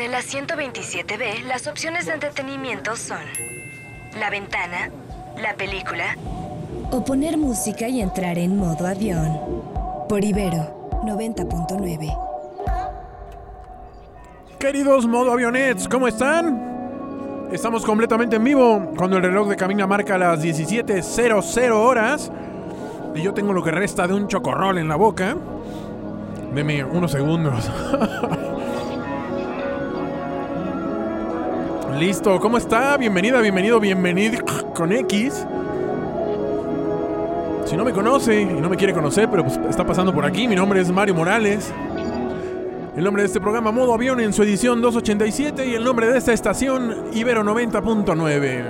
En 0.00 0.06
el 0.06 0.14
asiento 0.14 0.54
27B, 0.54 1.42
las 1.42 1.66
opciones 1.66 2.06
de 2.06 2.14
entretenimiento 2.14 2.96
son 2.96 3.20
la 4.18 4.30
ventana, 4.30 4.88
la 5.36 5.52
película 5.56 6.16
o 6.90 7.04
poner 7.04 7.36
música 7.36 7.86
y 7.86 8.00
entrar 8.00 8.38
en 8.38 8.56
modo 8.56 8.86
avión. 8.86 9.38
Por 10.08 10.24
Ibero 10.24 10.90
90.9. 11.04 12.18
Queridos 14.58 15.06
modo 15.06 15.32
avionets, 15.32 15.86
¿cómo 15.86 16.08
están? 16.08 17.50
Estamos 17.52 17.84
completamente 17.84 18.36
en 18.36 18.44
vivo 18.44 18.92
cuando 18.96 19.18
el 19.18 19.22
reloj 19.22 19.50
de 19.50 19.56
cabina 19.56 19.86
marca 19.86 20.16
las 20.16 20.42
17.00 20.42 21.72
horas 21.72 22.32
y 23.14 23.20
yo 23.20 23.34
tengo 23.34 23.52
lo 23.52 23.62
que 23.62 23.70
resta 23.70 24.06
de 24.06 24.14
un 24.14 24.28
chocorrol 24.28 24.78
en 24.78 24.88
la 24.88 24.96
boca. 24.96 25.36
Deme 26.54 26.84
unos 26.84 27.12
segundos. 27.12 27.70
Listo, 32.00 32.40
¿cómo 32.40 32.56
está? 32.56 32.96
Bienvenida, 32.96 33.42
bienvenido, 33.42 33.78
bienvenido 33.78 34.42
con 34.74 34.90
X. 34.90 35.46
Si 37.66 37.76
no 37.76 37.84
me 37.84 37.92
conoce 37.92 38.40
y 38.40 38.46
no 38.46 38.70
me 38.70 38.78
quiere 38.78 38.94
conocer, 38.94 39.28
pero 39.30 39.44
pues 39.44 39.60
está 39.68 39.86
pasando 39.86 40.10
por 40.14 40.24
aquí, 40.24 40.48
mi 40.48 40.56
nombre 40.56 40.80
es 40.80 40.90
Mario 40.90 41.14
Morales. 41.14 41.70
El 42.96 43.04
nombre 43.04 43.22
de 43.22 43.26
este 43.26 43.38
programa 43.38 43.70
Modo 43.70 43.92
Avión 43.92 44.18
en 44.18 44.32
su 44.32 44.42
edición 44.44 44.80
287 44.80 45.66
y 45.66 45.74
el 45.74 45.84
nombre 45.84 46.10
de 46.10 46.16
esta 46.16 46.32
estación 46.32 47.04
Ibero 47.12 47.44
90.9. 47.44 48.64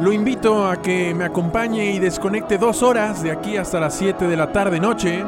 Lo 0.00 0.12
invito 0.12 0.68
a 0.68 0.82
que 0.82 1.14
me 1.14 1.24
acompañe 1.24 1.90
y 1.92 1.98
desconecte 1.98 2.58
dos 2.58 2.82
horas 2.82 3.22
de 3.22 3.30
aquí 3.30 3.56
hasta 3.56 3.80
las 3.80 3.94
7 3.94 4.28
de 4.28 4.36
la 4.36 4.52
tarde 4.52 4.78
noche 4.78 5.24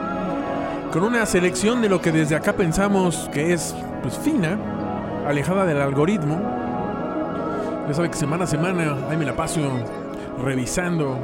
con 0.93 1.05
una 1.05 1.25
selección 1.25 1.81
de 1.81 1.89
lo 1.89 2.03
que 2.03 2.13
desde 2.13 2.37
acá 2.37 2.53
pensamos 2.53 3.31
que 3.33 3.55
es 3.55 3.75
pues 4.03 4.19
fina, 4.19 4.59
alejada 5.27 5.65
del 5.65 5.81
algoritmo. 5.81 6.68
Ya 7.89 7.95
sabe 7.95 8.11
que 8.11 8.19
semana 8.19 8.45
a 8.45 8.47
semana 8.47 8.99
ahí 9.09 9.17
me 9.17 9.25
la 9.25 9.35
paso 9.35 9.61
revisando 10.45 11.19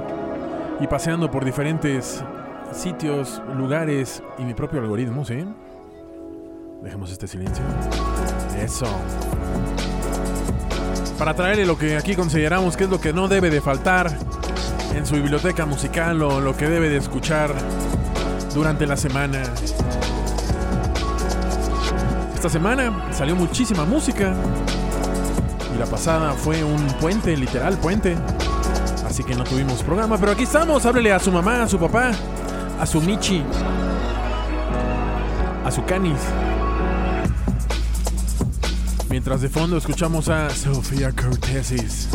y 0.80 0.86
paseando 0.86 1.30
por 1.30 1.44
diferentes 1.44 2.24
sitios, 2.72 3.42
lugares 3.54 4.22
y 4.38 4.44
mi 4.44 4.54
propio 4.54 4.80
algoritmo, 4.80 5.26
¿sí? 5.26 5.44
Dejemos 6.82 7.12
este 7.12 7.28
silencio. 7.28 7.62
Eso. 8.58 8.86
Para 11.18 11.34
traerle 11.34 11.66
lo 11.66 11.76
que 11.76 11.98
aquí 11.98 12.16
consideramos 12.16 12.78
que 12.78 12.84
es 12.84 12.90
lo 12.90 12.98
que 12.98 13.12
no 13.12 13.28
debe 13.28 13.50
de 13.50 13.60
faltar 13.60 14.10
en 14.94 15.04
su 15.04 15.16
biblioteca 15.16 15.66
musical 15.66 16.22
o 16.22 16.40
lo 16.40 16.56
que 16.56 16.66
debe 16.66 16.88
de 16.88 16.96
escuchar 16.96 17.54
durante 18.54 18.86
la 18.86 18.96
semana. 18.96 19.42
Esta 22.34 22.48
semana 22.48 23.12
salió 23.12 23.36
muchísima 23.36 23.84
música 23.84 24.34
y 25.74 25.78
la 25.78 25.86
pasada 25.86 26.32
fue 26.32 26.62
un 26.62 26.86
puente, 27.00 27.36
literal 27.36 27.76
puente. 27.78 28.16
Así 29.06 29.24
que 29.24 29.34
no 29.34 29.44
tuvimos 29.44 29.82
programa, 29.82 30.18
pero 30.18 30.32
aquí 30.32 30.44
estamos. 30.44 30.86
Háblele 30.86 31.12
a 31.12 31.18
su 31.18 31.32
mamá, 31.32 31.62
a 31.62 31.68
su 31.68 31.78
papá, 31.78 32.12
a 32.80 32.86
su 32.86 33.00
Michi, 33.00 33.42
a 35.64 35.70
su 35.70 35.84
Canis. 35.84 36.18
Mientras 39.10 39.40
de 39.40 39.48
fondo 39.48 39.76
escuchamos 39.76 40.28
a 40.28 40.50
Sofía 40.50 41.12
Cortesis. 41.12 42.08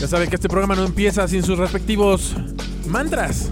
Ya 0.00 0.08
sabe 0.08 0.28
que 0.28 0.36
este 0.36 0.48
programa 0.48 0.74
no 0.74 0.84
empieza 0.84 1.28
sin 1.28 1.42
sus 1.42 1.58
respectivos 1.58 2.34
mantras. 2.88 3.48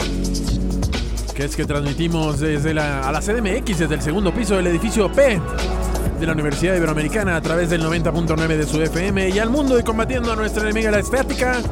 Que 1.34 1.44
es 1.44 1.56
que 1.56 1.64
transmitimos 1.64 2.40
desde 2.40 2.74
la, 2.74 3.08
a 3.08 3.12
la 3.12 3.20
CDMX, 3.20 3.78
desde 3.78 3.94
el 3.94 4.02
segundo 4.02 4.34
piso 4.34 4.56
del 4.56 4.66
edificio 4.66 5.10
P 5.12 5.40
de 6.20 6.26
la 6.26 6.34
Universidad 6.34 6.76
Iberoamericana 6.76 7.34
a 7.36 7.40
través 7.40 7.70
del 7.70 7.82
90.9 7.82 8.46
de 8.46 8.66
su 8.66 8.80
FM 8.80 9.30
y 9.30 9.38
al 9.38 9.48
mundo 9.48 9.78
y 9.78 9.82
combatiendo 9.82 10.30
a 10.30 10.36
nuestra 10.36 10.64
enemiga 10.64 10.90
la 10.90 10.98
estática 10.98 11.62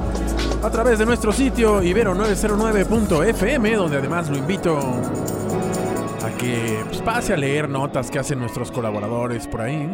a 0.63 0.71
través 0.71 0.99
de 0.99 1.05
nuestro 1.05 1.33
sitio 1.33 1.83
ibero909.fm, 1.83 3.77
donde 3.77 3.99
además 3.99 4.31
lo 4.31 4.39
invito 4.39 4.79
a 4.79 6.31
que 6.39 6.81
pues, 6.87 7.03
pase 7.03 7.35
a 7.35 7.37
leer 7.37 7.69
notas 7.69 8.11
que 8.11 8.19
hacen 8.19 8.39
nuestros 8.39 8.73
colaboradores 8.73 9.47
por 9.47 9.61
ahí 9.61 9.87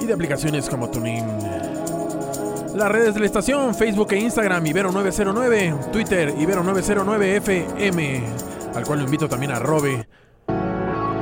y 0.00 0.06
de 0.06 0.12
aplicaciones 0.12 0.70
como 0.70 0.88
TuneIn. 0.90 1.26
Las 2.76 2.88
redes 2.88 3.14
de 3.14 3.20
la 3.20 3.26
estación, 3.26 3.74
Facebook 3.74 4.12
e 4.12 4.20
Instagram, 4.20 4.64
Ibero909, 4.64 5.90
Twitter, 5.90 6.32
Ibero909FM, 6.36 8.22
al 8.76 8.84
cual 8.84 9.00
lo 9.00 9.04
invito 9.06 9.28
también 9.28 9.50
a 9.50 9.58
Robe 9.58 10.06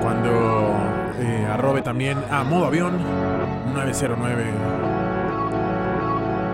cuando 0.03 0.88
arrobe 1.59 1.83
también 1.83 2.19
a 2.31 2.45
modo 2.45 2.67
avión 2.67 2.99
909. 3.75 4.45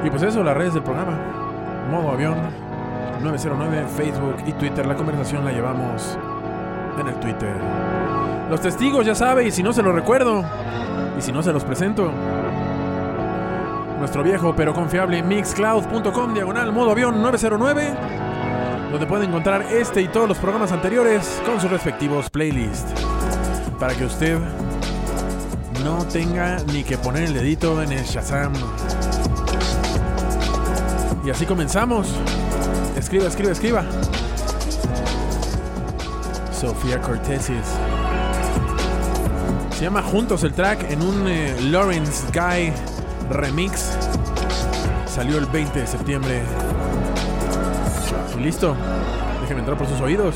Y 0.04 0.10
pues 0.10 0.22
eso, 0.22 0.42
las 0.42 0.56
redes 0.56 0.75
del 0.75 0.82
programa. 0.82 1.19
Modo 1.91 2.12
avión 2.12 2.37
909, 3.22 3.84
Facebook 3.97 4.37
y 4.47 4.53
Twitter. 4.53 4.87
La 4.87 4.97
conversación 4.97 5.44
la 5.44 5.53
llevamos 5.53 6.19
en 6.98 7.06
el 7.06 7.14
Twitter. 7.16 7.54
Los 8.48 8.60
testigos, 8.62 9.04
ya 9.04 9.14
sabe, 9.14 9.47
y 9.47 9.50
si 9.50 9.62
no 9.62 9.72
se 9.72 9.82
los 9.82 9.94
recuerdo, 9.94 10.43
y 11.19 11.20
si 11.20 11.32
no 11.32 11.43
se 11.43 11.53
los 11.53 11.64
presento. 11.64 12.10
Nuestro 13.98 14.22
viejo 14.22 14.54
pero 14.56 14.75
confiable 14.75 15.22
mixcloud.com 15.22 16.34
diagonal 16.34 16.72
modo 16.72 16.91
avión 16.91 17.22
909, 17.22 17.94
donde 18.91 19.06
puede 19.06 19.25
encontrar 19.26 19.62
este 19.70 20.03
y 20.03 20.09
todos 20.09 20.28
los 20.28 20.38
programas 20.38 20.72
anteriores 20.72 21.43
con 21.47 21.60
sus 21.60 21.70
respectivos 21.70 22.28
playlists. 22.31 22.93
Para 23.78 23.94
que 23.94 24.04
usted 24.04 24.38
no 25.84 26.06
tenga 26.06 26.56
ni 26.72 26.83
que 26.83 26.97
poner 26.97 27.25
el 27.25 27.34
dedito 27.34 27.83
en 27.83 27.93
el 27.93 28.05
Shazam. 28.05 28.53
Y 31.25 31.31
así 31.31 31.45
comenzamos. 31.45 32.09
Escriba, 32.97 33.27
escriba, 33.27 33.53
escriba. 33.53 33.84
Sofía 36.59 37.00
Cortesis. 37.03 37.67
Se 39.77 39.84
llama 39.84 40.03
Juntos 40.03 40.43
el 40.44 40.55
track 40.55 40.91
en 40.91 41.03
un 41.03 41.28
eh, 41.28 41.55
Lawrence 41.71 42.25
Guy 42.33 42.73
remix. 43.31 43.91
Salió 45.06 45.37
el 45.37 45.47
20 45.47 45.81
de 45.81 45.87
septiembre. 45.87 46.43
Y 48.39 48.43
listo. 48.43 48.75
Déjeme 49.43 49.61
entrar 49.61 49.77
por 49.77 49.87
sus 49.87 50.00
oídos. 50.00 50.34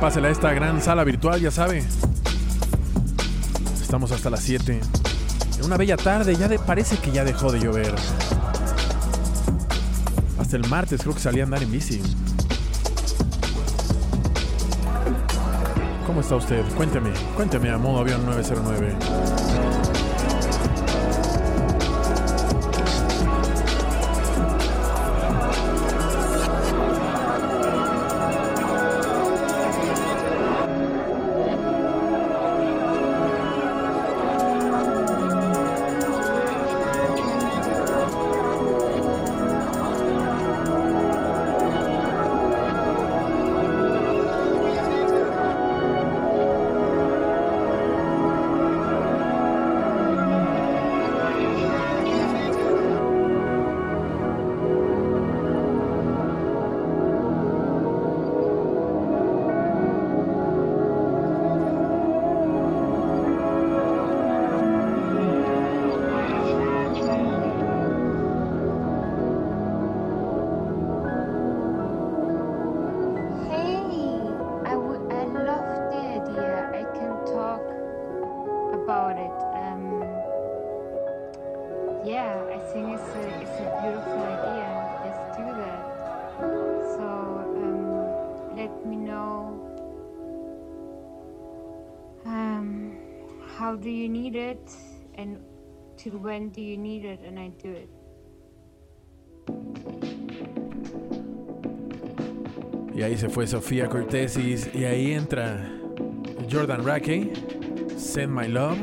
Pásela 0.00 0.26
a 0.28 0.30
esta 0.32 0.52
gran 0.52 0.82
sala 0.82 1.04
virtual, 1.04 1.40
ya 1.40 1.52
sabe. 1.52 1.84
Estamos 3.92 4.10
hasta 4.10 4.30
las 4.30 4.40
7. 4.40 4.80
En 5.58 5.64
una 5.66 5.76
bella 5.76 5.98
tarde, 5.98 6.34
ya 6.34 6.48
parece 6.64 6.96
que 6.96 7.12
ya 7.12 7.24
dejó 7.24 7.52
de 7.52 7.60
llover. 7.60 7.94
Hasta 10.38 10.56
el 10.56 10.66
martes 10.66 11.02
creo 11.02 11.12
que 11.12 11.20
salí 11.20 11.40
a 11.40 11.44
andar 11.44 11.62
en 11.62 11.70
bici. 11.70 12.00
¿Cómo 16.06 16.22
está 16.22 16.36
usted? 16.36 16.64
Cuénteme, 16.74 17.10
cuénteme 17.36 17.68
a 17.68 17.76
modo 17.76 17.98
avión 17.98 18.24
909. 18.24 18.96
When 96.10 96.50
do 96.50 96.60
you 96.60 96.76
need 96.76 97.04
it 97.04 97.20
and 97.26 97.38
I 97.38 97.50
do 97.62 97.70
it. 97.70 97.88
Y 102.94 103.02
ahí 103.02 103.16
se 103.16 103.28
fue 103.28 103.46
Sofía 103.46 103.88
Cortesis 103.88 104.68
y 104.74 104.84
ahí 104.84 105.12
entra 105.12 105.66
Jordan 106.50 106.84
Rackey, 106.84 107.32
Send 107.96 108.32
My 108.32 108.48
Love, 108.48 108.78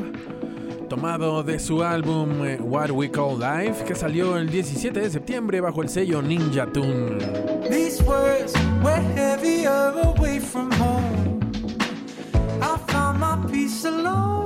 tomado 0.88 1.44
de 1.44 1.60
su 1.60 1.82
álbum 1.82 2.44
eh, 2.44 2.58
What 2.60 2.90
We 2.90 3.10
Call 3.10 3.38
Life, 3.38 3.84
que 3.84 3.94
salió 3.94 4.36
el 4.36 4.50
17 4.50 4.98
de 4.98 5.10
septiembre 5.10 5.60
bajo 5.60 5.82
el 5.82 5.88
sello 5.88 6.20
Ninja 6.20 6.66
Tune. 6.72 7.18
These 7.70 8.02
words 8.02 8.52
were 8.82 9.00
heavier 9.14 9.92
away 10.02 10.40
from 10.40 10.72
home. 10.72 11.40
I 12.60 12.76
found 12.88 13.20
my 13.20 13.36
peace 13.48 13.84
alone. 13.86 14.39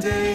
Day. 0.00 0.25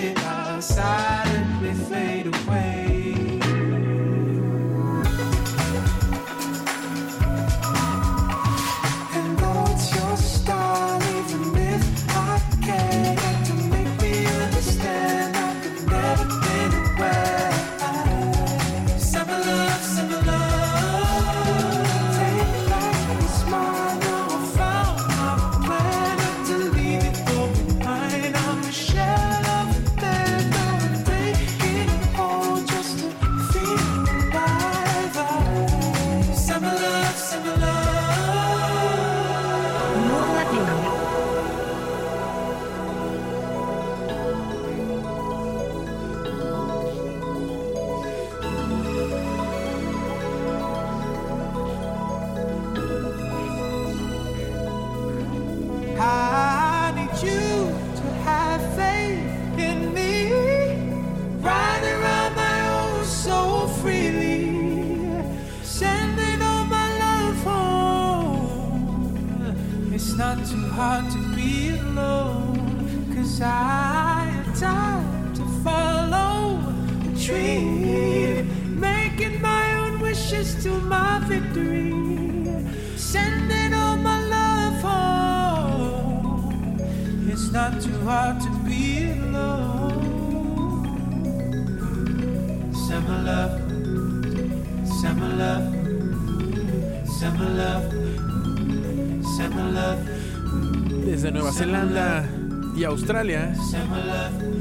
Australia, 103.11 103.53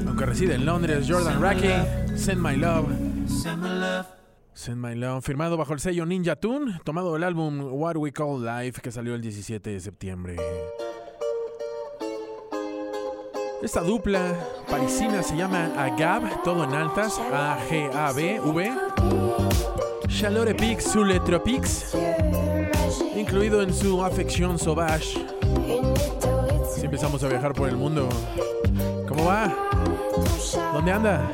aunque 0.09 0.27
reside 0.27 0.57
en 0.57 0.67
Londres, 0.67 1.07
Jordan 1.09 1.41
Rackey, 1.41 1.71
Send 2.17 2.41
My 2.43 2.57
Love. 2.57 2.89
send 4.55 4.81
my 4.81 4.97
love. 4.97 5.23
Firmado 5.23 5.57
bajo 5.57 5.73
el 5.73 5.79
sello 5.79 6.05
Ninja 6.05 6.35
Tune, 6.35 6.81
tomado 6.83 7.13
del 7.13 7.23
álbum 7.23 7.61
What 7.73 7.97
We 7.97 8.11
Call 8.11 8.45
Life, 8.45 8.81
que 8.83 8.91
salió 8.91 9.15
el 9.15 9.21
17 9.21 9.71
de 9.71 9.79
septiembre. 9.79 10.37
Esta 13.63 13.83
dupla 13.83 14.37
parisina 14.69 15.23
se 15.23 15.37
llama 15.37 15.71
Agab, 15.79 16.43
todo 16.43 16.65
en 16.65 16.75
altas, 16.75 17.21
A-G-A-B-V. 17.33 18.73
Chaleur 20.09 20.49
Epic 20.49 20.81
sous 20.81 21.07
les 21.07 21.23
tropiques, 21.23 21.95
incluido 23.15 23.63
en 23.63 23.73
su 23.73 24.05
Afección 24.05 24.59
Sauvage. 24.59 25.40
Empezamos 26.93 27.23
a 27.23 27.29
viajar 27.29 27.53
por 27.53 27.69
el 27.69 27.77
mundo, 27.77 28.09
¿cómo 29.07 29.25
va? 29.25 29.55
¿Dónde 30.75 30.93
anda? 30.93 31.31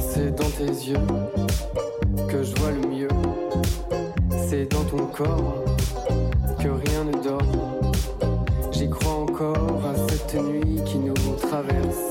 C'est 0.00 0.30
dans 0.34 0.48
tes 0.48 0.64
yeux 0.64 0.96
que 2.26 2.42
je 2.42 2.54
vois 2.54 2.70
le 2.70 2.88
mieux. 2.88 3.08
C'est 4.48 4.64
dans 4.72 4.82
ton 4.84 5.04
corps 5.08 5.62
que 6.58 6.68
rien 6.68 7.04
ne 7.04 7.22
dort. 7.22 7.82
J'y 8.72 8.88
crois 8.88 9.16
encore 9.16 9.84
à 9.84 9.94
cette 10.08 10.42
nuit 10.42 10.82
qui 10.86 10.96
nous 10.96 11.12
traverse, 11.36 12.07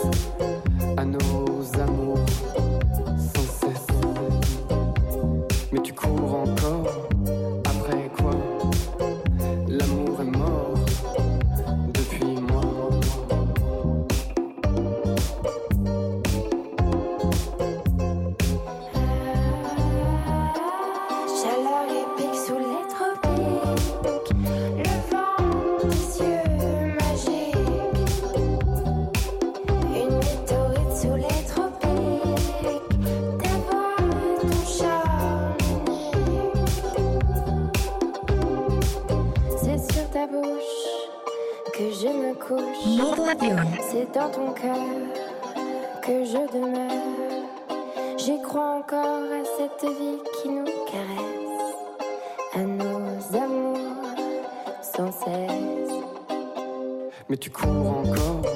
C'est 43.79 44.13
dans 44.13 44.29
ton 44.29 44.51
cœur 44.51 44.75
que 46.01 46.25
je 46.25 46.37
demeure. 46.53 48.17
J'y 48.17 48.41
crois 48.41 48.79
encore 48.79 49.23
à 49.23 49.45
cette 49.57 49.89
vie 49.89 50.19
qui 50.41 50.49
nous 50.49 50.65
caresse, 50.91 51.75
à 52.53 52.59
nos 52.59 53.37
amours 53.37 53.77
sans 54.81 55.13
cesse. 55.13 55.93
Mais 57.29 57.37
tu 57.37 57.49
cours 57.49 57.69
encore 57.69 58.46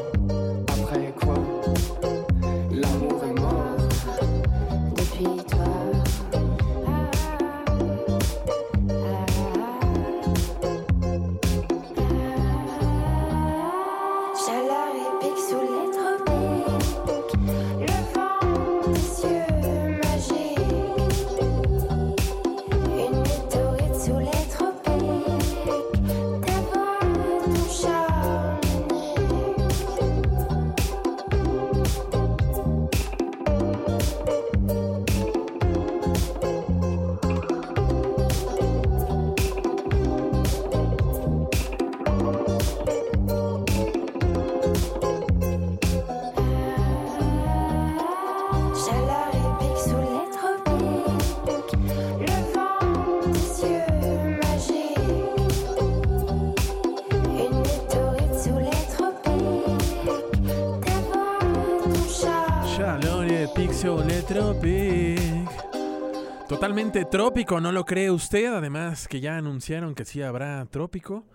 totalmente 66.71 67.03
trópico, 67.03 67.59
¿no 67.59 67.73
lo 67.73 67.83
cree 67.83 68.09
usted? 68.09 68.45
Además 68.45 69.09
que 69.09 69.19
ya 69.19 69.35
anunciaron 69.35 69.93
que 69.93 70.05
sí 70.05 70.21
habrá 70.21 70.65
trópico. 70.67 71.25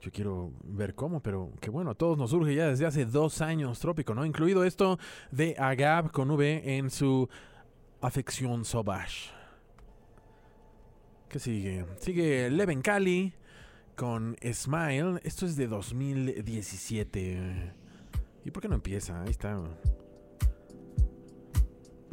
Yo 0.00 0.10
quiero 0.10 0.50
ver 0.64 0.94
cómo, 0.94 1.20
pero 1.20 1.52
que 1.60 1.68
bueno, 1.68 1.90
a 1.90 1.94
todos 1.94 2.16
nos 2.16 2.30
surge 2.30 2.54
ya 2.54 2.68
desde 2.68 2.86
hace 2.86 3.04
dos 3.04 3.42
años 3.42 3.78
trópico, 3.80 4.14
¿no? 4.14 4.24
Incluido 4.24 4.64
esto 4.64 4.98
de 5.30 5.56
Agab 5.58 6.10
con 6.10 6.30
V 6.30 6.78
en 6.78 6.88
su 6.88 7.28
afección 8.00 8.64
Sauvage. 8.64 9.30
¿Qué 11.28 11.38
sigue? 11.38 11.84
Sigue 12.00 12.48
Leven 12.48 12.80
Cali 12.80 13.34
con 13.94 14.38
Smile. 14.54 15.20
Esto 15.22 15.44
es 15.44 15.56
de 15.56 15.66
2017. 15.66 17.74
¿Y 18.42 18.50
por 18.50 18.62
qué 18.62 18.70
no 18.70 18.76
empieza? 18.76 19.20
Ahí 19.20 19.32
está. 19.32 19.62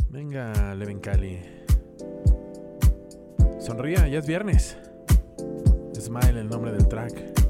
Venga, 0.09 0.75
Leven 0.75 0.99
Cali. 0.99 1.62
Sonría, 3.59 4.07
ya 4.07 4.19
es 4.19 4.27
viernes. 4.27 4.77
Smile 5.99 6.41
el 6.41 6.49
nombre 6.49 6.71
del 6.71 6.87
track. 6.87 7.42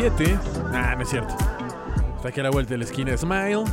7. 0.00 0.38
Ah, 0.72 0.94
no 0.94 1.02
es 1.02 1.08
cierto. 1.08 1.34
Está 2.14 2.28
aquí 2.28 2.38
a 2.38 2.44
la 2.44 2.50
vuelta 2.50 2.70
de 2.70 2.78
la 2.78 2.84
esquina 2.84 3.16
Smile. 3.16 3.64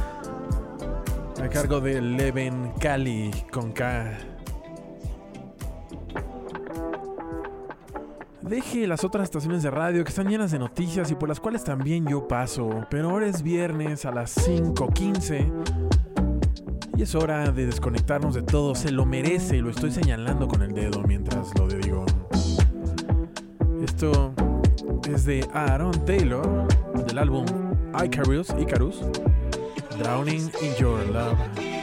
A 1.39 1.49
cargo 1.49 1.79
de 1.79 2.01
Leven 2.01 2.73
Cali 2.79 3.29
con 3.51 3.71
K. 3.71 4.17
Deje 8.41 8.87
las 8.87 9.03
otras 9.03 9.25
estaciones 9.25 9.61
de 9.61 9.69
radio 9.69 10.03
que 10.03 10.09
están 10.09 10.27
llenas 10.27 10.49
de 10.49 10.57
noticias 10.57 11.11
y 11.11 11.15
por 11.15 11.29
las 11.29 11.39
cuales 11.39 11.63
también 11.63 12.07
yo 12.07 12.27
paso. 12.27 12.87
Pero 12.89 13.11
ahora 13.11 13.27
es 13.27 13.43
viernes 13.43 14.05
a 14.05 14.11
las 14.11 14.35
5.15. 14.47 15.51
Y 16.97 17.03
es 17.03 17.13
hora 17.13 17.51
de 17.51 17.67
desconectarnos 17.67 18.33
de 18.33 18.41
todo. 18.41 18.73
Se 18.73 18.91
lo 18.91 19.05
merece 19.05 19.57
y 19.57 19.61
lo 19.61 19.69
estoy 19.69 19.91
señalando 19.91 20.47
con 20.47 20.63
el 20.63 20.73
dedo 20.73 21.03
mientras 21.03 21.55
lo 21.59 21.67
digo. 21.67 22.03
Esto 23.83 24.33
es 25.09 25.25
de 25.25 25.47
Aaron 25.53 25.93
Taylor 26.05 26.67
del 27.07 27.17
álbum 27.17 27.45
Icarus, 28.03 28.49
Icarus 28.59 29.01
Drowning 29.99 30.51
in 30.61 30.75
Your 30.79 31.05
Love. 31.07 31.74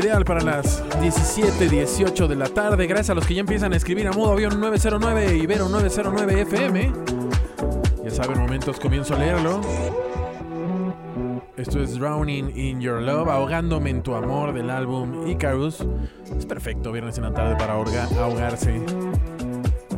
Ideal 0.00 0.24
para 0.24 0.40
las 0.40 0.82
17, 1.00 1.68
18 1.68 2.28
de 2.28 2.36
la 2.36 2.48
tarde. 2.48 2.86
Gracias 2.86 3.10
a 3.10 3.14
los 3.14 3.26
que 3.26 3.34
ya 3.34 3.40
empiezan 3.40 3.72
a 3.72 3.76
escribir 3.76 4.06
a 4.08 4.12
modo 4.12 4.32
avión 4.32 4.60
909 4.60 5.36
Ibero 5.38 5.68
909 5.68 6.42
FM. 6.42 6.92
Ya 8.04 8.10
saben, 8.10 8.38
momentos 8.38 8.78
comienzo 8.78 9.14
a 9.14 9.18
leerlo. 9.18 9.60
Esto 11.56 11.82
es 11.82 11.98
Drowning 11.98 12.56
in 12.56 12.80
Your 12.80 13.00
Love, 13.02 13.28
ahogándome 13.28 13.90
en 13.90 14.02
tu 14.02 14.14
amor 14.14 14.52
del 14.52 14.70
álbum 14.70 15.26
Icarus. 15.28 15.84
Es 16.36 16.46
perfecto 16.46 16.92
viernes 16.92 17.16
en 17.18 17.24
la 17.24 17.32
tarde 17.32 17.56
para 17.56 17.74
ahoga- 17.74 18.08
ahogarse 18.18 18.74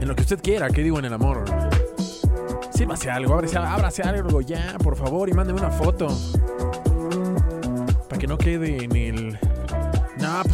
en 0.01 0.09
lo 0.09 0.15
que 0.17 0.23
usted 0.23 0.41
quiera, 0.43 0.69
que 0.71 0.83
digo 0.83 0.99
en 0.99 1.05
el 1.05 1.13
amor. 1.13 1.45
Sírvase 2.75 3.11
algo, 3.11 3.35
ábrase, 3.35 3.59
ábrase 3.59 4.03
algo 4.03 4.41
ya, 4.41 4.77
por 4.83 4.97
favor, 4.97 5.29
y 5.29 5.33
mándeme 5.33 5.61
una 5.61 5.71
foto. 5.71 6.09
Para 8.09 8.19
que 8.21 8.27
no 8.27 8.39
quede 8.39 8.85
en 8.85 8.97
el. 8.97 9.12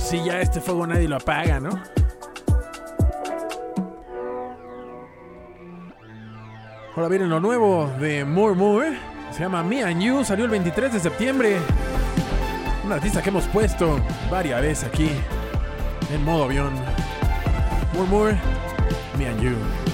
Sí, 0.09 0.23
ya 0.25 0.40
este 0.40 0.62
fuego 0.62 0.87
nadie 0.87 1.07
lo 1.07 1.16
apaga, 1.16 1.61
¿no? 1.61 1.68
Ahora 6.97 7.09
viene 7.11 7.27
lo 7.27 7.40
nuevo 7.40 7.92
de 8.01 8.25
More 8.25 8.55
More. 8.55 8.99
Se 9.33 9.40
llama 9.40 9.62
Me 9.62 9.83
and 9.85 10.01
You. 10.01 10.25
Salió 10.25 10.47
el 10.47 10.51
23 10.51 10.94
de 10.94 11.01
septiembre. 11.01 11.59
Un 12.87 12.92
artista 12.92 13.21
que 13.21 13.29
hemos 13.29 13.44
puesto 13.49 14.01
varias 14.31 14.62
veces 14.62 14.88
aquí 14.88 15.11
en 16.11 16.25
modo 16.25 16.44
avión. 16.44 16.73
More 17.92 18.09
More, 18.09 18.38
Me 19.18 19.29
and. 19.29 19.42
You 19.42 19.88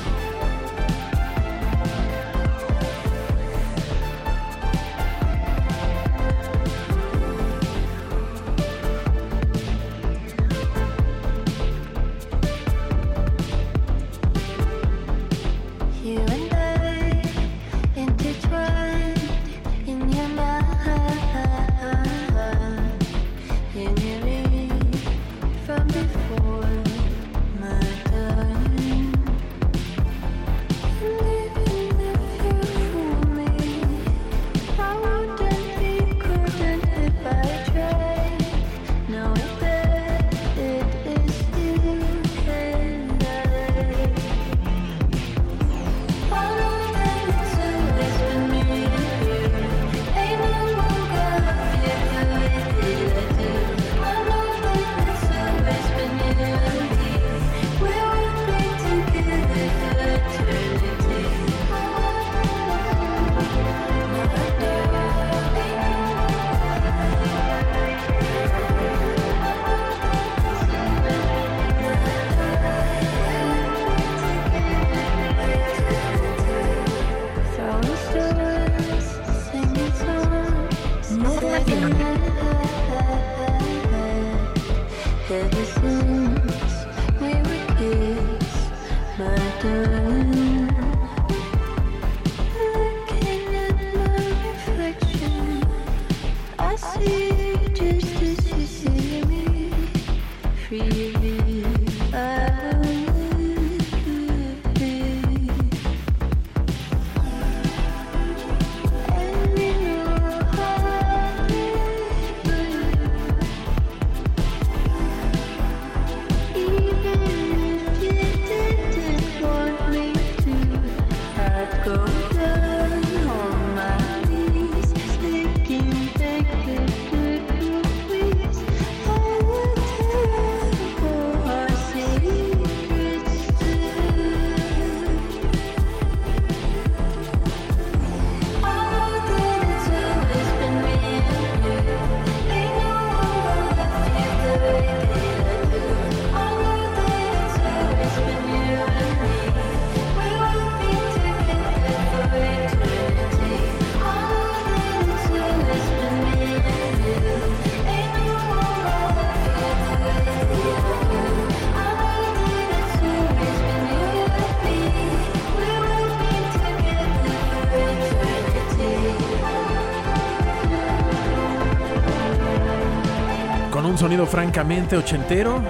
Francamente 174.26 174.96
ochentero. 174.96 175.62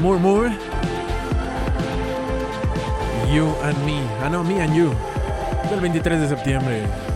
More 0.00 0.18
More. 0.18 0.50
You 3.32 3.54
and 3.62 3.84
Me. 3.84 4.00
Ah, 4.22 4.28
no, 4.28 4.42
Me 4.42 4.60
and 4.60 4.74
You. 4.74 4.92
Del 5.70 5.80
23 5.80 6.20
de 6.20 6.28
septiembre. 6.28 7.11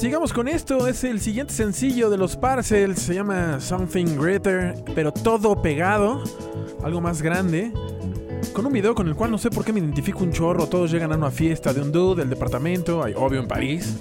Sigamos 0.00 0.32
con 0.32 0.48
esto. 0.48 0.88
Es 0.88 1.04
el 1.04 1.20
siguiente 1.20 1.52
sencillo 1.52 2.08
de 2.08 2.16
los 2.16 2.34
Parcels. 2.34 3.00
Se 3.00 3.14
llama 3.14 3.60
Something 3.60 4.16
Greater, 4.16 4.74
pero 4.94 5.12
todo 5.12 5.60
pegado. 5.60 6.24
Algo 6.82 7.02
más 7.02 7.20
grande. 7.20 7.70
Con 8.54 8.64
un 8.64 8.72
video 8.72 8.94
con 8.94 9.08
el 9.08 9.14
cual 9.14 9.30
no 9.30 9.36
sé 9.36 9.50
por 9.50 9.62
qué 9.62 9.74
me 9.74 9.80
identifico 9.80 10.24
un 10.24 10.32
chorro. 10.32 10.66
Todos 10.66 10.90
llegan 10.90 11.12
a 11.12 11.16
una 11.16 11.30
fiesta 11.30 11.74
de 11.74 11.82
un 11.82 11.92
dude 11.92 12.22
del 12.22 12.30
departamento. 12.30 13.04
Hay 13.04 13.12
obvio 13.14 13.40
en 13.40 13.48
París. 13.48 13.98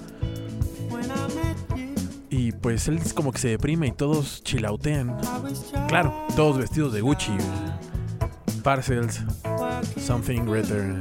Y 2.29 2.53
pues 2.53 2.87
él 2.87 2.97
es 2.97 3.13
como 3.13 3.33
que 3.33 3.39
se 3.39 3.49
deprime 3.49 3.87
y 3.87 3.91
todos 3.91 4.41
chilautean. 4.43 5.17
Claro, 5.89 6.13
todos 6.33 6.59
vestidos 6.59 6.93
de 6.93 7.01
Gucci. 7.01 7.33
Parcels. 8.63 9.21
Something 9.97 10.45
Greater. 10.45 10.95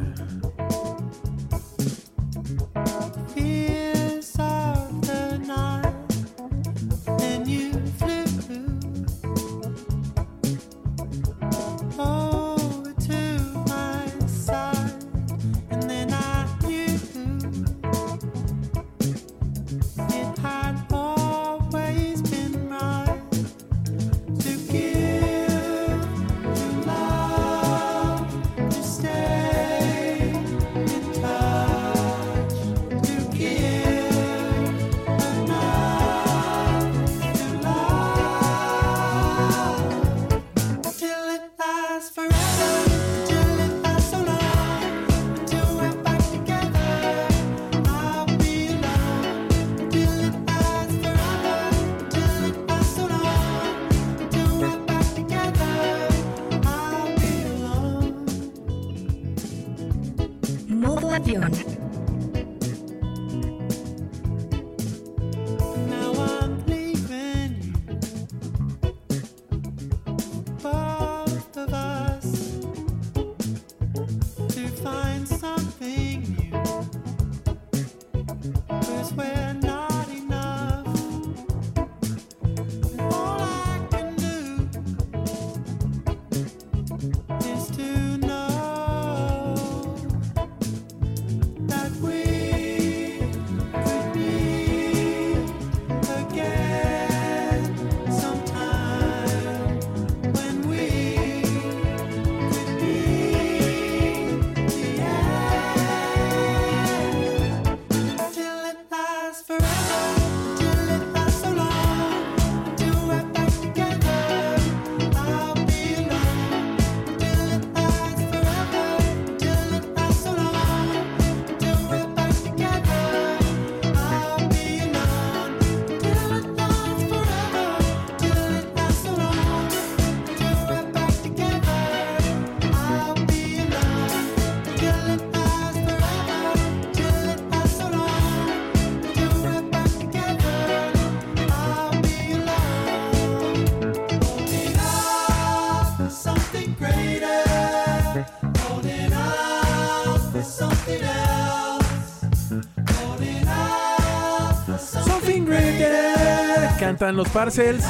Greater. 156.89 156.99
Cantan 156.99 157.17
los 157.17 157.29
Parcels. 157.29 157.85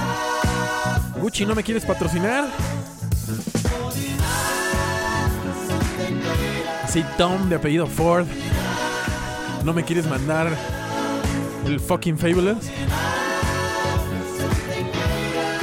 Gucci, 1.21 1.47
¿no 1.47 1.55
me 1.55 1.63
quieres 1.63 1.85
patrocinar? 1.85 2.49
Así 6.83 7.05
Tom 7.17 7.49
de 7.49 7.57
apellido 7.57 7.87
Ford. 7.87 8.27
¿No 9.65 9.73
me 9.73 9.85
quieres 9.85 10.07
mandar 10.07 10.49
el 11.67 11.79
fucking 11.81 12.19
Fabulous? 12.19 12.71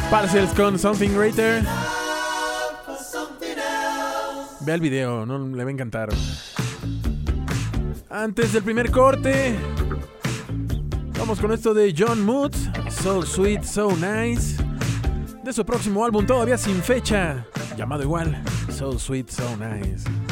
Parcels 0.10 0.52
con 0.54 0.78
Something 0.78 1.10
Greater. 1.10 1.64
Ve 4.62 4.74
el 4.74 4.82
video, 4.82 5.26
no 5.26 5.40
le 5.40 5.64
va 5.64 5.70
a 5.70 5.74
encantar. 5.74 6.10
Antes 8.10 8.54
del 8.54 8.64
primer 8.64 8.92
corte, 8.92 9.56
vamos 11.18 11.40
con 11.40 11.52
esto 11.52 11.74
de 11.74 11.94
John 11.98 12.24
Mood, 12.24 12.54
So 13.06 13.22
Sweet, 13.22 13.64
So 13.64 13.92
Nice, 13.98 14.58
de 15.44 15.54
su 15.54 15.64
próximo 15.64 16.04
álbum 16.04 16.26
todavía 16.26 16.58
sin 16.58 16.82
fecha, 16.82 17.46
llamado 17.78 18.02
igual, 18.02 18.36
So 18.72 18.98
Sweet, 18.98 19.30
So 19.30 19.44
Nice. 19.58 20.25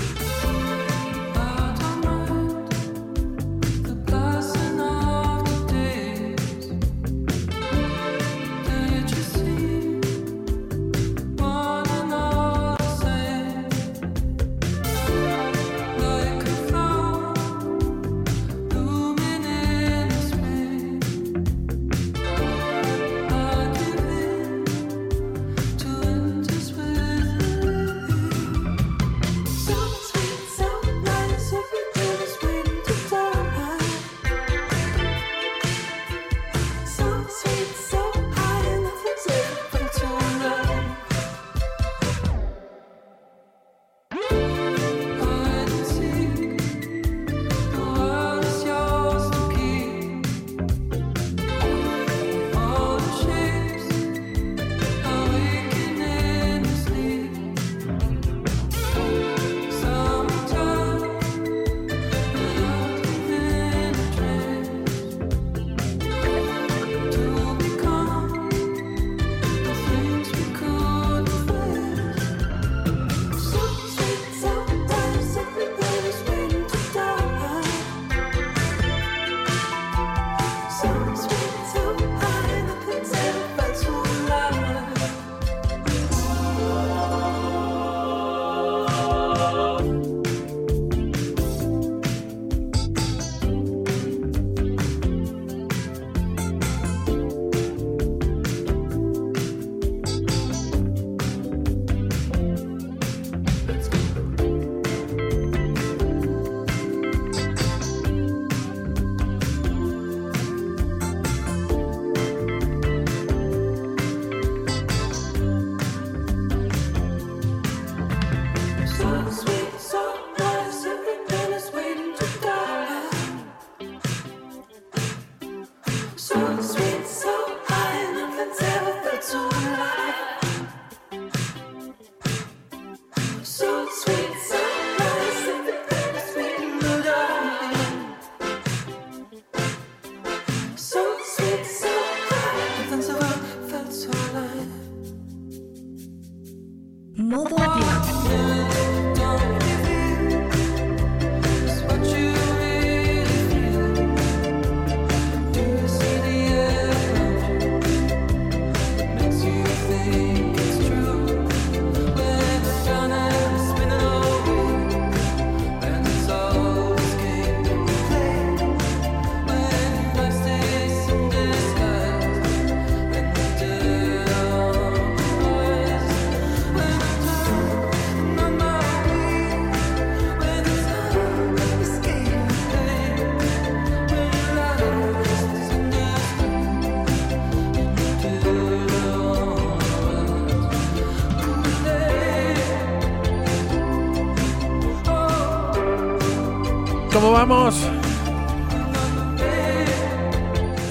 Vamos. 197.46 197.76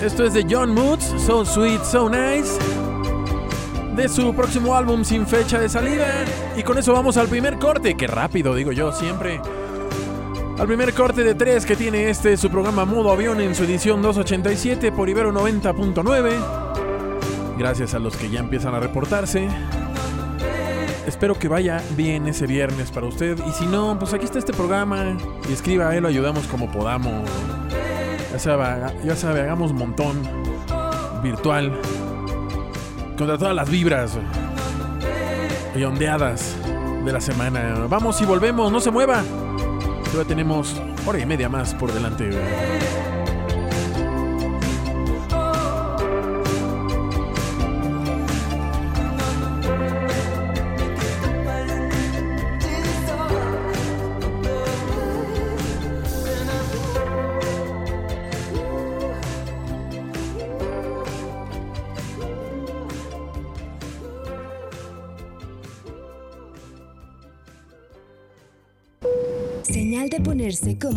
Esto 0.02 0.24
es 0.24 0.34
de 0.34 0.44
John 0.48 0.74
Moods, 0.74 1.14
So 1.24 1.44
Sweet, 1.44 1.82
So 1.82 2.10
Nice. 2.10 2.52
De 3.96 4.08
su 4.08 4.34
próximo 4.34 4.74
álbum 4.74 5.04
sin 5.04 5.26
fecha 5.26 5.58
de 5.58 5.68
salida. 5.68 6.24
Y 6.56 6.62
con 6.62 6.78
eso 6.78 6.92
vamos 6.92 7.16
al 7.16 7.28
primer 7.28 7.58
corte. 7.58 7.94
Qué 7.94 8.06
rápido, 8.06 8.54
digo 8.54 8.72
yo, 8.72 8.92
siempre. 8.92 9.40
Al 10.58 10.66
primer 10.66 10.92
corte 10.92 11.24
de 11.24 11.34
tres 11.34 11.64
que 11.64 11.76
tiene 11.76 12.10
este 12.10 12.36
su 12.36 12.50
programa 12.50 12.84
Modo 12.84 13.10
Avión 13.10 13.40
en 13.40 13.54
su 13.54 13.64
edición 13.64 14.02
287 14.02 14.92
por 14.92 15.08
Ibero 15.08 15.32
90.9. 15.32 17.58
Gracias 17.58 17.94
a 17.94 17.98
los 17.98 18.16
que 18.16 18.28
ya 18.28 18.40
empiezan 18.40 18.74
a 18.74 18.80
reportarse. 18.80 19.48
Espero 21.06 21.38
que 21.38 21.48
vaya 21.48 21.82
bien 21.96 22.28
ese 22.28 22.46
viernes 22.46 22.90
para 22.90 23.06
usted. 23.06 23.38
Y 23.46 23.52
si 23.52 23.66
no, 23.66 23.98
pues 23.98 24.14
aquí 24.14 24.24
está 24.24 24.38
este 24.38 24.52
programa. 24.52 25.16
Y 25.48 25.52
escriba 25.52 25.94
él, 25.94 26.02
lo 26.02 26.08
ayudamos 26.08 26.46
como 26.46 26.70
podamos. 26.70 27.28
Ya 28.32 28.38
sabe, 28.38 28.94
ya 29.04 29.16
sabe, 29.16 29.40
hagamos 29.40 29.72
montón 29.72 30.22
virtual. 31.22 31.80
Contra 33.18 33.36
todas 33.36 33.54
las 33.54 33.68
vibras 33.68 34.18
y 35.74 35.82
ondeadas 35.82 36.56
de 37.04 37.12
la 37.12 37.20
semana. 37.20 37.86
Vamos 37.88 38.20
y 38.20 38.24
volvemos, 38.24 38.70
no 38.70 38.80
se 38.80 38.90
mueva. 38.90 39.22
Todavía 40.04 40.28
tenemos 40.28 40.80
hora 41.06 41.18
y 41.18 41.26
media 41.26 41.48
más 41.48 41.74
por 41.74 41.92
delante. 41.92 42.30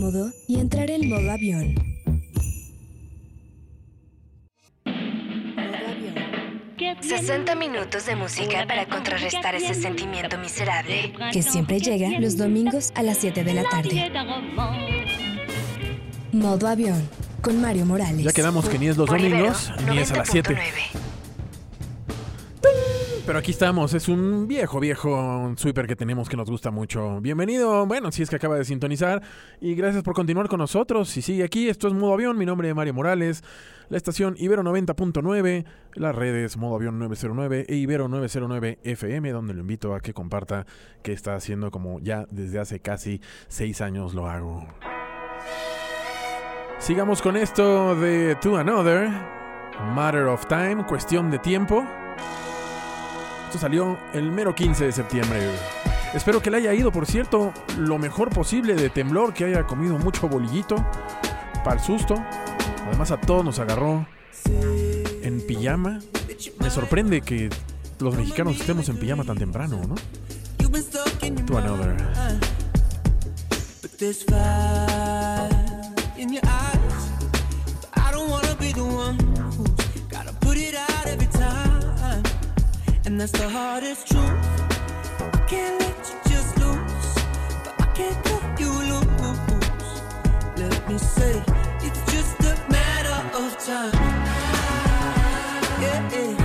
Cómodo 0.06 0.32
y 0.48 0.60
entrar 0.60 0.90
en 0.90 1.10
modo 1.10 1.32
avión. 1.32 1.76
60 7.02 7.56
minutos 7.56 8.06
de 8.06 8.16
música 8.16 8.66
para 8.68 8.88
contrarrestar 8.88 9.56
ese 9.56 9.74
sentimiento 9.74 10.38
miserable. 10.38 11.14
Que 11.32 11.42
siempre 11.42 11.80
llega 11.80 12.20
los 12.20 12.38
domingos 12.38 12.92
a 12.96 13.04
las 13.04 13.18
7 13.18 13.44
de 13.44 13.54
la 13.54 13.64
tarde. 13.64 14.12
Modo 16.32 16.68
avión 16.68 17.08
con 17.42 17.62
Mario 17.62 17.86
Morales. 17.86 18.24
Ya 18.24 18.32
quedamos 18.32 18.68
que 18.70 18.78
ni 18.78 18.88
es 18.88 18.98
los 18.98 19.08
domingos, 19.08 19.72
ni 19.90 20.00
es 20.00 20.12
a 20.12 20.18
las 20.18 20.30
7. 20.30 20.56
90.9. 23.36 23.36
Pero 23.36 23.42
aquí 23.42 23.52
estamos, 23.52 23.94
es 23.94 24.08
un 24.08 24.48
viejo, 24.48 24.80
viejo 24.80 25.54
sweeper 25.58 25.88
que 25.88 25.98
tenemos 25.98 26.30
que 26.30 26.38
nos 26.38 26.50
gusta 26.50 26.72
mucho. 26.72 27.20
Bienvenido, 27.20 27.86
bueno, 27.86 28.10
si 28.10 28.24
es 28.24 28.30
que 28.30 28.38
acaba 28.38 28.56
de 28.56 28.64
sintonizar. 28.64 29.22
Y 29.60 29.76
gracias 29.76 30.04
por 30.04 30.14
continuar 30.14 30.48
con 30.48 30.60
nosotros. 30.60 31.10
Si 31.10 31.22
sigue 31.22 31.44
aquí, 31.44 31.68
esto 31.68 31.90
es 31.90 31.94
Modo 31.94 32.14
Avión, 32.14 32.38
mi 32.38 32.46
nombre 32.46 32.70
es 32.70 32.76
Mario 32.76 32.94
Morales. 32.94 33.44
La 33.90 33.98
estación 33.98 34.36
Ibero 34.38 34.64
90.9, 34.64 35.66
las 35.96 36.16
redes 36.16 36.56
Modo 36.56 36.76
Avión 36.76 36.98
909 36.98 37.66
e 37.68 37.76
Ibero 37.76 38.08
909 38.08 38.80
FM, 38.84 39.32
donde 39.32 39.54
lo 39.54 39.60
invito 39.60 39.94
a 39.94 40.00
que 40.00 40.14
comparta 40.14 40.66
qué 41.04 41.12
está 41.12 41.36
haciendo 41.36 41.72
como 41.72 42.00
ya 42.00 42.26
desde 42.32 42.60
hace 42.60 42.80
casi 42.80 43.20
seis 43.50 43.82
años 43.82 44.14
lo 44.14 44.30
hago. 44.30 44.66
Sigamos 46.80 47.22
con 47.22 47.36
esto 47.36 47.96
de 47.96 48.38
To 48.42 48.56
Another, 48.56 49.10
Matter 49.94 50.24
of 50.24 50.46
Time, 50.48 50.86
cuestión 50.88 51.30
de 51.32 51.40
tiempo. 51.40 51.86
Salió 53.60 53.98
el 54.14 54.32
mero 54.32 54.54
15 54.54 54.86
de 54.86 54.92
septiembre. 54.92 55.50
Espero 56.14 56.42
que 56.42 56.52
le 56.52 56.58
haya 56.58 56.74
ido, 56.74 56.92
por 56.92 57.06
cierto, 57.06 57.54
lo 57.78 57.98
mejor 57.98 58.30
posible 58.30 58.76
de 58.76 58.90
temblor, 58.90 59.34
que 59.34 59.46
haya 59.46 59.66
comido 59.66 59.98
mucho 59.98 60.28
bolillito 60.28 60.76
para 61.64 61.80
el 61.80 61.86
susto. 61.86 62.16
Además 62.86 63.12
a 63.12 63.20
todos 63.20 63.44
nos 63.44 63.60
agarró 63.60 64.06
en 65.24 65.42
pijama. 65.48 66.00
Me 66.60 66.70
sorprende 66.70 67.22
que 67.22 67.50
los 68.00 68.16
mexicanos 68.16 68.60
estemos 68.60 68.88
en 68.90 68.98
pijama 68.98 69.24
tan 69.24 69.38
temprano, 69.38 69.82
¿no? 69.88 69.96
And 83.16 83.22
that's 83.22 83.32
the 83.32 83.48
hardest 83.48 84.08
truth. 84.12 84.46
I 85.22 85.46
can't 85.48 85.80
let 85.80 85.98
you 86.06 86.32
just 86.34 86.58
lose, 86.60 87.16
but 87.64 87.74
I 87.80 87.86
can't 87.96 88.26
cut 88.26 88.60
you 88.60 88.70
loose. 88.92 90.02
Let 90.58 90.90
me 90.90 90.98
say, 90.98 91.42
it's 91.80 92.12
just 92.12 92.38
a 92.42 92.60
matter 92.70 93.38
of 93.38 93.58
time. 93.66 93.94
Yeah, 95.82 96.12
yeah, 96.12 96.45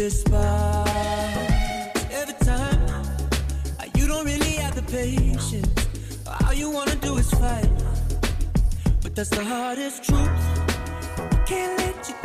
But 0.00 0.08
there's 0.08 0.24
every 2.10 2.34
time. 2.42 2.88
Uh, 3.78 3.84
you 3.94 4.06
don't 4.06 4.24
really 4.24 4.52
have 4.52 4.74
the 4.74 4.82
patience. 4.82 5.68
All 6.26 6.54
you 6.54 6.70
wanna 6.70 6.94
do 6.96 7.18
is 7.18 7.30
fight. 7.32 7.68
But 9.02 9.14
that's 9.14 9.28
the 9.28 9.44
hardest 9.44 10.04
truth. 10.04 10.18
I 11.18 11.44
can't 11.44 11.78
let 11.78 12.08
you 12.08 12.19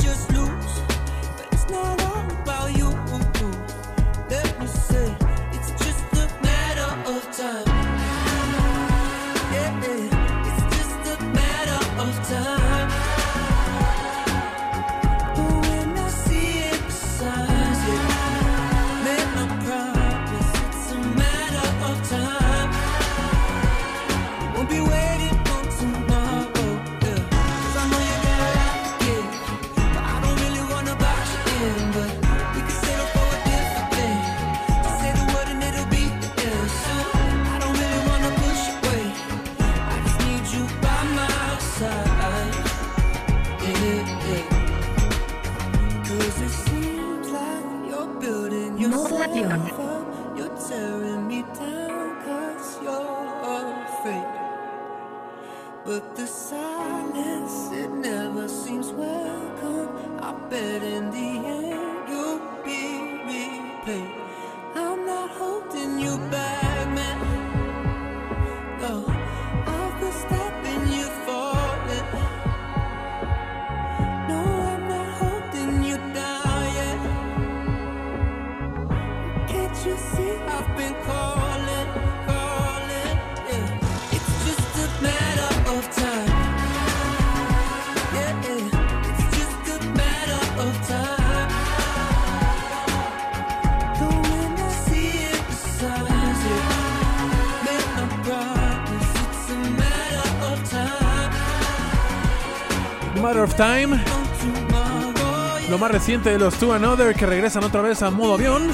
reciente 105.87 106.31
de 106.31 106.39
los 106.39 106.55
To 106.55 106.73
Another 106.73 107.15
que 107.15 107.25
regresan 107.25 107.63
otra 107.63 107.81
vez 107.81 108.01
a 108.01 108.09
modo 108.09 108.35
avión. 108.35 108.69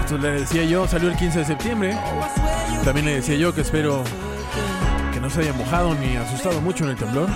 Esto 0.00 0.18
le 0.18 0.32
decía 0.32 0.64
yo, 0.64 0.86
salió 0.86 1.08
el 1.08 1.16
15 1.16 1.40
de 1.40 1.44
septiembre. 1.44 1.98
También 2.84 3.06
le 3.06 3.14
decía 3.14 3.36
yo 3.36 3.54
que 3.54 3.62
espero 3.62 4.02
que 5.12 5.20
no 5.20 5.30
se 5.30 5.40
haya 5.40 5.52
mojado 5.52 5.94
ni 5.94 6.16
asustado 6.16 6.60
mucho 6.60 6.84
en 6.84 6.90
el 6.90 6.96
temblor. 6.96 7.28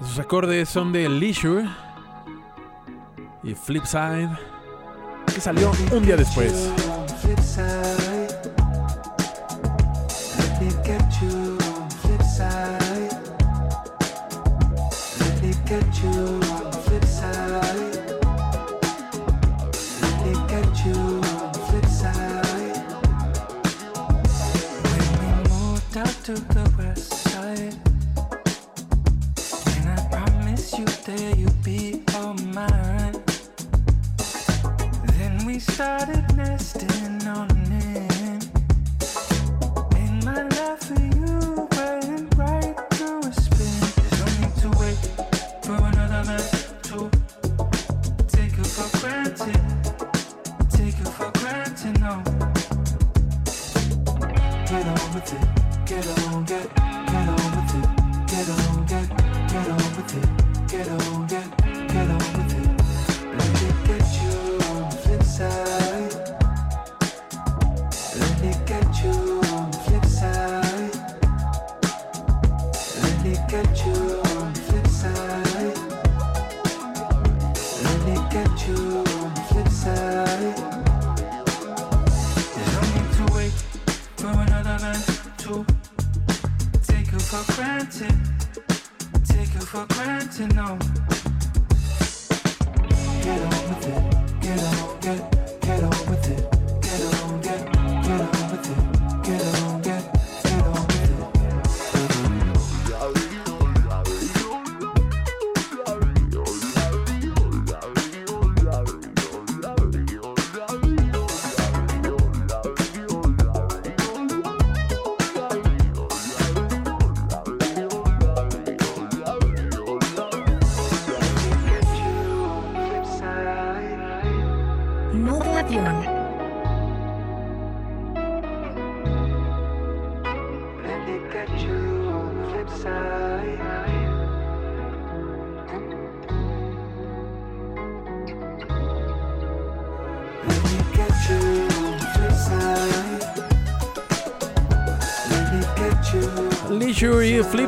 Sus 0.00 0.18
acordes 0.18 0.68
son 0.68 0.92
de 0.92 1.08
Leisure 1.08 1.68
y 3.42 3.54
Flipside, 3.54 4.28
que 5.32 5.40
salió 5.40 5.72
un 5.92 6.04
día 6.04 6.16
después. 6.16 6.52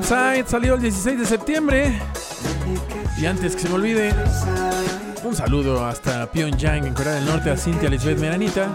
Flipside 0.04 0.46
salió 0.46 0.74
el 0.74 0.82
16 0.82 1.18
de 1.18 1.26
septiembre. 1.26 1.98
Y 3.16 3.24
antes 3.24 3.54
que 3.54 3.62
se 3.62 3.68
me 3.70 3.76
olvide, 3.76 4.12
un 5.22 5.34
saludo 5.34 5.84
hasta 5.86 6.30
Pyongyang 6.30 6.86
en 6.86 6.92
Corea 6.92 7.14
del 7.14 7.24
Norte 7.24 7.50
a 7.50 7.56
Cintia 7.56 7.88
Lisbeth 7.88 8.18
Meranita. 8.18 8.68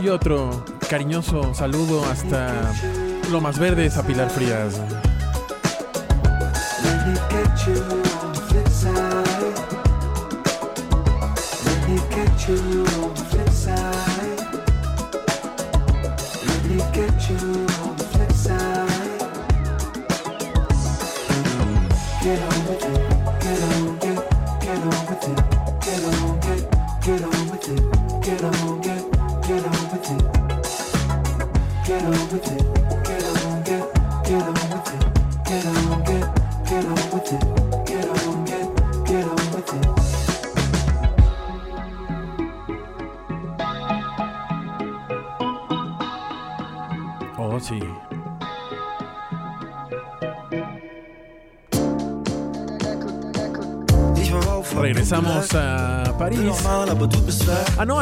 Y 0.00 0.08
otro 0.08 0.64
cariñoso 0.88 1.52
saludo 1.52 2.04
hasta 2.04 2.72
Lomas 3.32 3.58
Verdes 3.58 3.96
a 3.96 4.04
Pilar 4.04 4.30
Frías. 4.30 4.80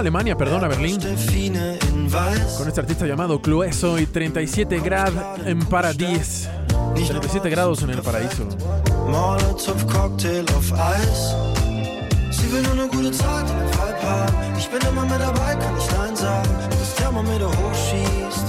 Alemania, 0.06 0.36
perdón, 0.36 0.62
a 0.62 0.68
Berlín. 0.68 1.00
Con 1.00 2.68
este 2.68 2.80
artista 2.80 3.06
llamado 3.06 3.42
Clueso 3.42 3.98
y 3.98 4.06
37 4.06 4.78
grad 4.78 5.12
en 5.44 5.58
Paradis. 5.58 6.48
37 6.94 7.50
grados 7.50 7.82
en 7.82 7.90
el 7.90 8.02
paraíso. 8.02 8.46
Sie 12.30 12.52
will 12.52 12.62
nur 12.62 12.72
eine 12.74 12.88
gute 12.88 13.10
Zeit 13.10 13.48
Vibe 13.48 14.02
haben. 14.02 14.56
Ich 14.56 14.68
bin 14.68 14.80
immer 14.88 15.02
mit 15.02 15.20
dabei, 15.20 15.56
kann 15.56 15.74
nicht 15.74 15.90
Nein 15.98 16.14
sagen. 16.14 16.50
Das 16.70 16.94
Thermometer 16.94 17.48
hochschießt. 17.48 18.46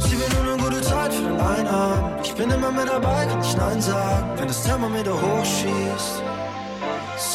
Sie 0.00 0.18
will 0.18 0.30
nur 0.34 0.54
eine 0.54 0.62
gute 0.64 0.80
Zeit 0.80 1.12
für 1.14 1.22
den 1.22 1.38
Einarm. 1.38 2.16
Ich 2.24 2.34
bin 2.34 2.50
immer 2.50 2.72
mit 2.72 2.88
dabei, 2.88 3.26
kann 3.26 3.38
nicht 3.38 3.56
Nein 3.56 3.80
sagen. 3.80 4.26
Wenn 4.36 4.48
das 4.48 4.64
Thermometer 4.64 5.12
hochschießt. 5.12 6.35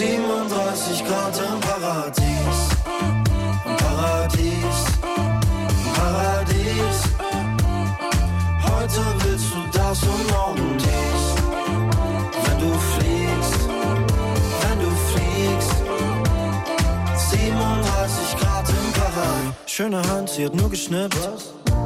37 0.01 1.05
Grad 1.05 1.37
im 1.37 1.59
Paradies. 1.59 2.57
Im 3.65 3.77
Paradies. 3.77 4.77
Im 5.69 5.93
Paradies. 5.93 6.97
Heute 8.63 9.01
willst 9.23 9.45
du 9.53 9.77
das 9.77 10.01
und 10.01 10.31
morgen 10.31 10.75
dies. 10.79 11.23
Wenn 12.43 12.59
du 12.63 12.71
fliegst, 12.93 13.59
wenn 14.63 14.79
du 14.79 14.89
fliegst. 15.11 15.75
37 17.29 18.39
Grad 18.39 18.69
im 18.69 18.93
Paradies. 18.93 19.53
Schöne 19.67 20.01
Hand, 20.09 20.29
sie 20.31 20.45
hat 20.47 20.55
nur 20.55 20.71
geschnippt. 20.71 21.15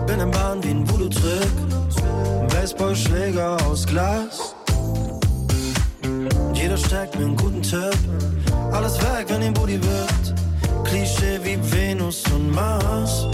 Bin 0.08 0.22
im 0.22 0.32
Bahn 0.32 0.64
wie 0.64 0.70
ein 0.70 0.90
Voodoo-Trick. 0.90 1.52
Baseballschläger 2.48 3.58
aus 3.68 3.86
Glas. 3.86 4.45
Alles 8.76 8.98
weg, 9.00 9.26
wenn 9.30 9.42
ihr 9.42 9.54
Booty 9.54 9.82
wird. 9.82 10.34
Klischee 10.84 11.40
wie 11.44 11.58
Venus 11.72 12.24
und 12.34 12.52
Mars. 12.52 13.26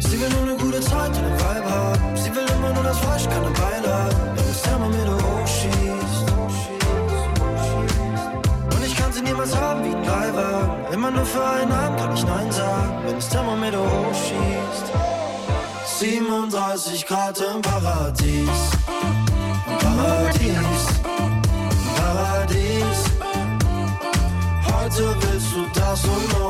Sie 0.00 0.18
will 0.18 0.28
nur 0.30 0.42
eine 0.42 0.56
gute 0.56 0.80
Zeit 0.80 1.08
und 1.08 1.22
den 1.22 1.38
Vibe 1.38 1.70
haben. 1.70 2.16
Sie 2.16 2.34
will 2.34 2.46
immer 2.56 2.72
nur 2.72 2.82
das 2.82 2.98
Fleisch, 2.98 3.24
keine 3.24 3.50
Beilage. 3.50 4.16
Wenn 4.34 4.46
das 4.48 4.62
Thermometer 4.62 5.16
hochschießt. 5.26 6.26
Und 8.74 8.86
ich 8.86 8.96
kann 8.96 9.12
sie 9.12 9.20
niemals 9.20 9.54
haben 9.54 9.84
wie 9.84 9.94
ein 9.94 10.04
Leihwagen. 10.04 10.94
Immer 10.94 11.10
nur 11.10 11.26
für 11.26 11.44
einen 11.44 11.72
Abend 11.72 12.00
kann 12.00 12.14
ich 12.14 12.24
Nein 12.24 12.50
sagen. 12.50 13.02
Wenn 13.04 13.16
das 13.16 13.28
Thermometer 13.28 13.80
hochschießt. 13.80 14.86
37 15.98 17.06
Grad 17.06 17.38
im 17.38 17.60
Paradies. 17.60 18.48
Du 26.04 26.43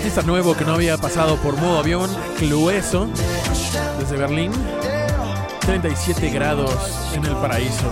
artista 0.00 0.22
nuevo 0.22 0.56
que 0.56 0.64
no 0.64 0.72
había 0.72 0.96
pasado 0.96 1.36
por 1.36 1.58
modo 1.58 1.78
avión, 1.78 2.08
Clueso, 2.38 3.06
desde 3.98 4.16
Berlín. 4.16 4.50
37 5.60 6.30
grados 6.30 6.74
en 7.14 7.22
el 7.26 7.32
paraíso. 7.34 7.84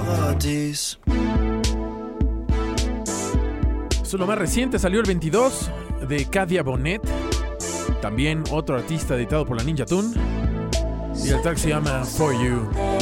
Es 4.03 4.13
lo 4.15 4.27
más 4.27 4.39
reciente, 4.39 4.79
salió 4.79 5.01
el 5.01 5.07
22 5.07 5.71
de 6.09 6.25
Kadia 6.25 6.63
Bonet. 6.63 7.03
También 8.01 8.43
otro 8.53 8.77
artista 8.77 9.15
editado 9.15 9.45
por 9.45 9.59
la 9.59 9.65
Ninja 9.65 9.85
Tune. 9.85 10.17
Y 11.23 11.29
el 11.29 11.43
track 11.43 11.59
se 11.59 11.69
llama 11.69 12.05
For 12.05 12.33
You. 12.33 12.98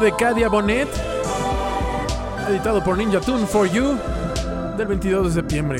de 0.00 0.14
Cadia 0.14 0.48
Bonet, 0.48 0.88
editado 2.48 2.84
por 2.84 2.98
Ninja 2.98 3.20
Tune 3.20 3.46
for 3.46 3.66
You, 3.66 3.96
del 4.76 4.86
22 4.88 5.26
de 5.26 5.40
septiembre. 5.40 5.78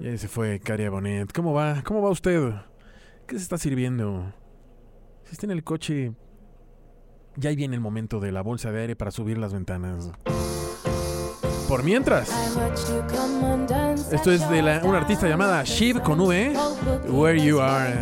Y 0.00 0.08
ahí 0.08 0.18
se 0.18 0.28
fue 0.28 0.60
Cadia 0.60 0.88
Bonet. 0.88 1.30
¿Cómo 1.32 1.52
va? 1.52 1.82
¿Cómo 1.84 2.00
va 2.00 2.10
usted? 2.10 2.54
¿Qué 3.26 3.36
se 3.36 3.42
está 3.42 3.58
sirviendo? 3.58 4.32
Si 5.24 5.32
está 5.32 5.46
en 5.46 5.52
el 5.52 5.62
coche, 5.62 6.12
ya 7.36 7.50
viene 7.50 7.74
el 7.74 7.80
momento 7.80 8.18
de 8.18 8.32
la 8.32 8.42
bolsa 8.42 8.72
de 8.72 8.80
aire 8.80 8.96
para 8.96 9.10
subir 9.10 9.36
las 9.36 9.52
ventanas 9.52 10.10
mientras. 11.82 12.28
Esto 14.10 14.30
es 14.30 14.48
de 14.50 14.62
la, 14.62 14.80
una 14.84 14.98
artista 14.98 15.26
llamada 15.26 15.64
Shiv 15.64 16.02
con 16.02 16.20
V. 16.20 16.52
Where 17.08 17.40
You 17.42 17.60
Are. 17.60 17.94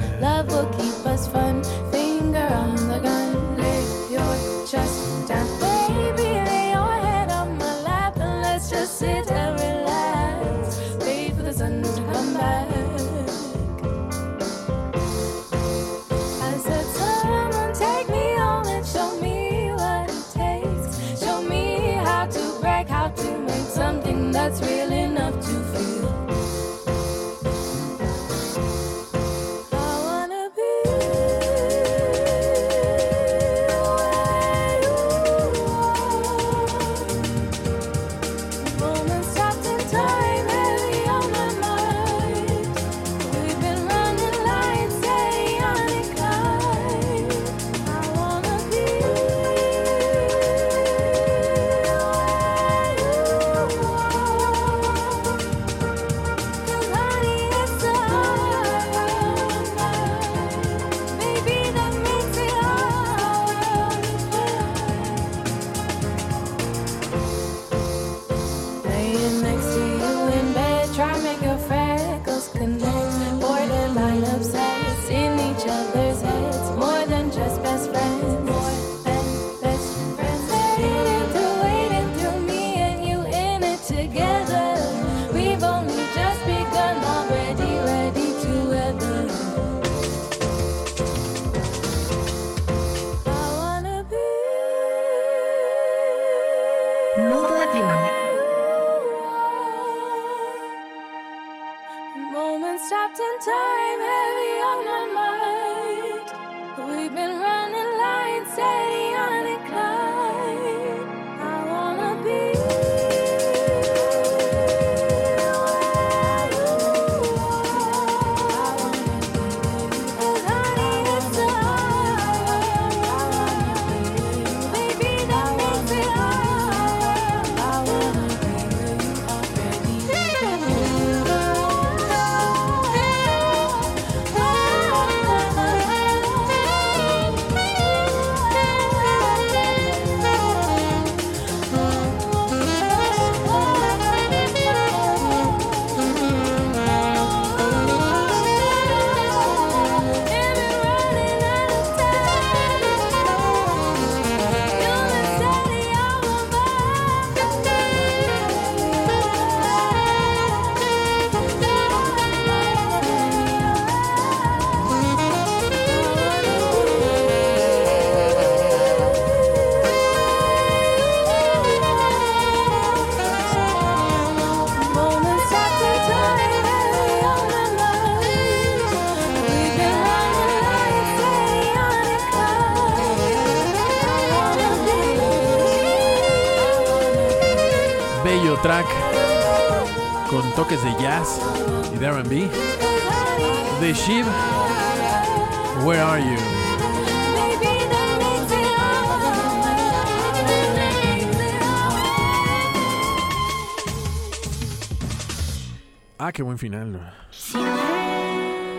Ah, 206.31 206.33
qué 206.33 206.45
buen 206.45 206.59
final. 206.59 207.13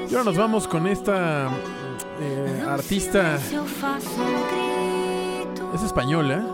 Y 0.09 0.13
ahora 0.13 0.23
nos 0.23 0.37
vamos 0.37 0.69
con 0.69 0.87
esta 0.87 1.49
eh, 2.21 2.63
artista. 2.65 3.35
Es 5.75 5.83
española. 5.83 6.45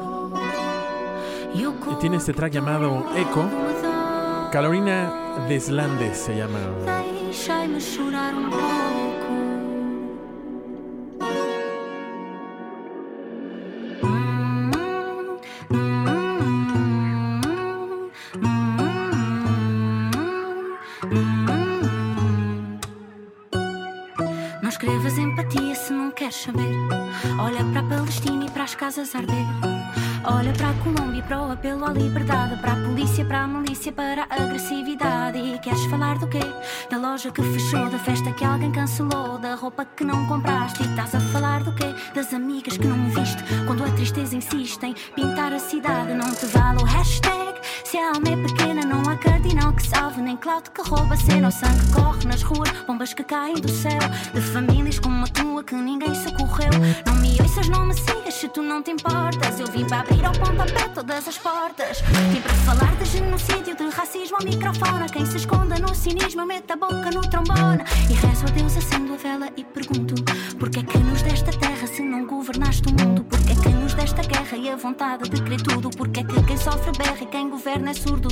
Y 1.54 1.96
tiene 2.00 2.18
este 2.18 2.34
track 2.34 2.52
llamado 2.52 3.06
Echo. 3.16 3.48
Carolina 4.52 5.46
Deslandes 5.48 6.18
se 6.18 6.36
llama. 6.36 6.58
para 33.92 34.28
a 34.30 34.44
agressividade. 34.44 35.38
E 35.38 35.60
queres 35.60 35.84
falar 35.86 36.18
do 36.18 36.28
quê? 36.28 36.40
Da 36.90 36.98
loja 36.98 37.32
que 37.32 37.42
fechou, 37.42 37.88
da 37.90 38.00
festa 38.00 38.32
que 38.32 38.44
alguém 38.44 38.72
cancelou, 38.72 39.38
da 39.38 39.54
roupa 39.56 39.86
que 39.86 40.04
não 40.04 40.26
compraste. 40.26 40.82
E 40.84 40.88
estás 40.88 41.14
a 41.14 41.20
falar 41.20 41.64
do 41.64 41.72
quê? 41.74 41.86
Das 42.14 42.34
amigas 42.34 42.76
que 42.76 42.88
não 42.88 43.10
viste. 43.12 43.44
Quando 43.66 43.84
a 43.84 43.92
tristeza 43.92 44.36
insiste 44.36 44.84
em 44.84 44.96
pintar 45.16 45.54
a 45.54 45.60
cidade, 45.60 46.14
não 46.14 46.34
te 46.34 46.46
vale 46.48 46.82
o 46.82 46.86
hashtag. 46.86 47.38
Se 47.84 47.98
a 47.98 48.10
alma 48.10 48.28
é 48.28 48.48
pequena, 48.48 48.82
não 48.82 49.02
há 49.10 49.16
cardinal 49.16 49.72
que 49.74 49.88
salve, 49.88 50.22
nem 50.22 50.36
Cláudio 50.36 50.72
que 50.72 50.82
rouba 50.82 51.14
a 51.14 51.18
cena. 51.18 51.48
O 51.48 51.52
sangue 51.52 51.86
que 51.86 51.94
corre 51.94 52.26
nas 52.26 52.42
ruas, 52.42 52.70
bombas 52.86 53.14
que 53.14 53.24
caem 53.24 53.56
do 53.56 53.70
céu. 53.70 54.00
De 54.34 54.42
famílias 54.42 55.00
como 55.00 55.24
a 55.24 55.28
tua 55.28 55.64
que 55.64 55.76
ninguém 55.76 56.14
socorreu. 56.16 56.72
Não 57.06 57.16
me 57.16 57.40
ouças, 57.42 57.70
não 57.70 57.86
me 57.86 57.94
sigas 57.94 58.34
se 58.34 58.48
tu 58.50 58.62
não 58.62 58.82
te 58.82 58.92
importas. 58.92 59.60
Eu 59.60 59.68
vim 59.68 59.86
para 59.86 60.02
abrir 60.02 60.26
ao 60.26 60.34
pontapé 60.34 60.90
todas 60.90 61.28
as 61.28 61.38
portas 61.38 62.02
racismo 64.48 64.68
ao 64.68 64.76
microfone. 64.78 65.04
A 65.04 65.10
Quem 65.10 65.26
se 65.26 65.38
esconda 65.38 65.80
no 65.80 65.94
cinismo, 65.94 66.42
eu 66.42 66.46
meto 66.46 66.72
a 66.72 66.76
boca 66.76 67.12
no 67.12 67.22
trombone. 67.22 67.84
E 68.10 68.14
rezo 68.14 68.46
a 68.46 68.52
Deus, 68.52 68.78
acendo 68.78 69.14
a 69.14 69.18
vela 69.18 69.50
e 69.58 69.64
pergunto: 69.64 70.16
Porquê 70.58 70.80
é 70.80 70.84
que 70.84 70.98
nos 70.98 71.22
desta 71.22 71.52
terra 71.52 71.88
se 71.88 72.02
não 72.02 72.26
governaste 72.26 72.84
o 72.88 72.92
mundo? 72.92 73.24
Porquê 73.24 73.52
é 73.52 73.56
que 73.56 73.70
nos 73.70 73.94
desta 73.94 74.22
guerra 74.22 74.58
e 74.58 74.70
a 74.70 74.76
vontade 74.76 75.30
de 75.30 75.42
querer 75.42 75.62
tudo? 75.62 75.90
Porquê 75.90 76.22
é 76.22 76.24
que 76.24 76.44
quem 76.44 76.58
sofre 76.58 76.92
berra 76.98 77.18
e 77.22 77.26
quem 77.26 77.50
governa 77.50 77.92
é 77.92 77.94
surdo? 77.94 78.30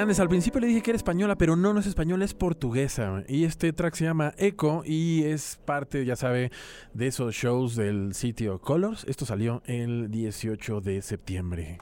Deslandes, 0.00 0.20
al 0.20 0.30
principio 0.30 0.62
le 0.62 0.66
dije 0.66 0.80
que 0.80 0.92
era 0.92 0.96
española, 0.96 1.36
pero 1.36 1.56
no, 1.56 1.74
no 1.74 1.80
es 1.80 1.86
española, 1.86 2.24
es 2.24 2.32
portuguesa. 2.32 3.22
Y 3.28 3.44
este 3.44 3.74
track 3.74 3.94
se 3.96 4.04
llama 4.04 4.32
Echo 4.38 4.80
y 4.82 5.24
es 5.24 5.60
parte, 5.66 6.06
ya 6.06 6.16
sabe, 6.16 6.50
de 6.94 7.06
esos 7.06 7.34
shows 7.34 7.76
del 7.76 8.14
sitio 8.14 8.58
Colors. 8.62 9.04
Esto 9.04 9.26
salió 9.26 9.62
el 9.66 10.10
18 10.10 10.80
de 10.80 11.02
septiembre. 11.02 11.80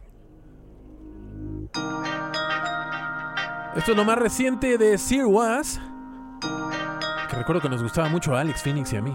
Esto 3.77 3.93
es 3.93 3.97
lo 3.97 4.05
más 4.05 4.19
reciente 4.19 4.79
de 4.79 4.99
Sir 4.99 5.27
Was, 5.27 5.81
que 7.31 7.37
recuerdo 7.37 7.63
que 7.63 7.69
nos 7.69 7.85
gustaba 7.85 8.09
mucho 8.09 8.35
a 8.35 8.41
Alex 8.41 8.65
Phoenix 8.65 8.93
y 8.95 8.97
a 8.97 9.03
mí. 9.03 9.15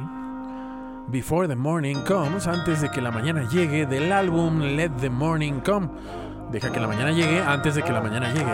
Before 1.09 1.45
the 1.49 1.57
Morning 1.57 1.97
Comes, 2.07 2.47
antes 2.47 2.79
de 2.79 2.89
que 2.89 3.01
la 3.01 3.11
mañana 3.11 3.49
llegue, 3.49 3.85
del 3.85 4.13
álbum 4.13 4.61
Let 4.61 4.91
the 5.01 5.09
Morning 5.09 5.59
Come. 5.59 5.89
Deja 6.53 6.71
que 6.71 6.79
la 6.79 6.85
mañana 6.85 7.11
llegue 7.11 7.39
antes 7.39 7.73
de 7.73 7.81
que 7.81 7.91
la 7.91 7.99
mañana 7.99 8.31
llegue. 8.31 8.53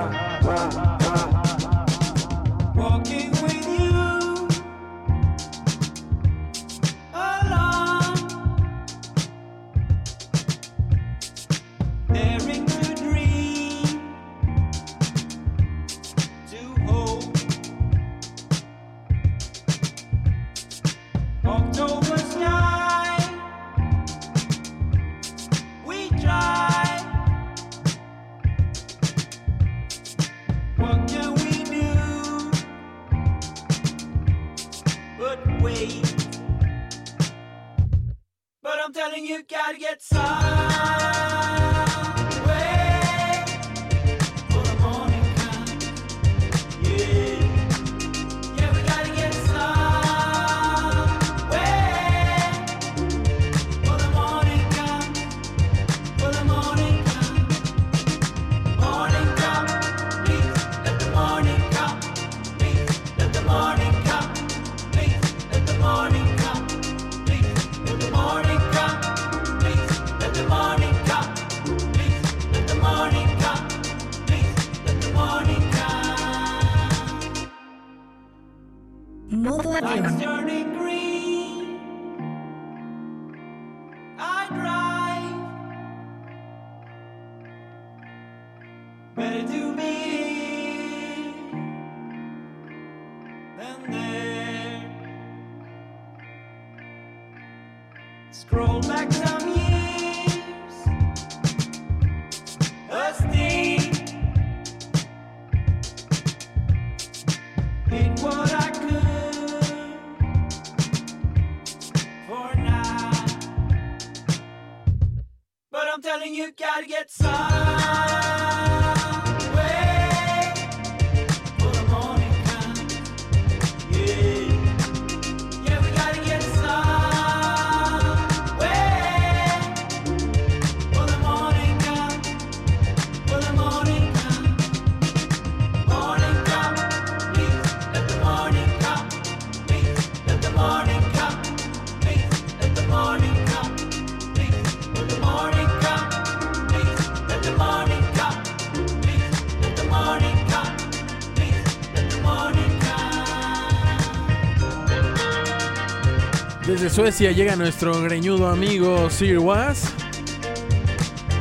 Llega 157.17 157.55
nuestro 157.55 157.99
greñudo 158.03 158.47
amigo 158.49 159.09
Sir 159.09 159.39
Was 159.39 159.91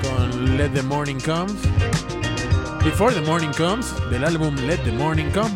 con 0.03 0.57
Let 0.57 0.71
the 0.71 0.83
Morning 0.83 1.21
Comes. 1.21 1.53
Before 2.83 3.12
the 3.12 3.21
Morning 3.21 3.53
Comes, 3.53 3.93
del 4.11 4.25
álbum 4.25 4.57
Let 4.66 4.79
the 4.79 4.93
Morning 4.93 5.31
Come. 5.31 5.55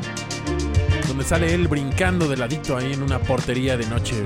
Donde 1.09 1.25
sale 1.25 1.55
él 1.55 1.67
brincando 1.67 2.29
de 2.29 2.37
ladito 2.37 2.77
ahí 2.77 2.93
en 2.93 3.03
una 3.03 3.19
portería 3.21 3.79
de 3.79 3.87
noche. 3.87 4.23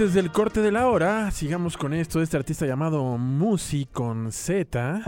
Antes 0.00 0.14
del 0.14 0.32
corte 0.32 0.62
de 0.62 0.72
la 0.72 0.88
hora, 0.88 1.30
sigamos 1.30 1.76
con 1.76 1.92
esto 1.92 2.20
de 2.20 2.24
este 2.24 2.38
artista 2.38 2.64
llamado 2.64 3.18
Musi 3.18 3.84
con 3.84 4.32
Z. 4.32 5.02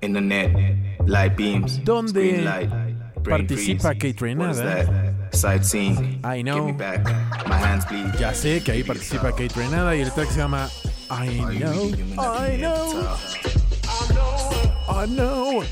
In 0.00 0.14
the 0.14 0.20
net, 0.22 0.50
light 1.06 1.36
beams, 1.36 1.84
Donde 1.84 2.40
light, 2.42 2.70
participa. 3.22 3.92
Kate 3.92 4.14
that? 4.14 5.34
Sightseeing. 5.34 6.22
I 6.24 6.38
Give 6.38 6.44
know. 6.44 6.64
me 6.64 6.72
back. 6.72 7.04
My 7.48 7.56
hands 7.56 7.84
bleed. 7.86 8.14
Ya 8.18 8.32
sé 8.32 8.62
que 8.64 8.72
ahí 8.72 8.82
participa 8.82 9.30
Kate 9.32 9.52
Renada 9.54 9.94
y 9.94 10.00
el 10.00 10.10
track 10.10 10.30
se 10.30 10.38
llama 10.38 10.70
I 11.10 11.28
know, 11.58 11.90
I 12.16 12.56
know, 12.56 13.16
I 14.88 15.06
know. 15.06 15.62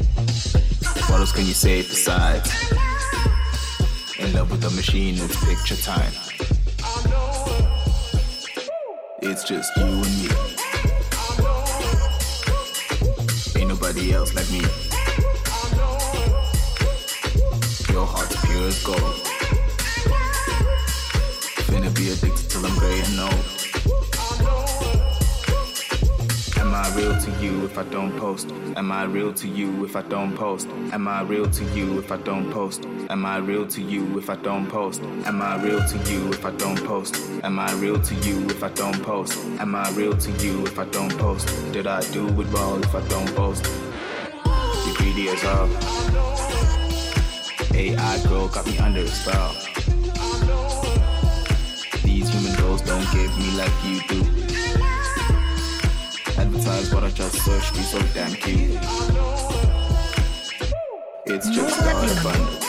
What 1.09 1.21
else 1.21 1.33
can 1.33 1.47
you 1.47 1.55
say 1.55 1.79
besides? 1.79 2.53
In 4.19 4.35
love 4.35 4.51
with 4.51 4.61
the 4.61 4.71
machine, 4.77 5.15
it's 5.15 5.43
picture 5.43 5.83
time. 5.83 6.28
It's 9.41 9.49
just 9.49 9.77
you 9.77 9.85
and 9.85 10.03
me. 10.03 10.29
Ain't 13.61 13.69
nobody 13.69 14.13
else 14.13 14.35
like 14.35 14.51
me. 14.51 14.63
Your 17.95 18.05
heart's 18.05 18.35
pure 18.45 18.67
as 18.67 18.83
gold. 18.83 19.28
To 27.29 27.45
you 27.45 27.65
if 27.65 27.77
I 27.77 27.85
don't 27.85 28.17
post? 28.19 28.51
Am 28.77 28.91
I 28.93 29.05
real 29.05 29.33
to 29.35 29.49
you 29.49 29.85
if 29.85 29.97
I 29.97 30.03
don't 30.03 30.35
post? 30.37 30.69
Am 30.93 31.07
I 31.09 31.23
real 31.23 31.51
to 31.51 31.65
you 31.77 31.99
if 31.99 32.11
I 32.11 32.17
don't 32.17 32.51
post? 32.51 32.85
Am 33.11 33.25
I 33.27 33.39
real 33.39 33.67
to 33.67 33.83
you 33.83 34.19
if 34.19 34.31
I 34.31 34.37
don't 34.37 34.67
post? 34.69 35.03
Am 35.27 35.43
I 35.43 35.63
real 35.63 35.81
to 35.85 35.99
you 36.11 36.31
if 36.31 36.45
I 36.45 36.51
don't 36.53 36.83
post? 36.85 37.17
Am 37.43 37.59
I 37.59 37.73
real 37.75 38.01
to 38.01 38.15
you 38.15 38.47
if 38.49 38.63
I 38.63 38.69
don't 38.71 39.03
post? 39.03 39.39
Am 39.61 39.75
I 39.75 39.91
real 39.91 40.17
to 40.17 40.31
you 40.45 40.67
if 40.67 40.79
I 40.79 40.85
don't 40.87 41.17
post? 41.19 41.49
Did 41.73 41.87
I 41.87 42.01
do 42.13 42.27
it 42.29 42.47
wrong 42.47 42.83
if 42.83 42.95
I 42.95 43.07
don't 43.09 43.35
post? 43.35 43.65
You 44.87 44.95
greedy 44.97 45.29
as 45.29 45.43
hell. 45.43 45.69
AI 47.75 48.23
girl 48.29 48.49
got 48.49 48.67
me 48.67 48.79
under 48.79 49.01
a 49.01 49.09
spell. 49.09 49.53
These 52.05 52.29
human 52.31 52.55
girls 52.57 52.83
don't 52.83 53.07
give 53.13 53.33
me 53.39 53.51
like 53.57 53.85
you 53.85 54.01
do. 54.09 54.58
Advertise 56.89 56.95
what 56.95 57.05
I 57.05 57.11
just 57.11 57.45
searched, 57.45 57.75
be 57.75 57.83
so 57.83 57.99
damn 58.15 58.33
cute. 58.35 58.79
It's 61.27 61.49
just 61.51 61.83
all 61.83 62.19
abundance. 62.19 62.65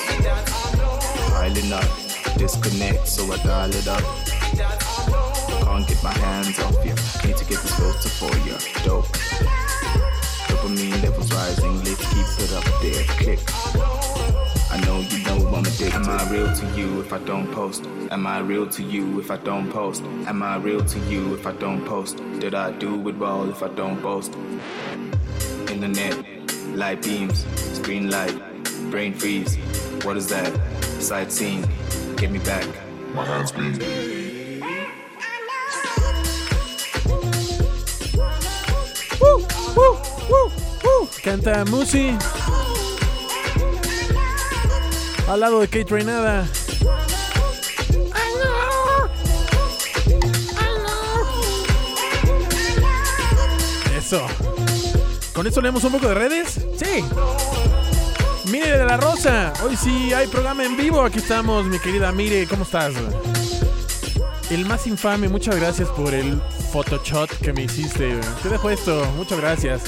Piling 1.29 1.73
up, 1.73 2.37
disconnect, 2.37 3.07
so 3.07 3.31
I 3.31 3.37
dial 3.37 3.69
it 3.69 3.87
up. 3.87 4.03
Can't 5.63 5.87
get 5.87 6.03
my 6.03 6.11
hands 6.11 6.59
off 6.59 6.85
you. 6.85 6.93
Need 7.27 7.37
to 7.37 7.45
get 7.45 7.61
this 7.61 7.75
filter 7.75 8.09
for 8.09 8.35
you. 8.45 8.57
Dope. 8.83 9.07
Dopamine 10.47 11.01
levels 11.03 11.31
rising, 11.31 11.83
let's 11.83 12.05
keep 12.13 12.45
it 12.45 12.53
up 12.53 12.81
there. 12.81 13.03
Click. 13.19 13.98
I 14.79 14.85
know 14.85 14.99
you 15.01 15.23
know 15.25 15.47
I'm 15.49 15.65
addicted. 15.65 15.93
Am 15.93 16.07
I 16.07 16.31
real 16.31 16.55
to 16.55 16.65
you 16.67 17.01
if 17.01 17.11
I 17.11 17.17
don't 17.19 17.51
post? 17.51 17.83
Am 18.11 18.25
I 18.25 18.39
real 18.39 18.65
to 18.69 18.81
you 18.81 19.19
if 19.19 19.29
I 19.29 19.35
don't 19.35 19.69
post? 19.69 20.03
Am 20.25 20.41
I 20.41 20.55
real 20.55 20.85
to 20.85 20.99
you 20.99 21.33
if 21.35 21.45
I 21.45 21.51
don't 21.51 21.85
post? 21.85 22.15
Did 22.39 22.55
I 22.55 22.71
do 22.71 23.09
it 23.09 23.17
well 23.17 23.49
if 23.49 23.61
I 23.61 23.67
don't 23.67 24.01
post? 24.01 24.37
Internet, 25.69 26.23
light 26.77 27.01
beams, 27.01 27.45
screen 27.77 28.09
light, 28.09 28.33
brain 28.89 29.13
freeze. 29.13 29.57
What 30.05 30.15
is 30.15 30.29
that? 30.29 30.57
Sightseeing, 31.01 31.67
get 32.15 32.31
me 32.31 32.39
back. 32.39 32.65
My 33.13 33.25
hands 33.25 33.51
bleed. 33.51 33.83
Woo, 39.19 39.45
woo, 39.75 39.99
woo, 40.29 40.51
woo. 40.85 41.05
Canta 41.21 41.65
Musi. 41.65 42.48
Al 45.29 45.41
lado 45.41 45.59
de 45.59 45.67
Kate 45.67 45.85
Renada. 45.93 46.47
Eso. 53.95 54.25
¿Con 55.35 55.45
esto 55.45 55.61
leemos 55.61 55.83
un 55.83 55.91
poco 55.91 56.07
de 56.07 56.15
redes? 56.15 56.59
Sí. 56.75 57.05
Mire 58.49 58.75
de 58.75 58.85
la 58.85 58.97
Rosa. 58.97 59.53
Hoy 59.63 59.75
sí 59.75 60.11
hay 60.13 60.25
programa 60.25 60.63
en 60.65 60.75
vivo. 60.75 61.03
Aquí 61.03 61.19
estamos, 61.19 61.63
mi 61.65 61.77
querida 61.77 62.11
Mire. 62.11 62.47
¿Cómo 62.47 62.63
estás? 62.63 62.95
El 64.49 64.65
más 64.65 64.87
infame, 64.87 65.29
muchas 65.29 65.57
gracias 65.57 65.89
por 65.89 66.11
el 66.11 66.41
Photoshop 66.73 67.29
que 67.43 67.53
me 67.53 67.65
hiciste. 67.65 68.19
Te 68.41 68.49
dejo 68.49 68.71
esto, 68.71 69.05
muchas 69.15 69.39
gracias. 69.39 69.83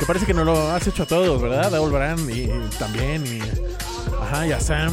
Que 0.00 0.04
parece 0.04 0.26
que 0.26 0.34
no 0.34 0.42
lo 0.42 0.72
has 0.72 0.84
hecho 0.88 1.04
a 1.04 1.06
todos, 1.06 1.40
¿verdad? 1.40 1.72
A 1.72 1.78
Brand 1.78 2.28
y, 2.28 2.48
también. 2.76 3.24
Y, 3.24 3.40
ajá, 4.20 4.46
y 4.46 4.52
a 4.52 4.60
Sam. 4.60 4.92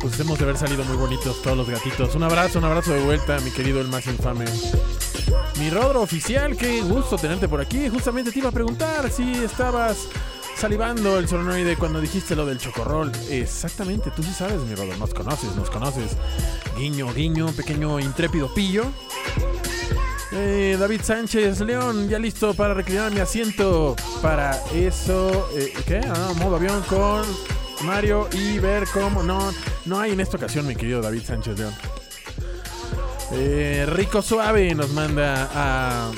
Pues 0.00 0.18
hemos 0.20 0.38
de 0.38 0.44
haber 0.44 0.56
salido 0.56 0.84
muy 0.84 0.96
bonitos 0.96 1.40
todos 1.42 1.56
los 1.56 1.68
gatitos. 1.68 2.14
Un 2.14 2.22
abrazo, 2.22 2.58
un 2.58 2.64
abrazo 2.64 2.92
de 2.92 3.02
vuelta, 3.02 3.38
mi 3.40 3.50
querido 3.50 3.80
el 3.80 3.88
más 3.88 4.06
infame. 4.06 4.44
Mi 5.58 5.70
Rodro 5.70 6.02
oficial, 6.02 6.56
qué 6.56 6.82
gusto 6.82 7.16
tenerte 7.16 7.48
por 7.48 7.60
aquí. 7.60 7.88
Justamente 7.88 8.30
te 8.30 8.38
iba 8.38 8.50
a 8.50 8.52
preguntar 8.52 9.10
si 9.10 9.32
estabas 9.44 10.08
salivando 10.56 11.18
el 11.18 11.28
solenoide 11.28 11.76
cuando 11.76 12.00
dijiste 12.00 12.36
lo 12.36 12.46
del 12.46 12.58
chocorrol. 12.58 13.12
Exactamente, 13.30 14.10
tú 14.10 14.22
sí 14.22 14.32
sabes, 14.32 14.60
mi 14.60 14.74
Rodro. 14.74 14.96
Nos 14.96 15.14
conoces, 15.14 15.54
nos 15.56 15.70
conoces. 15.70 16.16
Guiño, 16.76 17.12
guiño, 17.12 17.46
pequeño 17.52 17.98
intrépido 18.00 18.52
pillo. 18.52 18.84
Eh, 20.32 20.76
David 20.78 21.00
Sánchez 21.02 21.60
León, 21.60 22.08
ya 22.08 22.18
listo 22.18 22.52
para 22.54 22.74
reclinar 22.74 23.12
mi 23.12 23.20
asiento. 23.20 23.96
Para 24.20 24.62
eso, 24.74 25.48
eh, 25.54 25.72
¿qué? 25.86 26.00
Ah, 26.04 26.32
modo 26.36 26.56
avión 26.56 26.82
con 26.82 27.24
Mario 27.82 28.28
y 28.32 28.58
ver 28.58 28.86
cómo. 28.92 29.22
No, 29.22 29.52
no 29.84 30.00
hay 30.00 30.12
en 30.12 30.20
esta 30.20 30.36
ocasión, 30.36 30.66
mi 30.66 30.74
querido 30.74 31.00
David 31.00 31.22
Sánchez 31.24 31.58
León. 31.58 31.74
Eh, 33.32 33.86
Rico 33.88 34.22
Suave 34.22 34.74
nos 34.74 34.90
manda 34.90 35.50
a, 35.52 36.10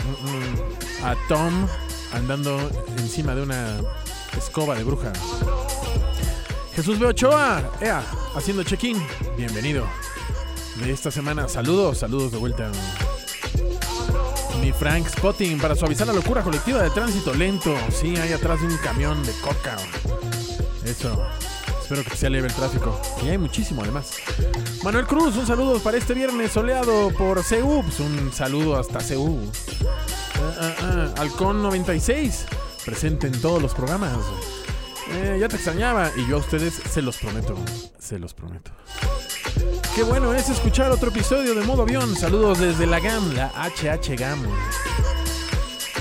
a 1.05 1.17
Tom 1.29 1.67
andando 2.13 2.71
encima 2.99 3.35
de 3.35 3.43
una 3.43 3.81
escoba 4.37 4.75
de 4.75 4.85
bruja. 4.85 5.13
Jesús 6.75 6.99
B. 6.99 7.07
Ochoa, 7.07 7.73
ea, 7.81 8.03
haciendo 8.37 8.63
check-in. 8.63 9.05
Bienvenido. 9.37 9.87
De 10.77 10.93
esta 10.93 11.11
semana, 11.11 11.49
saludos, 11.49 11.99
saludos 11.99 12.31
de 12.31 12.39
vuelta. 12.39 12.71
Mi 14.61 14.73
Frank 14.73 15.09
Spotting 15.09 15.59
para 15.59 15.75
suavizar 15.75 16.07
la 16.07 16.13
locura 16.13 16.43
colectiva 16.43 16.83
de 16.83 16.91
tránsito 16.91 17.35
lento. 17.35 17.75
Sí, 17.91 18.17
hay 18.17 18.33
atrás 18.33 18.61
de 18.61 18.69
un 18.69 18.77
camión 18.77 19.21
de 19.25 19.33
coca. 19.41 19.77
Eso. 20.89 21.23
Espero 21.83 22.03
que 22.03 22.17
sea 22.17 22.31
leve 22.31 22.49
el 22.49 22.55
tráfico. 22.55 22.99
Y 23.23 23.29
hay 23.29 23.39
muchísimo 23.39 23.83
además. 23.83 24.13
Manuel 24.83 25.07
Cruz, 25.07 25.37
un 25.37 25.47
saludo 25.47 25.79
para 25.81 25.99
este 25.99 26.15
viernes 26.15 26.53
soleado 26.53 27.11
por 27.11 27.45
CU. 27.45 27.83
Pues 27.83 28.01
un 28.01 28.33
saludo 28.33 28.79
hasta 28.79 28.99
CU. 29.01 29.39
Ah, 30.37 30.55
ah, 30.59 30.75
ah. 30.81 31.15
Halcón 31.19 31.63
96. 31.63 32.47
Presente 32.85 33.27
en 33.27 33.41
todos 33.41 33.61
los 33.61 33.75
programas. 33.75 34.17
Eh, 35.11 35.37
ya 35.41 35.49
te 35.49 35.57
extrañaba. 35.57 36.11
Y 36.17 36.27
yo 36.27 36.37
a 36.37 36.41
ustedes 36.41 36.75
se 36.75 37.03
los 37.03 37.19
prometo. 37.19 37.55
Se 37.99 38.19
los 38.19 38.33
prometo. 38.33 38.71
Qué 39.95 40.03
bueno 40.03 40.33
es 40.33 40.49
escuchar 40.49 40.91
otro 40.91 41.11
episodio 41.11 41.55
de 41.55 41.65
Modo 41.65 41.83
Avión. 41.83 42.17
Saludos 42.17 42.61
desde 42.61 42.87
la 42.87 43.01
GAM, 43.01 43.35
la 43.35 43.51
HH 43.51 44.17
GAM. 44.17 44.43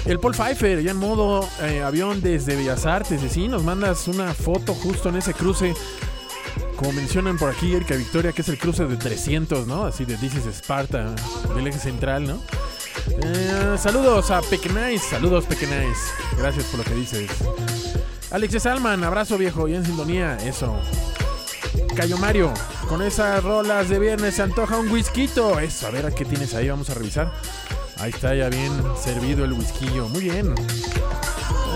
El 0.08 0.22
Paul 0.22 0.34
Pfeiffer, 0.34 0.82
ya 0.82 0.92
en 0.92 0.98
modo 0.98 1.48
eh, 1.62 1.84
avión 1.84 2.22
desde 2.22 2.56
Bellas 2.56 2.86
Artes. 2.86 3.22
Y 3.22 3.30
sí, 3.30 3.50
nos 3.50 3.64
mandas 3.64 4.08
una 4.08 4.34
foto 4.34 4.74
justo 4.74 5.10
en 5.10 5.18
ese 5.18 5.34
cruce. 5.34 5.74
Como 6.78 6.94
mencionan 6.94 7.38
por 7.38 7.50
aquí, 7.50 7.76
Erika 7.76 7.96
Victoria, 7.96 8.32
que 8.32 8.42
es 8.42 8.48
el 8.48 8.58
cruce 8.58 8.86
de 8.86 8.96
300, 8.96 9.68
¿no? 9.68 9.86
Así 9.86 10.06
de 10.06 10.16
This 10.16 10.36
is 10.36 10.46
Sparta, 10.46 11.14
del 11.54 11.68
eje 11.68 11.80
central, 11.80 12.26
¿no? 12.26 12.42
Eh, 13.22 13.76
saludos 13.78 14.32
a 14.32 14.42
Pequenais, 14.42 15.02
saludos 15.02 15.46
Pequenais. 15.46 15.98
Gracias 16.38 16.66
por 16.66 16.80
lo 16.80 16.86
que 16.86 16.96
dices. 16.96 17.30
Alex 18.32 18.64
Salman, 18.64 19.04
abrazo 19.04 19.38
viejo, 19.38 19.68
ya 19.68 19.78
en 19.78 19.86
sintonía, 19.86 20.38
eso. 20.38 20.80
Cayo 21.98 22.18
Mario, 22.18 22.54
con 22.88 23.02
esas 23.02 23.44
rolas 23.44 23.90
de 23.90 24.00
viernes 24.00 24.36
se 24.36 24.44
antoja 24.44 24.78
un 24.78 24.90
whisky. 24.90 25.26
Eso, 25.26 25.88
a 25.88 25.90
ver 25.90 26.06
a 26.06 26.12
qué 26.12 26.24
tienes 26.24 26.54
ahí, 26.54 26.70
vamos 26.70 26.90
a 26.90 26.94
revisar. 26.94 27.34
Ahí 28.00 28.12
está 28.12 28.36
ya 28.36 28.50
bien 28.50 28.72
servido 29.02 29.44
el 29.44 29.54
whisky. 29.54 29.88
Muy 29.88 30.22
bien. 30.22 30.54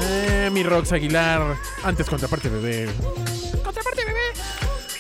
Eh, 0.04 0.50
mi 0.52 0.64
Rox 0.64 0.92
Aguilar, 0.92 1.58
antes 1.84 2.10
contraparte 2.10 2.50
bebé. 2.50 2.90
Contraparte 3.64 4.06
bebé. 4.06 4.20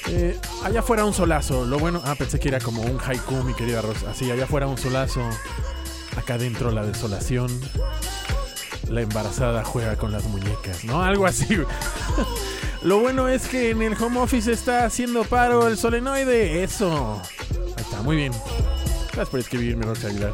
Eh, 0.09 0.39
allá 0.63 0.82
fuera 0.82 1.05
un 1.05 1.13
solazo. 1.13 1.65
Lo 1.65 1.80
bueno. 1.80 2.01
Ah, 2.05 2.15
pensé 2.15 2.39
que 2.39 2.49
era 2.49 2.59
como 2.59 2.82
un 2.82 2.99
haiku, 2.99 3.36
mi 3.43 3.53
querida 3.53 3.82
Rosa. 3.82 4.11
Así, 4.11 4.32
allá 4.32 4.47
fuera 4.47 4.67
un 4.67 4.78
solazo. 4.78 5.22
Acá 6.17 6.36
adentro 6.36 6.72
la 6.72 6.84
desolación. 6.84 7.49
La 8.89 9.01
embarazada 9.01 9.63
juega 9.63 9.95
con 9.95 10.11
las 10.11 10.24
muñecas, 10.26 10.84
¿no? 10.84 11.03
Algo 11.03 11.26
así. 11.26 11.47
Lo 12.82 12.99
bueno 12.99 13.28
es 13.30 13.47
que 13.47 13.69
en 13.69 13.84
el 13.84 13.93
home 13.93 14.19
office 14.19 14.51
está 14.51 14.86
haciendo 14.86 15.24
paro 15.24 15.67
el 15.67 15.78
solenoide. 15.78 16.63
Eso. 16.63 17.22
Ahí 17.78 17.84
está, 17.84 18.01
muy 18.01 18.15
bien. 18.15 18.34
Gracias 19.13 19.30
por 19.30 19.86
Rosa 19.86 20.07
Aguilar. 20.07 20.34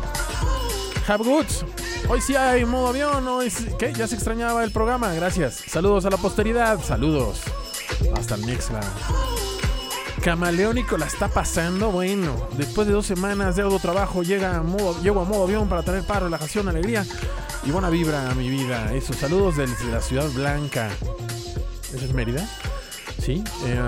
Have 1.07 1.23
goods. 1.23 1.63
Hoy 2.09 2.19
sí 2.19 2.35
hay 2.35 2.65
modo 2.65 2.89
avión. 2.89 3.25
Hoy 3.27 3.49
sí-. 3.49 3.69
Ya 3.95 4.07
se 4.07 4.15
extrañaba 4.15 4.63
el 4.65 4.71
programa. 4.71 5.13
Gracias. 5.13 5.63
Saludos 5.67 6.05
a 6.05 6.09
la 6.09 6.17
posteridad. 6.17 6.83
Saludos. 6.83 7.41
Hasta 8.17 8.35
el 8.35 8.45
Mixcloud. 8.45 8.83
Camaleónico 10.21 10.97
la 10.97 11.05
está 11.05 11.29
pasando. 11.29 11.91
Bueno, 11.91 12.35
después 12.57 12.87
de 12.87 12.93
dos 12.93 13.05
semanas 13.05 13.55
de 13.55 13.61
arduo 13.61 13.79
trabajo, 13.79 14.23
llega 14.23 14.57
a 14.57 14.63
modo, 14.63 15.01
llego 15.01 15.21
a 15.21 15.23
modo 15.23 15.43
avión 15.43 15.69
para 15.69 15.83
tener 15.83 16.03
paz, 16.03 16.23
relajación, 16.23 16.67
alegría 16.67 17.05
y 17.63 17.71
buena 17.71 17.89
vibra 17.89 18.29
a 18.29 18.35
mi 18.35 18.49
vida. 18.49 18.93
Eso, 18.93 19.13
saludos 19.13 19.55
desde 19.55 19.85
la 19.85 20.01
Ciudad 20.01 20.29
Blanca. 20.31 20.89
¿Esa 21.93 22.03
es 22.03 22.13
Mérida? 22.13 22.45
Sí. 23.23 23.43
eh, 23.65 23.79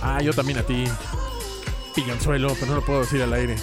ah, 0.00 0.22
yo 0.22 0.32
también 0.32 0.58
a 0.58 0.62
ti. 0.62 0.84
Pillanzuelo, 1.94 2.54
pero 2.54 2.66
no 2.66 2.74
lo 2.76 2.84
puedo 2.84 3.00
decir 3.00 3.22
al 3.22 3.34
aire. 3.34 3.56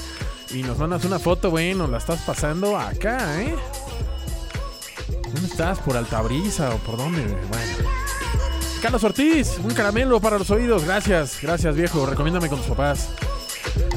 Y 0.54 0.62
nos 0.62 0.78
mandas 0.78 1.04
una 1.04 1.18
foto, 1.18 1.50
bueno, 1.50 1.88
la 1.88 1.98
estás 1.98 2.22
pasando 2.22 2.78
acá, 2.78 3.42
¿eh? 3.42 3.56
¿Dónde 5.34 5.48
estás? 5.48 5.80
¿Por 5.80 5.98
Altabrisa 5.98 6.76
o 6.76 6.78
por 6.78 6.96
dónde? 6.98 7.24
Bueno. 7.24 7.90
Carlos 8.80 9.04
Ortiz, 9.04 9.58
un 9.64 9.74
caramelo 9.74 10.20
para 10.20 10.38
los 10.38 10.52
oídos. 10.52 10.84
Gracias, 10.84 11.40
gracias 11.42 11.76
viejo. 11.76 12.06
Recomiéndame 12.06 12.50
con 12.50 12.60
tus 12.60 12.68
papás. 12.68 13.10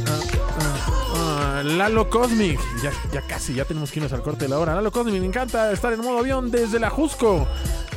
Ah, 0.07 0.21
ah, 0.61 1.59
ah, 1.59 1.63
Lalo 1.63 2.09
Cosmic. 2.09 2.59
Ya, 2.83 3.21
casi, 3.23 3.53
ya 3.53 3.67
tenemos 3.67 3.91
que 3.91 3.99
irnos 3.99 4.15
al 4.15 4.23
corte 4.23 4.47
de 4.47 4.49
la 4.49 4.59
hora. 4.59 4.75
Lalo 4.75 4.91
Cosmic, 4.91 5.21
me 5.21 5.27
encanta 5.27 5.71
estar 5.73 5.93
en 5.93 6.01
modo 6.01 6.21
avión 6.21 6.51
desde 6.51 6.81
la 6.81 6.89
Jusco. 6.89 7.47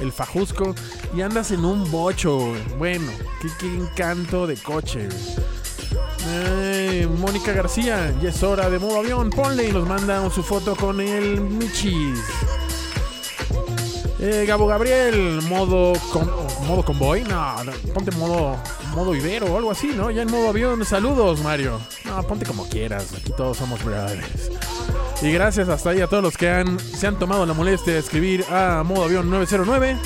El 0.01 0.12
Fajusco. 0.12 0.76
Y 1.16 1.22
andas 1.22 1.51
en 1.51 1.64
un 1.64 1.89
bocho. 1.89 2.53
Bueno, 2.78 3.10
qué, 3.41 3.47
qué 3.57 3.68
encanto 3.68 4.47
de 4.47 4.57
coche. 4.57 5.07
Mónica 7.20 7.54
García, 7.54 8.16
ya 8.22 8.30
es 8.30 8.44
hora 8.44 8.70
de 8.70 8.80
modo 8.80 9.00
avión. 9.00 9.30
Ponle 9.30 9.68
y 9.68 9.72
nos 9.72 9.88
manda 9.88 10.28
su 10.30 10.42
foto 10.42 10.76
con 10.76 11.00
el 11.00 11.42
Michis. 11.42 12.20
Eh, 14.20 14.46
Gabo 14.48 14.68
Gabriel, 14.68 15.42
modo 15.44 15.94
modo 16.68 16.84
convoy, 16.84 17.24
no, 17.24 17.64
no, 17.64 17.72
ponte 17.94 18.12
modo 18.12 18.58
modo 18.94 19.16
ibero 19.16 19.46
o 19.46 19.58
algo 19.58 19.72
así, 19.72 19.94
¿no? 19.96 20.12
Ya 20.12 20.24
en 20.24 20.32
modo 20.32 20.50
avión, 20.50 20.84
saludos 20.86 21.42
Mario. 21.42 21.80
No, 22.04 22.22
ponte 22.24 22.46
como 22.46 22.68
quieras, 22.68 23.14
aquí 23.14 23.32
todos 23.38 23.58
somos 23.58 23.84
brothers. 23.84 24.52
Y 25.22 25.32
gracias 25.32 25.70
hasta 25.70 25.92
ahí 25.92 26.02
a 26.02 26.08
todos 26.08 26.24
los 26.24 26.36
que 26.36 26.66
se 26.98 27.08
han 27.08 27.18
tomado 27.18 27.46
la 27.46 27.54
molestia 27.54 27.94
de 27.94 28.00
escribir 28.00 28.44
a 28.52 28.84
modo 28.84 29.06
avión 29.06 29.30
909 29.30 29.98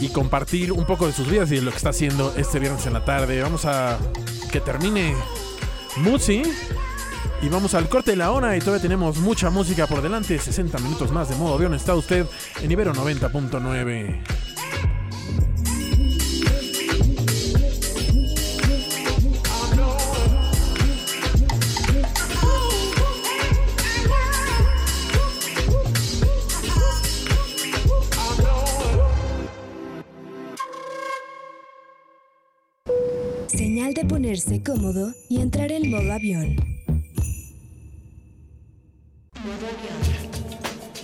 y 0.00 0.08
compartir 0.08 0.72
un 0.72 0.84
poco 0.84 1.06
de 1.06 1.12
sus 1.12 1.30
vidas 1.30 1.50
y 1.52 1.56
de 1.56 1.62
lo 1.62 1.70
que 1.70 1.76
está 1.78 1.90
haciendo 1.90 2.34
este 2.36 2.58
viernes 2.58 2.84
en 2.86 2.92
la 2.94 3.04
tarde. 3.04 3.40
Vamos 3.42 3.64
a 3.64 3.98
que 4.50 4.60
termine 4.60 5.14
Musi. 5.96 6.42
Y 7.42 7.48
vamos 7.48 7.74
al 7.74 7.88
corte 7.88 8.10
de 8.10 8.16
la 8.18 8.32
hora 8.32 8.56
y 8.56 8.60
todavía 8.60 8.82
tenemos 8.82 9.16
mucha 9.18 9.48
música 9.48 9.86
por 9.86 10.02
delante. 10.02 10.38
60 10.38 10.78
minutos 10.78 11.10
más 11.10 11.28
de 11.28 11.36
modo 11.36 11.54
avión. 11.54 11.74
Está 11.74 11.94
usted 11.94 12.26
en 12.60 12.70
Ibero 12.70 12.92
90.9. 12.92 14.59
De 33.94 34.04
ponerse 34.04 34.62
cómodo 34.62 35.12
y 35.28 35.40
entrar 35.40 35.72
en 35.72 35.90
modo 35.90 36.12
avión. 36.12 36.54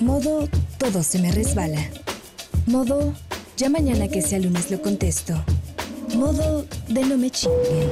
Modo 0.01 0.49
todo 0.79 1.03
se 1.03 1.19
me 1.19 1.33
resbala. 1.33 1.91
Modo 2.67 3.13
ya 3.57 3.69
mañana 3.71 4.07
que 4.07 4.23
sea 4.23 4.39
lunes 4.39 4.71
lo 4.71 4.81
contesto. 4.81 5.35
Modo 6.17 6.65
de 6.87 7.05
no 7.05 7.19
me 7.19 7.29
chinguen. 7.29 7.91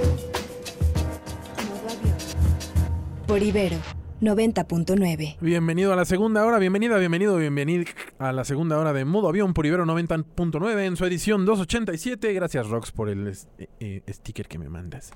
Por 3.26 3.42
Ibero 3.42 3.93
90.9. 4.20 5.36
Bienvenido 5.40 5.92
a 5.92 5.96
la 5.96 6.04
segunda 6.04 6.44
hora, 6.44 6.58
bienvenida, 6.58 6.98
bienvenido, 6.98 7.36
bienvenido 7.36 7.84
a 8.18 8.32
la 8.32 8.44
segunda 8.44 8.78
hora 8.78 8.92
de 8.92 9.04
Modo 9.04 9.28
Avión 9.28 9.54
por 9.54 9.66
Ibero 9.66 9.84
90.9 9.84 10.86
en 10.86 10.96
su 10.96 11.04
edición 11.04 11.44
287. 11.44 12.32
Gracias 12.32 12.68
Rox 12.68 12.92
por 12.92 13.08
el 13.08 13.28
eh, 13.28 13.68
eh, 13.80 14.02
sticker 14.08 14.46
que 14.46 14.58
me 14.58 14.68
mandas. 14.68 15.12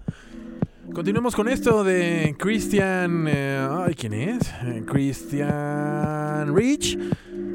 Continuemos 0.92 1.36
con 1.36 1.49
esto 1.49 1.84
de 1.84 2.34
Christian... 2.38 3.26
eh, 3.28 3.68
ay, 3.70 3.94
¿quién 3.94 4.14
es? 4.14 4.51
Christian 4.86 6.57
Rich. 6.57 6.99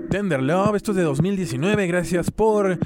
Tender 0.10 0.44
Love, 0.44 0.76
esto 0.76 0.92
es 0.92 0.98
de 0.98 1.04
2019. 1.04 1.88
Gracias 1.88 2.30
por 2.30 2.78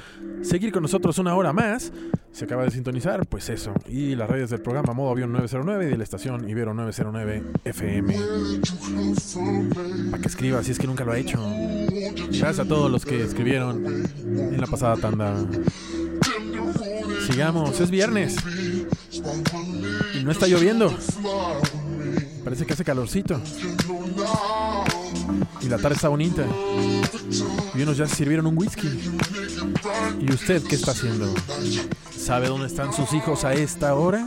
seguir 0.42 0.72
con 0.72 0.82
nosotros 0.82 1.18
una 1.18 1.34
hora 1.34 1.52
más. 1.52 1.92
Se 2.32 2.44
acaba 2.44 2.64
de 2.64 2.70
sintonizar, 2.70 3.26
pues 3.26 3.48
eso. 3.48 3.72
Y 3.88 4.14
las 4.14 4.28
redes 4.28 4.50
del 4.50 4.60
programa 4.60 4.92
Modo 4.92 5.10
Avión 5.10 5.32
909 5.32 5.86
y 5.86 5.88
de 5.88 5.96
la 5.96 6.04
estación 6.04 6.48
Ibero 6.48 6.74
909 6.74 7.42
FM. 7.64 8.16
Para 10.10 10.22
que 10.22 10.28
escriba 10.28 10.62
si 10.62 10.72
es 10.72 10.78
que 10.78 10.86
nunca 10.86 11.04
lo 11.04 11.12
ha 11.12 11.18
hecho. 11.18 11.40
Gracias 12.28 12.60
a 12.60 12.64
todos 12.64 12.90
los 12.90 13.04
que 13.04 13.22
escribieron 13.22 13.84
en 14.24 14.60
la 14.60 14.66
pasada 14.66 14.96
tanda. 14.96 15.36
Sigamos, 17.26 17.80
es 17.80 17.90
viernes. 17.90 18.36
Y 20.14 20.24
no 20.24 20.30
está 20.30 20.46
lloviendo. 20.46 20.94
Parece 22.44 22.64
que 22.64 22.72
hace 22.72 22.84
calorcito. 22.84 23.40
Y 25.60 25.68
la 25.68 25.78
tarde 25.78 25.96
está 25.96 26.08
bonita. 26.08 26.44
Y 27.74 27.82
unos 27.82 27.96
ya 27.96 28.06
sirvieron 28.06 28.46
un 28.46 28.58
whisky. 28.58 28.88
¿Y 30.20 30.32
usted 30.32 30.62
qué 30.62 30.76
está 30.76 30.92
haciendo? 30.92 31.32
¿Sabe 32.16 32.48
dónde 32.48 32.66
están 32.66 32.92
sus 32.92 33.12
hijos 33.12 33.44
a 33.44 33.54
esta 33.54 33.94
hora? 33.94 34.26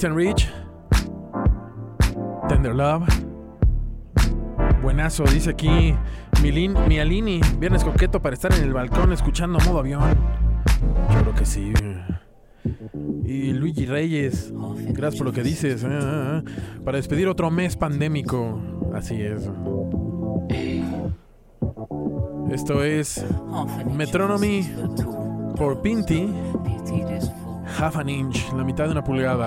Christian 0.00 0.16
Rich. 0.16 0.48
Tender 2.48 2.74
Love. 2.74 3.06
Buenazo, 4.80 5.24
dice 5.24 5.50
aquí 5.50 5.94
Milin, 6.40 6.72
Mialini. 6.88 7.42
Viernes 7.58 7.84
coqueto 7.84 8.22
para 8.22 8.32
estar 8.32 8.50
en 8.54 8.64
el 8.64 8.72
balcón 8.72 9.12
escuchando 9.12 9.58
modo 9.58 9.80
avión. 9.80 10.00
Yo 11.12 11.20
creo 11.20 11.34
que 11.34 11.44
sí. 11.44 11.74
Y 13.26 13.52
Luigi 13.52 13.84
Reyes, 13.84 14.54
gracias 14.88 15.18
por 15.18 15.26
lo 15.26 15.34
que 15.34 15.42
dices. 15.42 15.84
ah, 15.84 15.98
ah, 16.00 16.42
ah. 16.46 16.50
Para 16.82 16.96
despedir 16.96 17.28
otro 17.28 17.50
mes 17.50 17.76
pandémico. 17.76 18.58
Así 18.94 19.20
es. 19.20 19.50
Esto 22.50 22.82
es 22.82 23.22
Metronomy 23.94 24.66
por 25.58 25.82
Pinty. 25.82 26.32
Half 27.78 27.98
an 27.98 28.08
inch, 28.08 28.50
la 28.54 28.64
mitad 28.64 28.86
de 28.86 28.92
una 28.92 29.04
pulgada. 29.04 29.46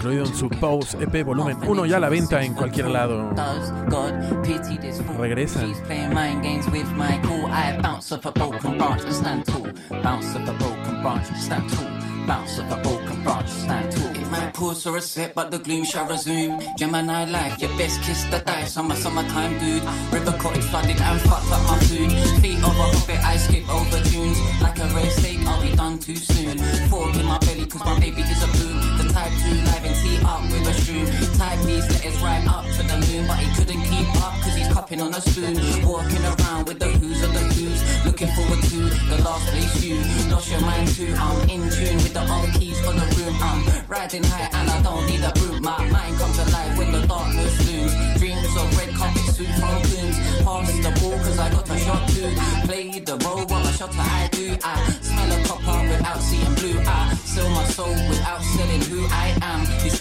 Incluido 0.00 0.24
en 0.24 0.34
su 0.34 0.48
Pose 0.48 0.96
EP 0.98 1.26
volumen 1.26 1.58
1 1.62 1.84
ya 1.84 1.98
a 1.98 2.00
la 2.00 2.08
venta 2.08 2.42
en 2.42 2.54
cualquier 2.54 2.88
lado. 2.88 3.34
Bounce 3.34 3.70
a 8.14 8.30
broken 8.30 8.78
branch 8.78 9.02
stand 9.12 9.44
tall. 9.44 9.70
For 14.54 14.96
a 14.96 15.28
but 15.34 15.50
the 15.50 15.58
gloom 15.58 15.84
shall 15.84 16.06
resume. 16.06 16.60
Gemini 16.78 17.24
life, 17.24 17.60
your 17.60 17.70
best 17.76 18.00
kiss 18.02 18.24
the 18.30 18.38
dice 18.38 18.72
summertime 18.72 19.58
dude. 19.58 19.82
River 20.12 20.36
cottage 20.38 20.64
flooded 20.64 21.00
and 21.00 21.20
fucked 21.22 21.52
up 21.52 21.62
my 21.66 21.78
food. 21.80 22.12
Feet 22.40 22.58
hobbit, 22.60 23.24
I 23.24 23.36
skip 23.36 23.68
over. 23.68 24.00
Like 24.62 24.78
a 24.78 24.84
I'll 25.48 25.62
be 25.62 25.76
done 25.76 25.98
too 25.98 26.16
soon. 26.16 26.58
Fork 26.88 27.16
in 27.16 27.26
my 27.26 27.38
belly, 27.38 27.66
cause 27.66 27.84
my 27.84 27.98
baby 27.98 28.22
is 28.22 28.42
a. 28.42 28.46
The 29.02 29.12
type 29.12 29.32
2 29.32 29.54
live 29.64 29.79
These 31.90 32.04
letters 32.04 32.22
right 32.22 32.46
up 32.46 32.64
to 32.76 32.82
the 32.82 32.96
moon, 33.06 33.26
but 33.26 33.38
he 33.38 33.48
couldn't 33.56 33.82
keep 33.82 34.08
up 34.22 34.34
cause 34.42 34.54
he's 34.54 34.68
cupping 34.68 35.00
on 35.00 35.12
a 35.14 35.20
spoon. 35.20 35.54
Walking 35.86 36.24
around 36.24 36.68
with 36.68 36.78
the 36.78 36.86
who's 36.86 37.22
of 37.22 37.32
the 37.32 37.40
who's. 37.40 37.80
Looking 38.04 38.28
forward 38.28 38.62
to 38.70 38.78
the 39.10 39.18
last 39.24 39.46
place 39.48 39.82
you 39.82 39.96
lost 40.30 40.50
your 40.50 40.60
mind 40.60 40.88
too. 40.94 41.12
I'm 41.18 41.48
in 41.50 41.62
tune 41.70 41.96
with 41.96 42.14
the 42.14 42.22
old 42.30 42.50
keys 42.54 42.78
for 42.80 42.92
the 42.92 43.06
room. 43.16 43.34
I'm 43.40 43.88
riding 43.88 44.22
high 44.24 44.48
and 44.52 44.70
I 44.70 44.82
don't 44.82 45.06
need 45.06 45.22
a 45.22 45.32
broom. 45.32 45.62
My 45.62 45.78
mind 45.90 46.16
comes 46.18 46.38
alive 46.38 46.78
when 46.78 46.92
the 46.92 47.06
darkness 47.06 47.54
looms. 47.66 47.92
Dreams 48.18 48.56
of 48.56 48.78
red 48.78 48.94
carpet 48.94 49.26
suit 49.34 49.52
from 49.58 49.82
coons. 49.90 50.16
Pass 50.44 50.70
the 50.84 50.92
ball 51.00 51.18
cause 51.18 51.38
I 51.38 51.50
got 51.50 51.70
a 51.70 51.78
shot 51.78 52.08
to 52.08 52.22
play 52.66 53.00
the 53.00 53.16
role 53.24 53.44
what 53.46 53.66
a 53.66 53.72
shot 53.72 53.90
I 53.98 54.28
do. 54.30 54.56
I 54.62 54.76
smell 55.02 55.32
a 55.32 55.44
copper 55.44 55.88
without 55.88 56.20
seeing 56.20 56.54
blue. 56.54 56.78
I 56.86 57.14
sell 57.24 57.50
my 57.50 57.64
soul 57.64 57.94
without 58.08 58.42
selling 58.42 58.82
who 58.82 59.06
I 59.10 59.39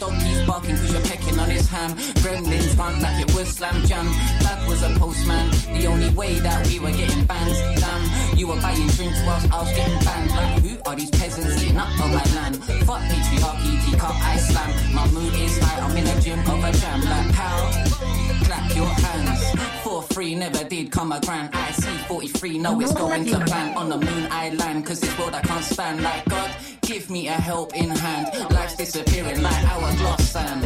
am. 0.10 0.20
His 0.20 0.39
dog 0.39 0.43
keeps 0.43 0.47
barking 0.47 0.76
cause 0.78 0.91
you're 0.91 1.01
pecking 1.01 1.39
on 1.39 1.49
his 1.49 1.68
ham. 1.70 1.91
Gremlins 2.22 2.78
run 2.78 3.01
like 3.01 3.28
it 3.28 3.34
was 3.36 3.49
slam 3.49 3.86
jam. 3.86 4.05
Dad 4.39 4.68
was 4.68 4.84
a 4.84 4.89
postman. 4.99 5.49
The 5.74 5.88
only 5.88 6.10
way 6.12 6.39
that 6.39 6.68
we 6.68 6.80
were 6.80 6.91
getting 6.91 7.26
banned. 7.26 7.80
Damn, 7.80 8.38
you 8.38 8.47
were 8.47 8.60
buying 8.62 8.88
drinks 8.88 9.22
whilst 9.26 9.51
I 9.51 9.62
was 9.62 9.72
getting 9.76 9.99
banned. 9.99 10.32
Like 10.32 10.62
who 10.64 10.78
are 10.86 10.95
these 10.95 11.12
peasants 11.12 11.64
eating 11.64 11.78
up 11.78 11.89
on 11.99 12.14
my 12.14 12.24
land? 12.36 12.64
Fuck 12.86 13.01
patriarchy, 13.01 13.86
teacup 13.86 14.16
never 20.40 20.64
did 20.64 20.90
come 20.90 21.12
a 21.12 21.20
grand. 21.20 21.50
I 21.54 21.72
see 21.72 21.98
43, 22.08 22.60
no, 22.60 22.80
it's 22.80 22.94
going 22.94 23.26
to 23.26 23.40
plan. 23.46 23.76
On 23.78 23.90
the 23.90 23.98
moon 23.98 24.28
I 24.32 24.50
land, 24.52 24.86
cause 24.86 25.02
this 25.02 25.18
world 25.20 25.36
I 25.36 25.42
can't 25.42 25.64
stand. 25.64 26.02
Like 26.02 26.24
God, 26.30 26.50
give 26.82 27.10
me 27.10 27.28
a 27.28 27.34
helping 27.34 27.90
hand. 27.90 28.28
Life's 28.52 28.78
disappearing 28.78 29.42
like 29.42 29.64
hourglass 29.66 30.32
sand. 30.32 30.64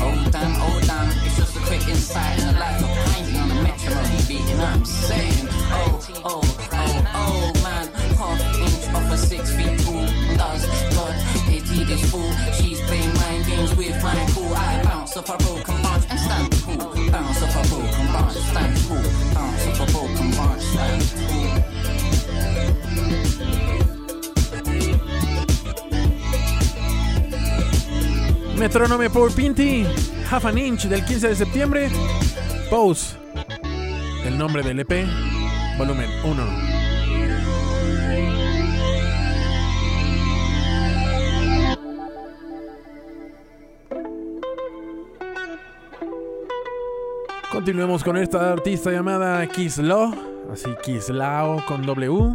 Oh 0.00 0.28
damn, 0.30 0.54
oh 0.62 0.80
damn, 0.86 1.08
it's 1.26 1.36
just 1.36 1.56
a 1.56 1.60
quick 1.60 1.86
insight 1.88 2.38
and 2.40 2.56
a 2.56 2.60
life 2.60 2.82
of 2.82 2.90
piney 3.06 3.38
on 3.38 3.50
a 3.50 3.62
metronome 3.62 4.24
beating. 4.28 4.60
I'm 4.60 4.84
saying, 4.84 5.48
oh, 5.50 6.06
oh, 6.24 6.40
oh, 6.72 7.06
oh 7.14 7.52
man, 7.64 7.86
half 8.14 8.40
inch 8.62 8.94
off 8.94 9.12
a 9.12 9.18
six 9.18 9.50
feet 9.56 9.78
tall. 9.80 10.06
Does 10.36 10.62
God 10.94 11.14
pity 11.46 11.84
this 11.84 12.10
fool? 12.10 12.30
She's 12.54 12.80
playing 12.82 13.12
mind 13.14 13.44
games 13.46 13.74
with 13.76 14.00
my 14.02 14.14
cool. 14.34 14.54
I 14.54 14.82
bounce 14.84 15.16
off 15.16 15.30
a 15.30 15.36
broken 15.42 15.82
branch 15.82 16.04
and 16.10 16.20
stand 16.20 16.52
tall. 16.62 16.94
Bounce 17.10 17.42
off 17.42 17.56
a 17.56 17.67
Metrónome 28.58 29.08
por 29.08 29.32
Pinty. 29.32 29.86
Half 30.30 30.44
an 30.44 30.58
inch 30.58 30.84
del 30.84 31.04
15 31.04 31.28
de 31.28 31.36
septiembre. 31.36 31.90
Pose. 32.68 33.16
El 34.24 34.36
nombre 34.36 34.62
del 34.62 34.80
EP. 34.80 35.06
Volumen 35.78 36.10
1. 36.24 36.67
Continuemos 47.58 48.04
con 48.04 48.16
esta 48.16 48.52
artista 48.52 48.92
llamada 48.92 49.44
Kislaw, 49.44 50.14
así 50.52 50.70
Kislao 50.84 51.60
con 51.66 51.84
W. 51.84 52.32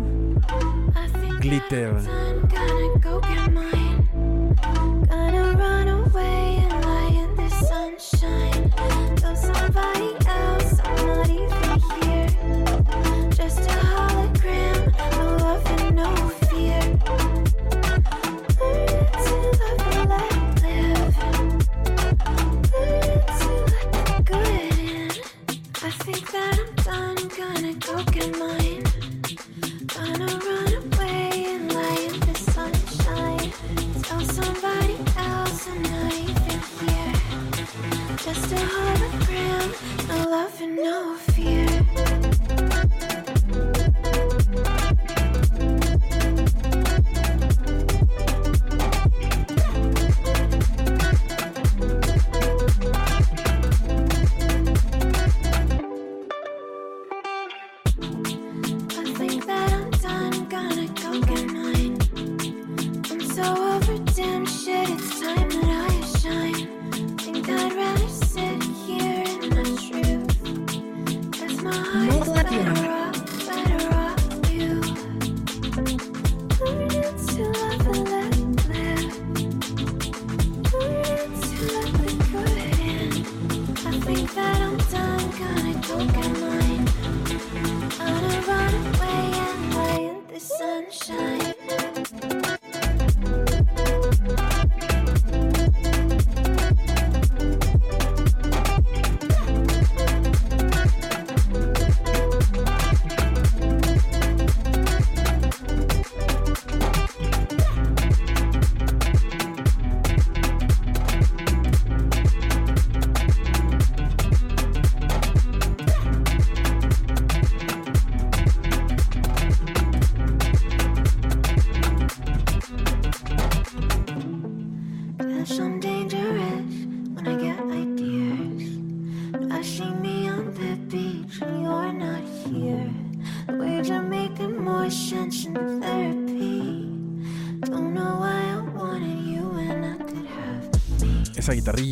Glitter. 1.39 1.93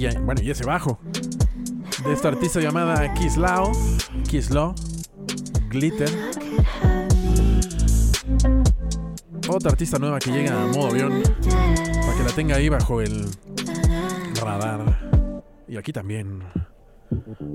Guitarrilla, 0.01 0.25
bueno, 0.25 0.41
y 0.41 0.49
ese 0.49 0.65
bajo. 0.65 0.99
De 2.03 2.13
esta 2.13 2.29
artista 2.29 2.59
llamada 2.59 3.13
Kislao. 3.13 3.71
Kislaw. 4.27 4.73
Glitter. 5.69 6.09
Otra 9.47 9.71
artista 9.71 9.99
nueva 9.99 10.17
que 10.17 10.31
llega 10.31 10.63
a 10.63 10.65
modo 10.67 10.87
avión. 10.87 11.21
Para 11.43 12.17
que 12.17 12.23
la 12.23 12.31
tenga 12.35 12.55
ahí 12.55 12.69
bajo 12.69 12.99
el 13.01 13.27
radar. 14.41 15.43
Y 15.67 15.77
aquí 15.77 15.93
también. 15.93 16.43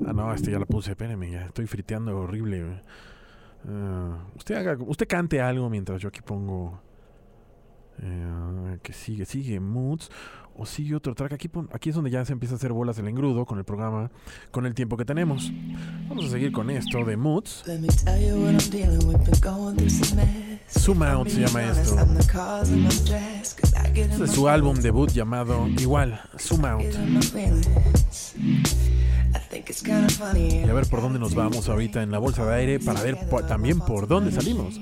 Ah, 0.07 0.13
no, 0.13 0.33
este 0.33 0.51
ya 0.51 0.59
la 0.59 0.65
puse, 0.65 0.91
espérenme, 0.91 1.29
ya 1.29 1.47
estoy 1.47 1.67
friteando 1.67 2.17
horrible. 2.17 2.81
Ah, 3.67 4.19
usted 4.35 4.55
haga, 4.55 4.77
usted 4.79 5.07
cante 5.07 5.41
algo 5.41 5.69
mientras 5.69 6.01
yo 6.01 6.07
aquí 6.07 6.21
pongo. 6.21 6.79
eh, 8.01 8.77
que 8.81 8.93
sigue, 8.93 9.25
sigue 9.25 9.59
Moods. 9.59 10.09
O 10.59 10.65
sigue 10.65 10.95
otro 10.95 11.13
track. 11.13 11.33
Aquí, 11.33 11.49
aquí 11.71 11.89
es 11.89 11.95
donde 11.95 12.09
ya 12.09 12.25
se 12.25 12.33
empieza 12.33 12.55
a 12.55 12.57
hacer 12.57 12.73
bolas 12.73 12.97
el 12.97 13.07
engrudo 13.07 13.45
con 13.45 13.59
el 13.59 13.63
programa, 13.63 14.09
con 14.51 14.65
el 14.65 14.73
tiempo 14.73 14.97
que 14.97 15.05
tenemos. 15.05 15.51
Vamos 16.09 16.25
a 16.25 16.29
seguir 16.29 16.51
con 16.51 16.69
esto 16.71 17.05
de 17.05 17.15
Moods. 17.15 17.63
Zoom 20.69 21.03
Out 21.03 21.27
se 21.29 21.41
llama 21.41 21.63
esto. 21.63 21.95
Get 23.93 24.11
Es 24.21 24.31
su 24.31 24.47
álbum 24.49 24.75
debut 24.77 25.11
llamado 25.11 25.67
igual, 25.67 26.19
Zoom 26.39 26.65
Out. 26.65 26.83
Y 30.65 30.69
a 30.69 30.73
ver 30.73 30.87
por 30.87 31.01
dónde 31.01 31.19
nos 31.19 31.35
vamos 31.35 31.69
ahorita 31.69 32.01
en 32.01 32.11
la 32.11 32.17
bolsa 32.17 32.45
de 32.45 32.55
aire 32.55 32.79
para 32.79 33.01
ver 33.01 33.27
po- 33.29 33.43
también 33.43 33.79
por 33.79 34.07
dónde 34.07 34.31
salimos. 34.31 34.81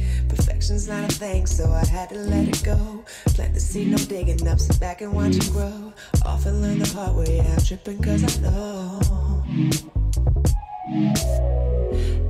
Perfection's 0.35 0.87
not 0.87 1.03
a 1.03 1.13
thing, 1.13 1.45
so 1.45 1.69
I 1.71 1.85
had 1.85 2.09
to 2.09 2.15
let 2.15 2.47
it 2.47 2.63
go. 2.63 3.03
Plant 3.35 3.53
the 3.53 3.59
seed, 3.59 3.89
no 3.89 3.97
digging 3.97 4.47
up, 4.47 4.59
sit 4.59 4.79
back 4.79 5.01
and 5.01 5.13
watch 5.13 5.35
it 5.35 5.49
grow. 5.51 5.93
Often 6.25 6.61
learn 6.61 6.79
the 6.79 6.87
hard 6.87 7.15
way, 7.15 7.39
I'm 7.41 7.61
tripping 7.61 8.01
cause 8.01 8.23
I 8.23 8.41
know. 8.41 8.99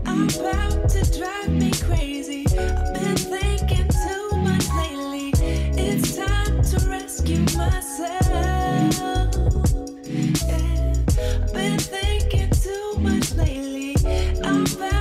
About 0.06 0.90
to 0.90 1.02
drive 1.18 1.50
me 1.50 1.72
crazy. 1.72 2.46
I've 2.48 2.94
been 2.94 3.16
thinking 3.18 3.88
too 3.88 4.30
much 4.38 4.68
lately. 4.82 5.34
It's 5.78 6.16
time 6.18 6.62
to 6.64 6.90
rescue 6.90 7.42
myself. 7.58 8.28
Yeah. 10.48 10.94
I've 11.44 11.54
been 11.54 11.80
thinking 11.80 12.50
too 12.50 12.96
much 13.00 13.34
lately. 13.34 13.96
I'm 14.44 14.66
about 14.66 15.01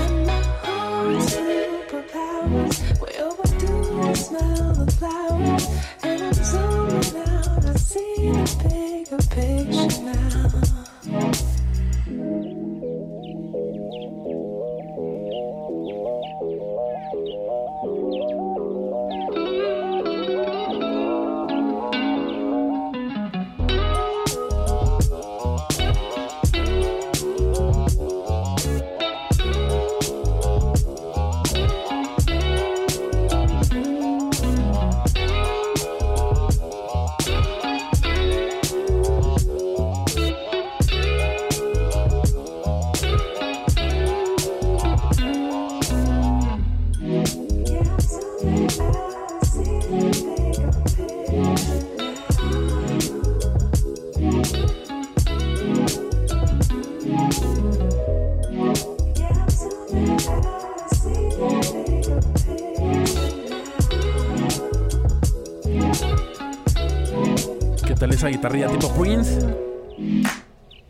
¿Qué 68.01 68.07
tal 68.07 68.15
esa 68.15 68.29
guitarrilla 68.29 68.67
tipo 68.67 68.91
Prince? 68.95 69.37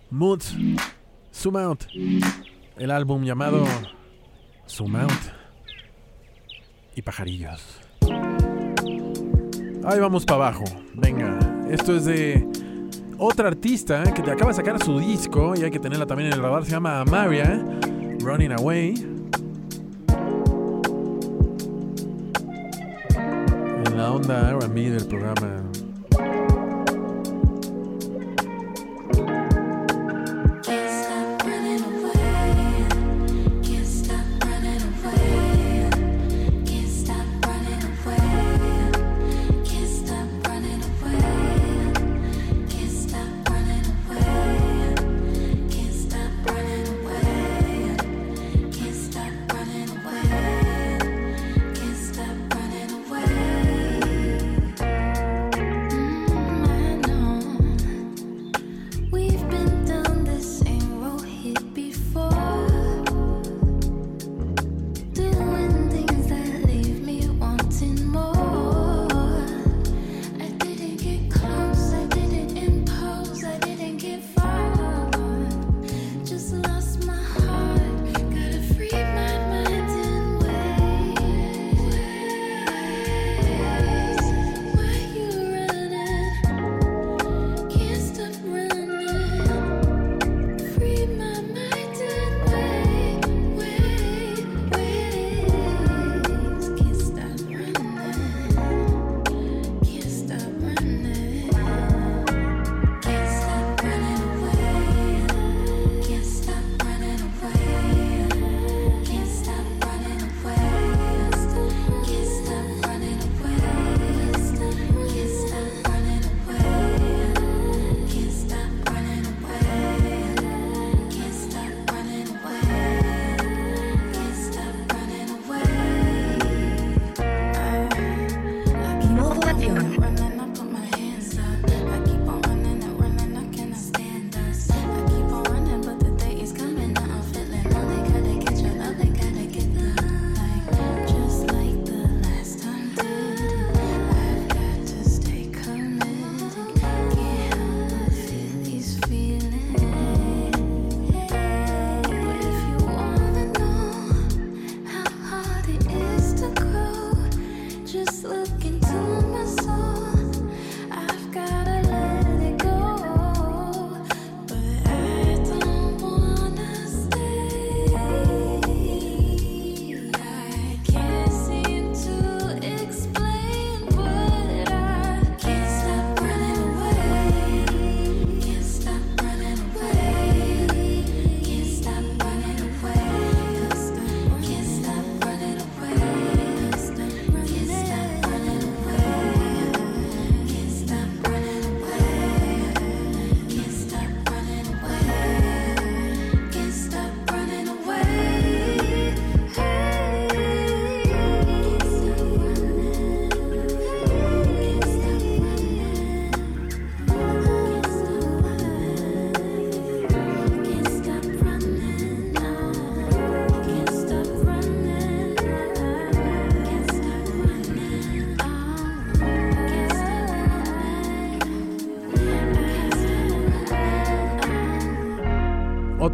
Moods, 0.09 0.55
Zoom 1.35 1.57
Out. 1.57 1.83
El 2.77 2.89
álbum 2.89 3.25
llamado 3.25 3.65
Zoom 4.65 4.95
Out. 4.95 5.11
Y 6.95 7.01
pajarillos. 7.01 7.81
Ahí 9.83 9.99
vamos 9.99 10.23
para 10.23 10.47
abajo. 10.47 10.63
Venga, 10.93 11.38
esto 11.69 11.97
es 11.97 12.05
de 12.05 12.47
otra 13.17 13.49
artista 13.49 14.03
que 14.13 14.21
te 14.21 14.31
acaba 14.31 14.51
de 14.51 14.55
sacar 14.55 14.81
su 14.81 14.97
disco 14.97 15.53
y 15.57 15.65
hay 15.65 15.71
que 15.71 15.79
tenerla 15.79 16.05
también 16.05 16.27
en 16.27 16.35
el 16.35 16.41
radar. 16.41 16.63
Se 16.63 16.71
llama 16.71 17.01
Amaria, 17.01 17.61
Running 18.21 18.53
Away. 18.53 18.93
En 23.85 23.97
la 23.97 24.13
onda 24.13 24.53
RB 24.53 24.75
del 24.75 25.05
programa. 25.07 25.60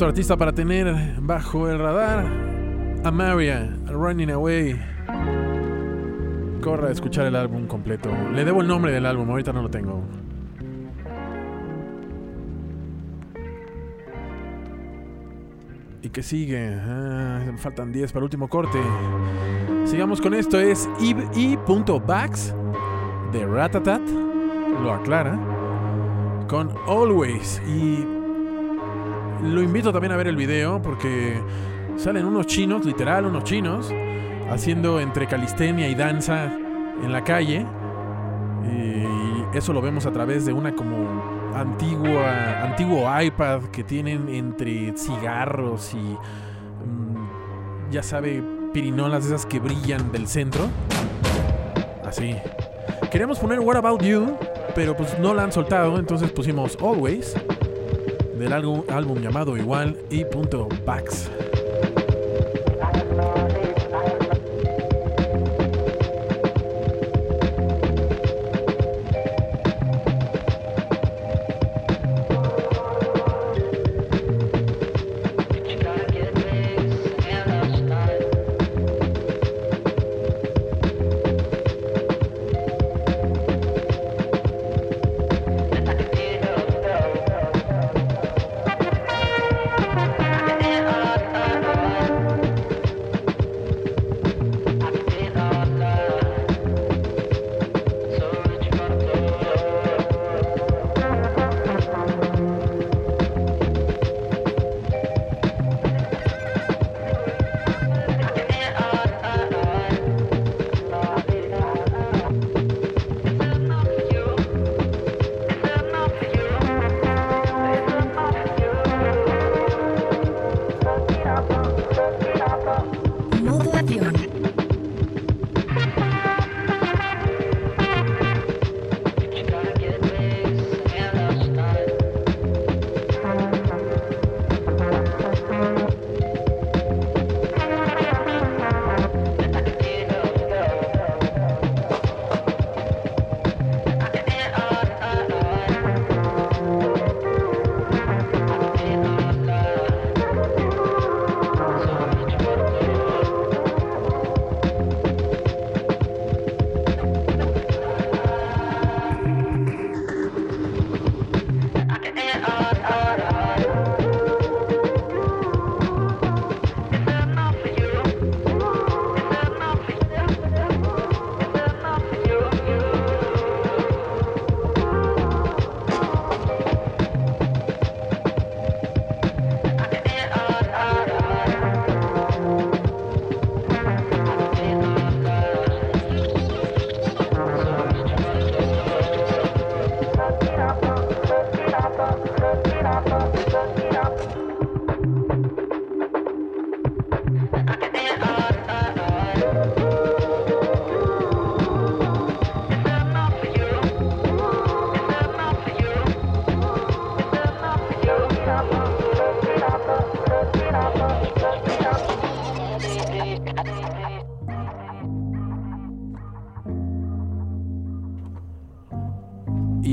Artista 0.05 0.37
para 0.37 0.53
tener 0.53 1.15
bajo 1.19 1.69
el 1.69 1.79
radar. 1.79 2.25
Amaria, 3.03 3.75
Running 3.87 4.29
Away. 4.31 4.79
Corra 6.61 6.89
a 6.89 6.91
escuchar 6.91 7.25
el 7.25 7.35
álbum 7.35 7.67
completo. 7.67 8.09
Le 8.33 8.45
debo 8.45 8.61
el 8.61 8.67
nombre 8.67 8.91
del 8.91 9.05
álbum, 9.05 9.29
ahorita 9.29 9.53
no 9.53 9.63
lo 9.63 9.69
tengo. 9.69 10.03
¿Y 16.03 16.09
qué 16.09 16.21
sigue? 16.21 16.75
Ah, 16.79 17.41
faltan 17.57 17.91
10 17.91 18.11
para 18.11 18.19
el 18.19 18.23
último 18.25 18.47
corte. 18.47 18.79
Sigamos 19.85 20.21
con 20.21 20.33
esto. 20.33 20.59
Es 20.59 20.87
i.bax 20.99 22.53
de 23.31 23.45
Ratatat. 23.45 24.01
Lo 24.81 24.93
aclara. 24.93 25.37
Con 26.47 26.71
Always. 26.87 27.61
Y 27.67 28.16
lo 29.41 29.61
invito 29.61 29.91
también 29.91 30.11
a 30.11 30.17
ver 30.17 30.27
el 30.27 30.35
video 30.35 30.81
porque 30.81 31.41
salen 31.97 32.25
unos 32.25 32.47
chinos, 32.47 32.85
literal, 32.85 33.25
unos 33.25 33.43
chinos, 33.43 33.93
haciendo 34.49 34.99
entre 34.99 35.27
calistenia 35.27 35.87
y 35.87 35.95
danza 35.95 36.45
en 37.03 37.11
la 37.11 37.23
calle. 37.23 37.65
Y 38.65 39.57
eso 39.57 39.73
lo 39.73 39.81
vemos 39.81 40.05
a 40.05 40.11
través 40.11 40.45
de 40.45 40.53
una 40.53 40.75
como 40.75 41.51
antigua, 41.55 42.63
antiguo 42.63 43.07
iPad 43.21 43.63
que 43.71 43.83
tienen 43.83 44.29
entre 44.29 44.93
cigarros 44.95 45.93
y 45.93 45.97
mm, 45.97 47.91
ya 47.91 48.03
sabe, 48.03 48.43
pirinolas 48.73 49.25
esas 49.25 49.45
que 49.45 49.59
brillan 49.59 50.11
del 50.11 50.27
centro. 50.27 50.67
Así. 52.05 52.35
Queríamos 53.11 53.39
poner 53.39 53.59
What 53.59 53.77
About 53.77 54.01
You, 54.01 54.37
pero 54.75 54.95
pues 54.95 55.17
no 55.19 55.33
la 55.33 55.43
han 55.43 55.51
soltado, 55.51 55.97
entonces 55.97 56.31
pusimos 56.31 56.77
Always 56.81 57.35
del 58.37 58.53
álbum, 58.53 58.83
álbum 58.89 59.19
llamado 59.21 59.57
igual 59.57 59.97
y 60.09 60.23
punto 60.25 60.67
Bax. 60.85 61.29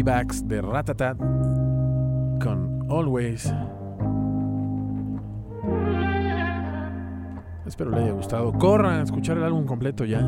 E-Backs 0.05 0.47
de 0.47 0.60
Ratatat 0.60 1.16
con 1.16 2.86
Always. 2.90 3.51
Espero 7.64 7.90
le 7.90 8.02
haya 8.02 8.12
gustado. 8.12 8.52
Corran 8.52 9.01
a 9.01 9.02
escuchar 9.05 9.39
el 9.39 9.44
álbum 9.44 9.64
completo 9.64 10.05
ya. 10.05 10.20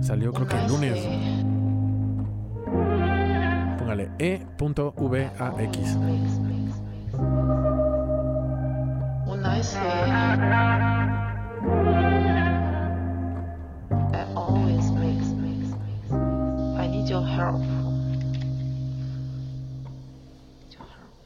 Salió 0.00 0.32
creo 0.32 0.46
que 0.46 0.56
el 0.56 0.68
lunes. 0.68 1.08
Póngale 3.78 4.12
E.VAX. 4.20 5.96
When 9.26 9.44
I 9.44 9.60
say 9.60 9.84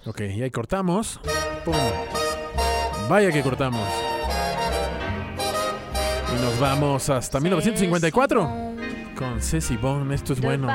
Ok, 0.08 0.22
y 0.22 0.42
ahí 0.42 0.50
cortamos. 0.50 1.20
Pum. 1.66 1.74
Vaya 3.10 3.30
que 3.30 3.42
cortamos. 3.42 3.86
Y 6.34 6.42
nos 6.42 6.58
vamos 6.58 7.10
hasta 7.10 7.38
1954 7.38 8.74
con 9.14 9.42
Ceci 9.42 9.76
Bone. 9.76 10.14
Esto 10.14 10.32
es 10.32 10.40
bueno. 10.40 10.66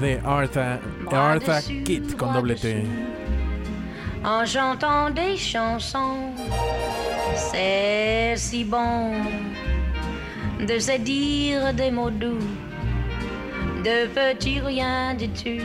De 0.00 0.20
Artha, 0.24 0.80
Artha 1.12 1.60
Kitt 1.62 2.16
con 2.16 2.32
doble 2.32 2.56
T. 2.56 2.84
en 4.24 4.46
chantant 4.46 5.10
des 5.10 5.36
chansons. 5.36 6.32
C'est 7.36 8.36
si 8.36 8.64
bon 8.64 9.12
de 10.66 10.78
se 10.78 10.98
dire 10.98 11.74
des 11.74 11.90
mots 11.90 12.10
doux, 12.10 12.38
de 13.84 14.06
petits 14.08 14.60
rien 14.60 15.14
du 15.14 15.28
tout, 15.28 15.64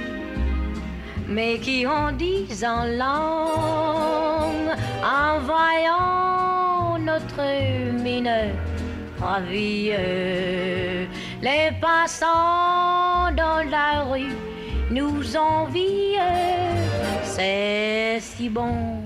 mais 1.28 1.58
qui 1.60 1.86
en 1.88 2.12
disent 2.12 2.64
en 2.64 2.86
langue, 2.86 4.76
en 5.04 5.40
voyant 5.40 6.98
notre 7.00 7.42
mine 8.04 8.32
ravie. 9.20 9.92
Les 11.42 11.72
passants 11.82 13.32
dans 13.36 13.70
la 13.70 14.04
rue 14.12 14.36
nous 14.92 15.36
envient. 15.36 16.20
C'est 17.24 18.20
si 18.20 18.50
bon 18.50 19.02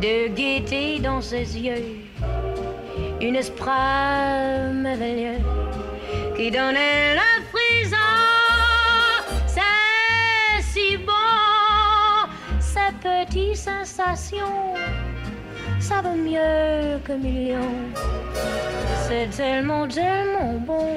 de 0.00 0.28
gaieté 0.28 0.98
dans 1.00 1.20
ses 1.20 1.58
yeux, 1.58 2.04
une 3.20 3.36
esprit 3.36 3.70
merveilleux 4.72 5.40
qui 6.36 6.50
donnait 6.50 7.14
la 7.14 7.43
ces 13.04 13.26
petites 13.26 13.56
sensations, 13.56 14.74
ça 15.78 16.00
vaut 16.00 16.16
mieux 16.16 16.98
que 17.04 17.12
millions. 17.12 17.74
C'est 19.06 19.28
tellement, 19.36 19.86
tellement 19.86 20.54
bon. 20.54 20.88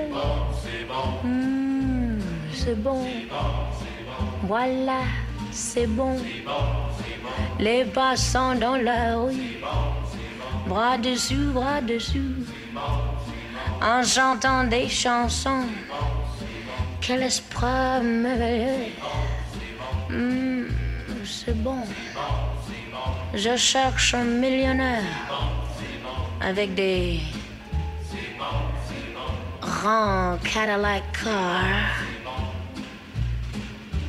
Mm, 1.24 2.20
c'est 2.54 2.82
bon. 2.82 3.04
Voilà, 4.44 5.02
c'est 5.52 5.88
bon. 5.88 6.18
Les 7.60 7.84
passants 7.86 8.56
dans 8.56 8.78
la 8.78 9.18
rue, 9.18 9.60
bras 10.68 10.98
dessus, 10.98 11.50
bras 11.54 11.82
dessus, 11.82 12.46
en 13.82 14.04
chantant 14.04 14.64
des 14.64 14.88
chansons. 14.88 15.66
Quel 17.02 17.24
esprit 17.24 18.02
merveilleux. 18.02 18.92
Mm, 20.10 20.87
c'est 21.28 21.58
bon. 21.62 21.82
Je 23.34 23.56
cherche 23.58 24.14
un 24.14 24.24
millionnaire 24.24 25.04
avec 26.42 26.74
des 26.74 27.20
grands 29.62 30.38
Cadillac 30.44 31.04
cars, 31.12 32.04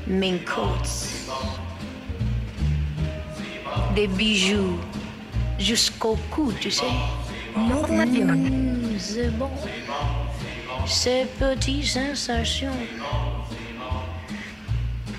mink 0.06 0.44
coats, 0.44 1.08
des 3.94 4.06
bijoux 4.06 4.78
jusqu'au 5.58 6.16
cou, 6.30 6.52
tu 6.60 6.70
sais. 6.70 6.86
Mm, 7.56 8.98
c'est 8.98 9.30
bon. 9.36 9.50
Ces 10.86 11.26
petites 11.38 11.86
sensations. 11.86 12.78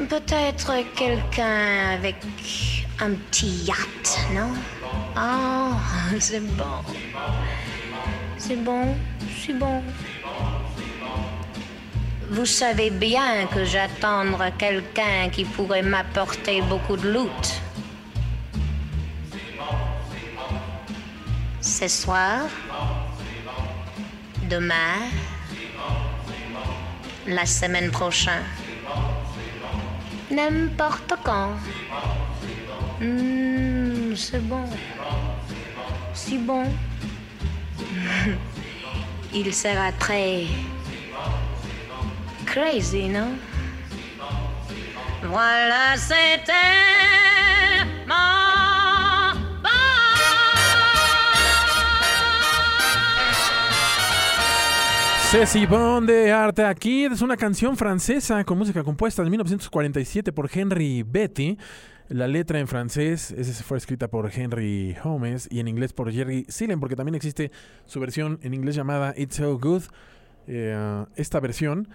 Peut-être 0.08 0.72
quelqu'un 0.96 1.90
avec 1.94 2.16
un 3.02 3.12
petit 3.12 3.66
yacht, 3.66 4.20
non? 4.34 4.54
Oh, 5.18 5.74
c'est 6.20 6.40
bon. 6.40 6.84
C'est 8.38 8.56
bon, 8.56 8.96
c'est 9.46 9.54
bon. 9.54 9.84
Vous 12.30 12.46
savez 12.46 12.92
bien 12.92 13.46
que 13.48 13.66
j'attends 13.66 14.24
quelqu'un 14.58 15.30
qui 15.32 15.44
pourrait 15.44 15.82
m'apporter 15.82 16.62
beaucoup 16.62 16.96
de 16.96 17.12
loot. 17.12 17.62
Ce 21.60 21.88
soir, 21.88 22.48
demain, 24.50 25.00
la 27.28 27.46
semaine 27.46 27.92
prochaine, 27.92 28.44
n'importe 30.32 31.14
quand. 31.24 31.54
Hmm, 33.02 34.16
c'est 34.16 34.46
bon. 34.48 34.66
Si 36.14 36.38
bon. 36.38 36.66
Il 39.34 39.54
sera 39.54 39.92
très 39.92 40.46
crazy, 42.46 43.08
non? 43.10 43.38
Voilà, 45.24 45.96
c'était 45.96 46.54
Ceci 55.32 55.68
Bon 55.68 56.08
de 56.08 56.32
Arte 56.32 56.66
aquí 56.66 57.06
es 57.06 57.22
una 57.22 57.38
canción 57.38 57.78
francesa 57.78 58.44
con 58.46 58.58
música 58.58 58.84
compuesta 58.84 59.22
en 59.22 59.30
1947 59.30 60.34
por 60.34 60.50
Henry 60.52 61.04
Betty. 61.04 61.56
La 62.08 62.28
letra 62.28 62.60
en 62.60 62.68
francés 62.68 63.30
esa 63.30 63.64
fue 63.64 63.78
escrita 63.78 64.08
por 64.08 64.32
Henry 64.34 64.98
Holmes 65.04 65.48
y 65.52 65.60
en 65.60 65.68
inglés 65.68 65.94
por 65.94 66.12
Jerry 66.12 66.48
Seelen, 66.50 66.80
porque 66.80 66.96
también 66.96 67.14
existe 67.14 67.52
su 67.86 68.00
versión 68.00 68.40
en 68.42 68.56
inglés 68.56 68.74
llamada 68.74 69.14
It's 69.16 69.36
So 69.36 69.60
Good. 69.60 69.84
Eh, 70.48 71.06
esta 71.16 71.40
versión 71.40 71.90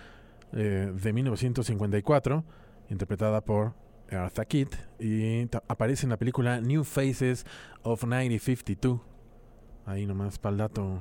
eh, 0.53 0.93
de 0.95 1.13
1954, 1.13 2.45
interpretada 2.89 3.41
por 3.41 3.75
Arthur 4.13 4.47
Kitt, 4.47 4.77
y 5.01 5.49
aparece 5.67 6.07
en 6.07 6.11
la 6.11 6.19
película 6.19 6.61
New 6.61 6.85
Faces 6.85 7.45
of 7.83 8.05
1952. 8.05 9.01
Ahí 9.87 10.07
nomás 10.07 10.39
para 10.39 10.57
dato. 10.57 11.01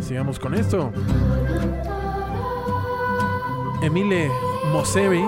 Sigamos 0.00 0.38
con 0.38 0.54
esto. 0.54 0.92
Emile 3.82 4.30
Mosevi, 4.72 5.24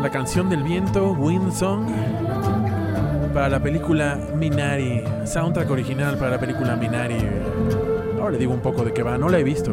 la 0.00 0.10
canción 0.10 0.48
del 0.48 0.62
viento, 0.62 1.12
Wind 1.12 1.52
Song, 1.52 1.86
para 3.34 3.48
la 3.48 3.60
película 3.60 4.18
Minari, 4.36 5.04
soundtrack 5.24 5.70
original 5.70 6.16
para 6.16 6.32
la 6.32 6.40
película 6.40 6.76
Minari. 6.76 7.18
Ahora 8.18 8.32
le 8.32 8.38
digo 8.38 8.52
un 8.52 8.60
poco 8.60 8.84
de 8.84 8.92
qué 8.92 9.02
va, 9.02 9.18
no 9.18 9.28
la 9.28 9.38
he 9.38 9.44
visto. 9.44 9.72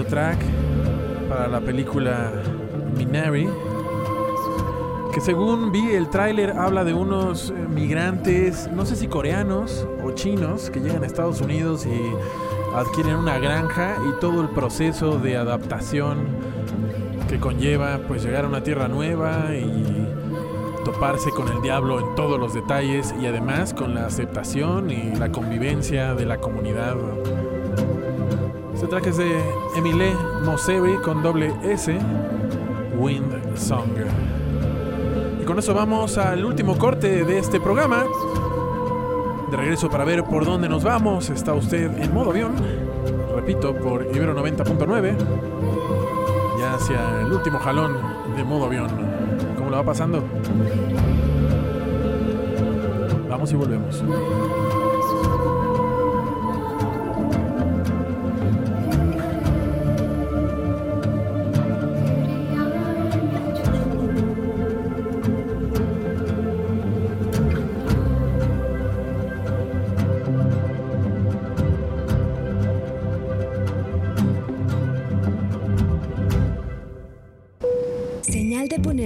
Track 0.00 0.38
para 1.28 1.48
la 1.48 1.60
película 1.60 2.32
Minari. 2.96 3.48
Que 5.12 5.20
según 5.20 5.70
vi 5.70 5.90
el 5.90 6.08
tráiler 6.08 6.52
habla 6.52 6.84
de 6.84 6.94
unos 6.94 7.50
eh, 7.50 7.52
migrantes, 7.68 8.70
no 8.72 8.86
sé 8.86 8.96
si 8.96 9.08
coreanos 9.08 9.86
o 10.02 10.12
chinos, 10.12 10.70
que 10.70 10.80
llegan 10.80 11.02
a 11.02 11.06
Estados 11.06 11.42
Unidos 11.42 11.84
y 11.84 12.74
adquieren 12.74 13.16
una 13.16 13.38
granja 13.38 13.96
y 14.08 14.18
todo 14.20 14.40
el 14.40 14.48
proceso 14.48 15.18
de 15.18 15.36
adaptación 15.36 16.26
que 17.28 17.38
conlleva 17.38 18.00
pues 18.08 18.24
llegar 18.24 18.46
a 18.46 18.48
una 18.48 18.62
tierra 18.62 18.88
nueva 18.88 19.54
y 19.54 20.08
toparse 20.86 21.30
con 21.30 21.48
el 21.48 21.60
diablo 21.60 22.00
en 22.00 22.14
todos 22.14 22.40
los 22.40 22.54
detalles 22.54 23.14
y 23.20 23.26
además 23.26 23.74
con 23.74 23.94
la 23.94 24.06
aceptación 24.06 24.90
y 24.90 25.14
la 25.16 25.30
convivencia 25.30 26.14
de 26.14 26.24
la 26.24 26.38
comunidad. 26.38 26.96
Track 28.92 29.06
es 29.06 29.16
de 29.16 29.42
Emile 29.74 30.12
Mosebe 30.44 31.00
con 31.00 31.22
doble 31.22 31.50
S, 31.64 31.98
Wind 32.98 33.56
Song. 33.56 33.88
Y 35.40 35.44
con 35.46 35.58
eso 35.58 35.72
vamos 35.72 36.18
al 36.18 36.44
último 36.44 36.76
corte 36.76 37.24
de 37.24 37.38
este 37.38 37.58
programa. 37.58 38.04
De 39.50 39.56
regreso 39.56 39.88
para 39.88 40.04
ver 40.04 40.24
por 40.24 40.44
dónde 40.44 40.68
nos 40.68 40.84
vamos. 40.84 41.30
Está 41.30 41.54
usted 41.54 41.90
en 42.02 42.12
modo 42.12 42.32
avión. 42.32 42.52
Repito, 43.34 43.74
por 43.74 44.06
Ibero 44.14 44.36
90.9. 44.36 45.16
Ya 46.60 46.74
hacia 46.74 47.22
el 47.22 47.32
último 47.32 47.60
jalón 47.60 47.96
de 48.36 48.44
modo 48.44 48.66
avión. 48.66 48.90
¿Cómo 49.56 49.70
lo 49.70 49.78
va 49.78 49.84
pasando? 49.84 50.22
Vamos 53.30 53.50
y 53.50 53.56
volvemos. 53.56 54.04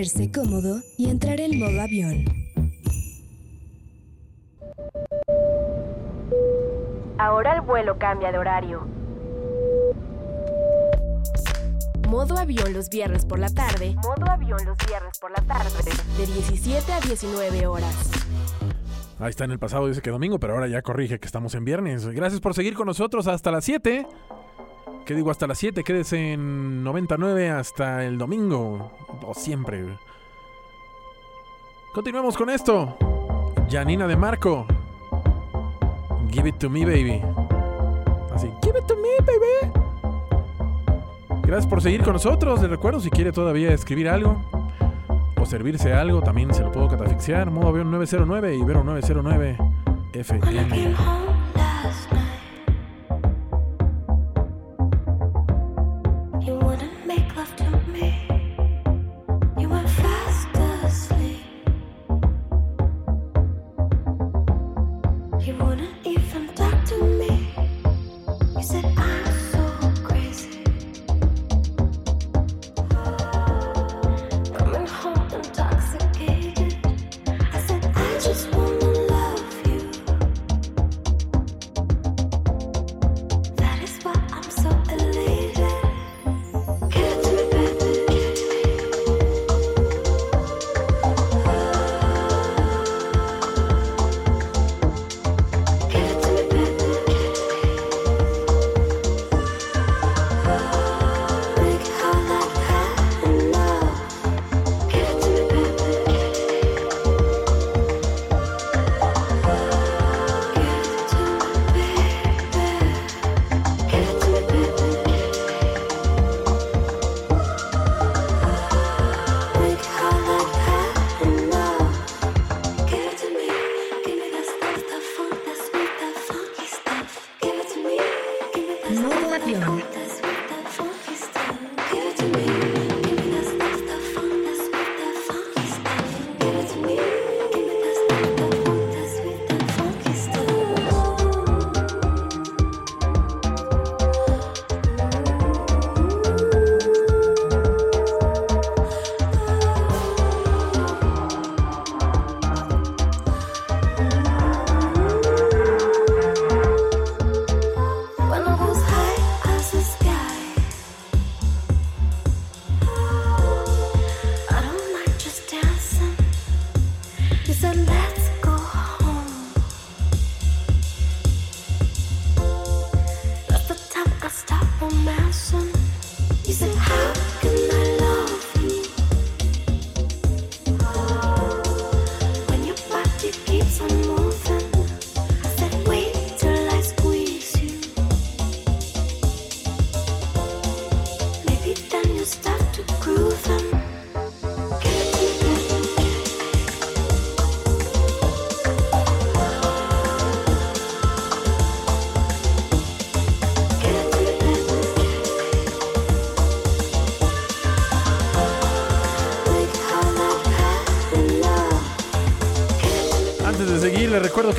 Ponerse 0.07 0.31
cómodo 0.31 0.81
y 0.97 1.11
entrar 1.11 1.41
en 1.41 1.59
modo 1.59 1.81
avión. 1.81 2.25
Ahora 7.19 7.55
el 7.57 7.63
vuelo 7.63 7.99
cambia 7.99 8.31
de 8.31 8.39
horario. 8.39 8.87
Modo 12.09 12.39
avión 12.39 12.73
los 12.73 12.89
viernes 12.89 13.27
por 13.27 13.39
la 13.39 13.49
tarde. 13.49 13.97
Modo 13.97 14.31
avión 14.31 14.65
los 14.65 14.77
viernes 14.87 15.19
por 15.19 15.31
la 15.31 15.43
tarde. 15.43 15.91
De 16.19 16.27
17 16.27 16.93
a 16.93 17.01
19 17.01 17.67
horas. 17.67 18.11
Ahí 19.19 19.31
está 19.31 19.45
en 19.45 19.51
el 19.51 19.59
pasado, 19.59 19.89
dice 19.89 20.03
que 20.03 20.11
domingo, 20.11 20.39
pero 20.39 20.55
ahora 20.55 20.69
ya 20.69 20.83
corrige 20.83 21.19
que 21.19 21.27
estamos 21.27 21.55
en 21.55 21.65
viernes. 21.65 22.07
Gracias 22.07 22.41
por 22.41 22.55
seguir 22.55 22.75
con 22.75 22.87
nosotros 22.87 23.27
hasta 23.27 23.51
las 23.51 23.65
7. 23.65 24.07
¿Qué 25.07 25.15
digo 25.15 25.31
hasta 25.31 25.47
las 25.47 25.59
7? 25.59 25.85
Quédese 25.85 26.33
en 26.33 26.83
99 26.83 27.49
hasta 27.49 28.05
el 28.05 28.19
domingo. 28.19 28.91
O 29.23 29.35
siempre. 29.35 29.87
Continuamos 31.95 32.37
con 32.37 32.51
esto. 32.51 32.97
Janina 33.71 34.09
de 34.09 34.17
Marco. 34.17 34.67
Give 36.33 36.49
it 36.49 36.57
to 36.57 36.69
me, 36.69 36.85
baby. 36.85 37.23
Así, 38.35 38.51
give 38.65 38.77
it 38.77 38.87
to 38.87 38.97
me, 38.97 39.11
baby. 39.25 39.73
Gracias 41.45 41.69
por 41.69 41.81
seguir 41.81 42.03
con 42.03 42.15
nosotros. 42.15 42.61
Les 42.61 42.69
recuerdo 42.69 42.99
si 42.99 43.09
quiere 43.09 43.31
todavía 43.31 43.73
escribir 43.73 44.09
algo 44.09 44.43
o 45.41 45.47
servirse 45.47 45.93
algo, 45.93 46.21
también 46.21 46.53
se 46.53 46.65
lo 46.65 46.73
puedo 46.73 46.89
catafixiar. 46.89 47.53
Modo 47.53 47.69
avión 47.69 47.93
909 47.93 48.57
Ibero 48.57 48.83
909 48.83 49.57
FM. 50.15 51.26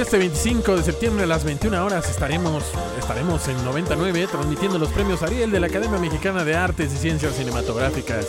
este 0.04 0.18
25 0.20 0.76
de 0.76 0.84
septiembre 0.84 1.24
a 1.24 1.28
las 1.28 1.44
21 1.44 1.84
horas 1.84 2.08
estaremos, 2.10 2.64
estaremos 3.00 3.48
en 3.48 3.64
99 3.66 4.28
transmitiendo 4.32 4.78
los 4.78 4.90
premios 4.90 5.24
Ariel 5.24 5.50
de 5.50 5.60
la 5.60 5.68
Academia 5.68 5.98
Mexicana 5.98 6.44
de 6.44 6.56
Artes 6.56 6.94
y 6.94 6.98
Ciencias 6.98 7.36
Cinematográficas. 7.36 8.28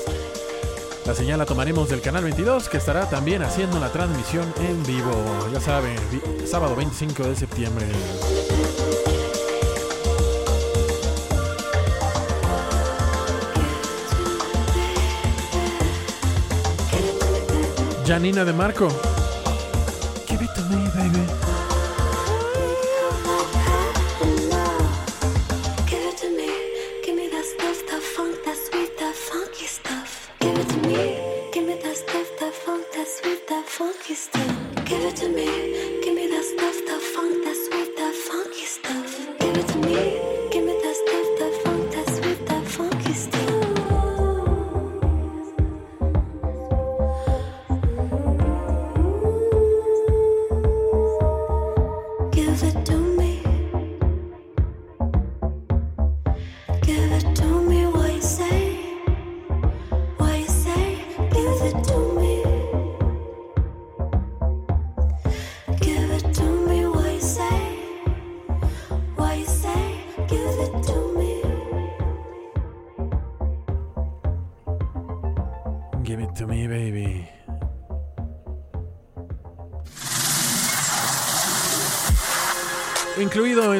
La 1.04 1.14
señal 1.14 1.38
la 1.38 1.46
tomaremos 1.46 1.90
del 1.90 2.00
canal 2.00 2.24
22 2.24 2.68
que 2.68 2.78
estará 2.78 3.08
también 3.10 3.42
haciendo 3.42 3.78
la 3.80 3.92
transmisión 3.92 4.46
en 4.60 4.82
vivo. 4.84 5.12
Ya 5.52 5.60
saben, 5.60 5.96
sábado 6.46 6.74
25 6.74 7.24
de 7.24 7.36
septiembre. 7.36 7.86
Janina 18.06 18.44
de 18.44 18.52
Marco. 18.54 18.88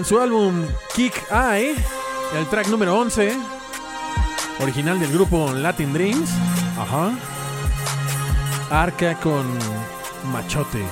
su 0.09 0.19
álbum 0.19 0.67
Kick 0.95 1.23
Eye, 1.31 1.75
el 2.35 2.47
track 2.49 2.69
número 2.69 2.99
11, 2.99 3.37
original 4.63 4.99
del 4.99 5.13
grupo 5.13 5.53
Latin 5.53 5.93
Dreams. 5.93 6.31
Ajá. 6.79 7.11
Arca 8.71 9.15
con 9.21 9.45
machote. 10.33 10.83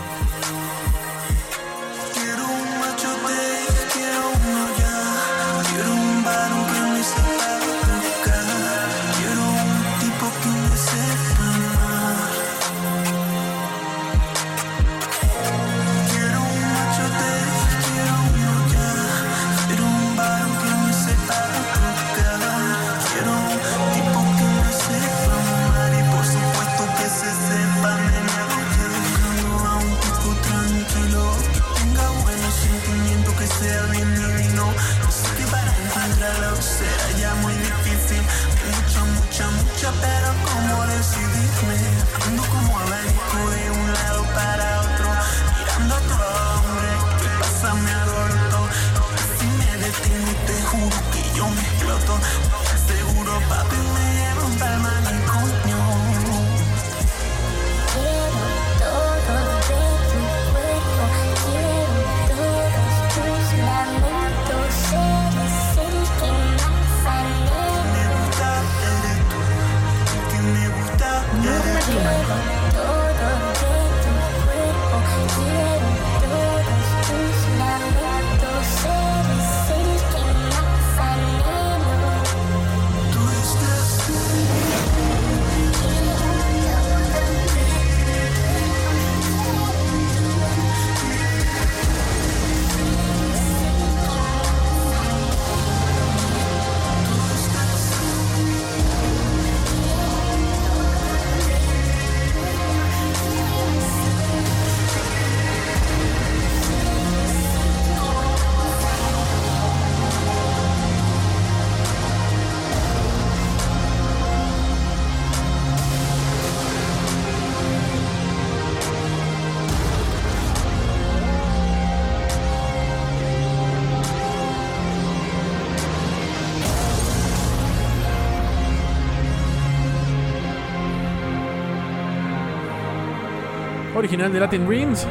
original 133.96 134.32
de 134.32 134.40
Latin 134.40 134.66
Dreams. 134.66 135.06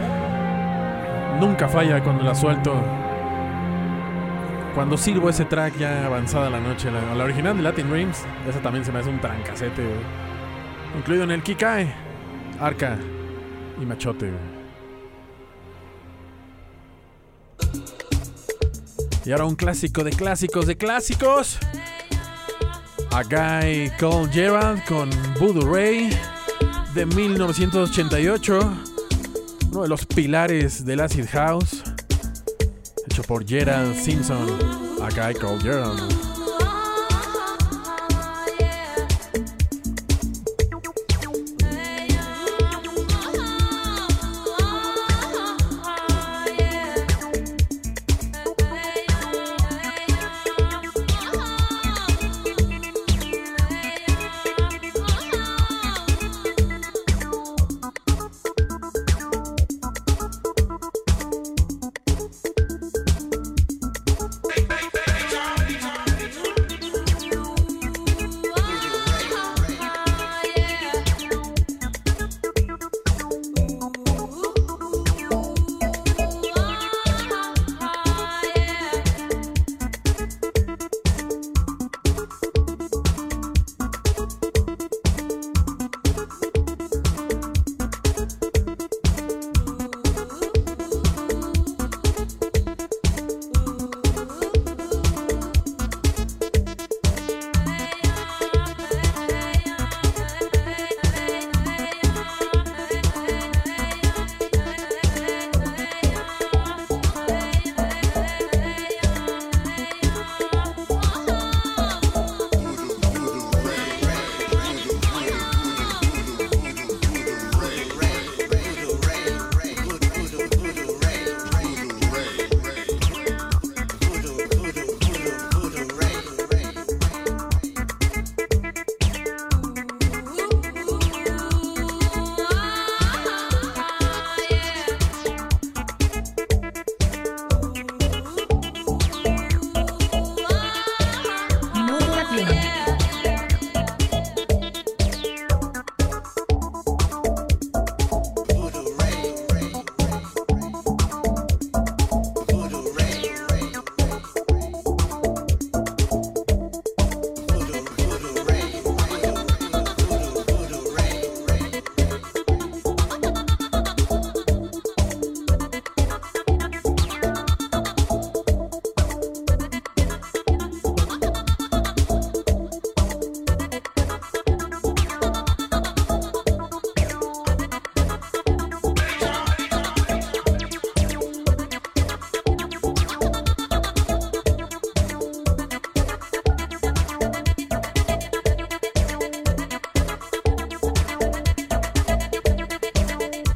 Nunca 1.39 1.67
falla 1.67 2.01
cuando 2.03 2.23
la 2.23 2.35
suelto. 2.35 2.73
Cuando 4.73 4.97
sirvo 4.97 5.29
ese 5.29 5.45
track 5.45 5.77
ya 5.77 6.05
avanzada 6.05 6.49
la 6.49 6.59
noche, 6.59 6.91
la, 6.91 7.15
la 7.15 7.23
original 7.23 7.55
de 7.55 7.63
Latin 7.63 7.89
Dreams, 7.89 8.23
esa 8.47 8.59
también 8.61 8.83
se 8.85 8.91
me 8.91 8.99
hace 8.99 9.09
un 9.09 9.19
trancacete. 9.19 9.83
Incluido 10.97 11.23
en 11.23 11.31
el 11.31 11.43
Kikae, 11.43 11.93
Arca 12.59 12.97
y 13.81 13.85
Machote. 13.85 14.31
Y 19.25 19.31
ahora 19.31 19.45
un 19.45 19.55
clásico 19.55 20.03
de 20.03 20.11
clásicos 20.11 20.67
de 20.67 20.77
clásicos. 20.77 21.57
A 23.11 23.23
Guy 23.23 23.89
Called 23.97 24.31
Gerald 24.31 24.83
con 24.85 25.09
Voodoo 25.39 25.73
Ray 25.73 26.11
de 26.95 27.05
1988, 27.05 28.59
uno 29.69 29.81
de 29.81 29.89
los 29.89 30.05
pilares 30.05 30.85
del 30.85 31.01
Acid 31.01 31.25
House, 31.25 31.83
hecho 33.05 33.21
por 33.23 33.45
Gerald 33.45 33.95
Simpson, 33.95 34.47
acá 35.03 35.27
hay 35.27 35.35
Gerald. 35.59 36.24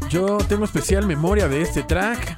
Yo 0.10 0.40
tengo 0.40 0.65
especial 0.65 1.06
memoria 1.06 1.48
de 1.48 1.61
este 1.61 1.84
track, 1.84 2.36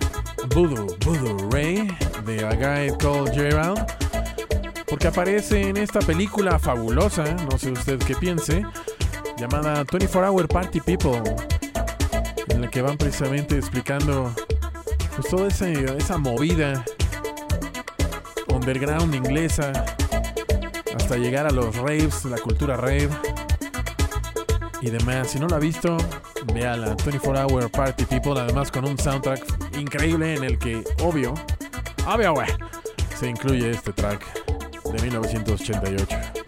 Voodoo, 0.53 0.87
Voodoo 1.05 1.49
Ray, 1.51 1.87
de 2.25 2.45
A 2.45 2.53
Guy 2.53 2.97
Called 2.97 3.33
Gerald, 3.33 3.79
porque 4.87 5.07
aparece 5.07 5.69
en 5.69 5.77
esta 5.77 5.99
película 5.99 6.59
fabulosa, 6.59 7.23
no 7.49 7.57
sé 7.57 7.71
usted 7.71 7.97
qué 7.99 8.13
piense, 8.15 8.65
llamada 9.37 9.85
24 9.89 10.29
Hour 10.29 10.47
Party 10.49 10.81
People, 10.81 11.23
en 12.49 12.61
la 12.61 12.69
que 12.69 12.81
van 12.81 12.97
precisamente 12.97 13.55
explicando 13.55 14.33
pues, 15.15 15.29
toda 15.29 15.47
esa, 15.47 15.69
esa 15.69 16.17
movida 16.17 16.83
underground 18.49 19.15
inglesa 19.15 19.71
hasta 20.93 21.15
llegar 21.15 21.47
a 21.47 21.51
los 21.51 21.73
raves, 21.77 22.25
la 22.25 22.37
cultura 22.37 22.75
rave 22.75 23.09
y 24.81 24.89
demás. 24.89 25.29
Si 25.29 25.39
no 25.39 25.47
lo 25.47 25.55
ha 25.55 25.59
visto, 25.59 25.97
vea 26.53 26.75
la 26.75 26.95
24 26.95 27.47
Hour 27.47 27.69
Party 27.71 28.05
People, 28.05 28.39
además 28.39 28.71
con 28.71 28.85
un 28.85 28.97
soundtrack 28.97 29.77
increíble 29.77 30.35
en 30.35 30.43
el 30.43 30.57
que, 30.59 30.83
obvio, 31.03 31.33
obvio, 32.05 32.45
se 33.17 33.29
incluye 33.29 33.71
este 33.71 33.93
track 33.93 34.25
de 34.91 35.01
1988. 35.01 36.40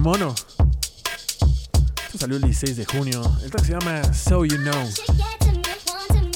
Overmono. 0.00 0.34
Esto 2.06 2.18
salió 2.18 2.36
el 2.36 2.42
16 2.42 2.76
de 2.78 2.86
junio. 2.86 3.20
El 3.44 3.50
track 3.50 3.66
se 3.66 3.72
llama 3.72 4.14
So 4.14 4.46
You 4.46 4.56
Know. 4.56 4.88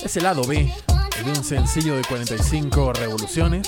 Es 0.04 0.16
el 0.18 0.24
lado 0.24 0.44
B 0.44 0.70
de 1.24 1.30
un 1.30 1.42
sencillo 1.42 1.96
de 1.96 2.02
45 2.02 2.92
revoluciones. 2.92 3.66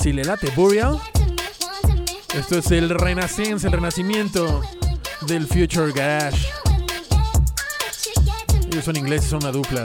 Si 0.00 0.14
le 0.14 0.24
late 0.24 0.50
Burial, 0.56 0.98
esto 2.34 2.58
es 2.58 2.70
el 2.70 2.88
Renaissance, 2.88 3.66
el 3.66 3.74
renacimiento 3.74 4.62
del 5.26 5.46
Future 5.46 5.92
Garage. 5.92 6.48
Ellos 8.72 8.84
son 8.86 8.96
ingleses, 8.96 9.28
son 9.28 9.42
una 9.42 9.52
dupla. 9.52 9.84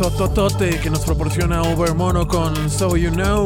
Sototote 0.00 0.80
que 0.80 0.88
nos 0.88 1.00
proporciona 1.00 1.60
Overmono 1.60 2.26
con 2.26 2.70
So 2.70 2.96
You 2.96 3.10
Know. 3.10 3.44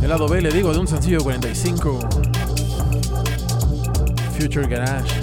El 0.00 0.08
lado 0.08 0.26
B, 0.26 0.40
le 0.40 0.50
digo, 0.50 0.72
de 0.72 0.78
un 0.78 0.88
sencillo 0.88 1.22
45. 1.22 2.08
Future 4.38 4.66
Garage. 4.66 5.20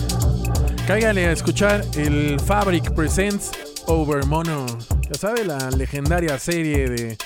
Cáigale 0.86 1.26
a 1.26 1.32
escuchar 1.32 1.84
el 1.96 2.40
Fabric 2.40 2.94
Presents 2.94 3.50
Overmono. 3.88 4.68
Ya 5.12 5.18
sabe, 5.20 5.44
la 5.44 5.72
legendaria 5.72 6.38
serie 6.38 6.88
de 6.90 7.18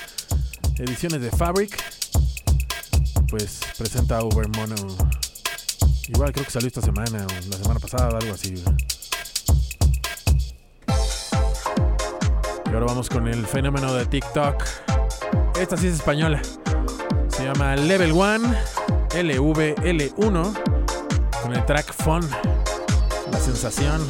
ediciones 0.78 1.20
de 1.20 1.30
Fabric. 1.30 1.76
Pues 3.28 3.60
presenta 3.76 4.22
Overmono. 4.22 4.76
Igual 6.08 6.32
creo 6.32 6.46
que 6.46 6.50
salió 6.50 6.68
esta 6.68 6.80
semana 6.80 7.26
o 7.26 7.50
la 7.50 7.56
semana 7.58 7.80
pasada, 7.80 8.16
algo 8.16 8.32
así. 8.32 8.54
Ahora 12.82 12.94
vamos 12.94 13.08
con 13.08 13.28
el 13.28 13.46
fenómeno 13.46 13.94
de 13.94 14.06
TikTok. 14.06 14.64
Esta 15.60 15.76
sí 15.76 15.86
es 15.86 15.94
española. 15.94 16.42
Se 17.28 17.44
llama 17.44 17.76
Level 17.76 18.10
1, 18.12 18.54
LVL1, 19.10 20.52
con 21.42 21.54
el 21.54 21.64
track 21.64 21.92
Fun. 21.92 22.28
La 23.30 23.38
sensación. 23.38 24.02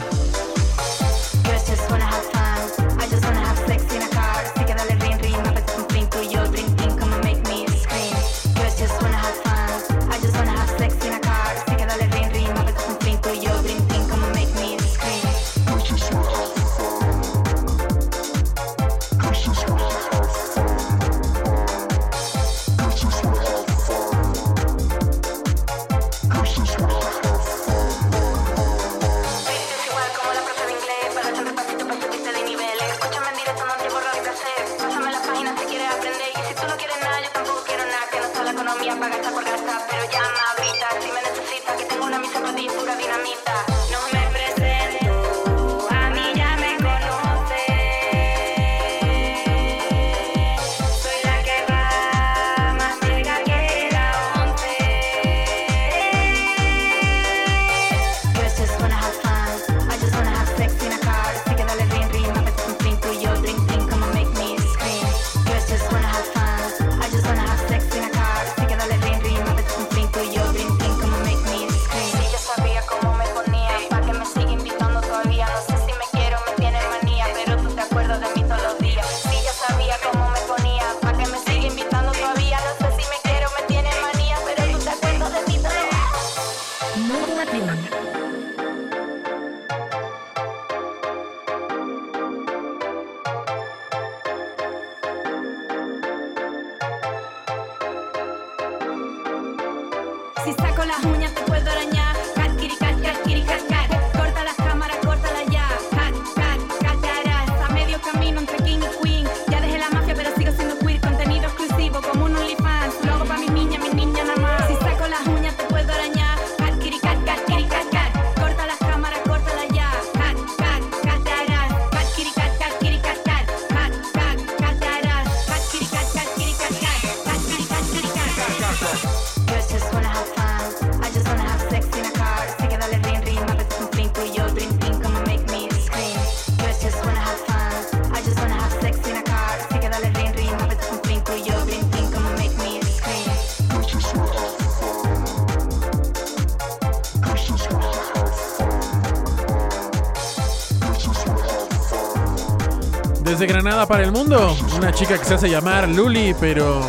Desde 153.42 153.54
Granada 153.54 153.86
para 153.86 154.04
el 154.04 154.12
mundo, 154.12 154.56
una 154.76 154.92
chica 154.92 155.18
que 155.18 155.24
se 155.24 155.34
hace 155.34 155.50
llamar 155.50 155.88
Luli, 155.88 156.32
pero... 156.38 156.80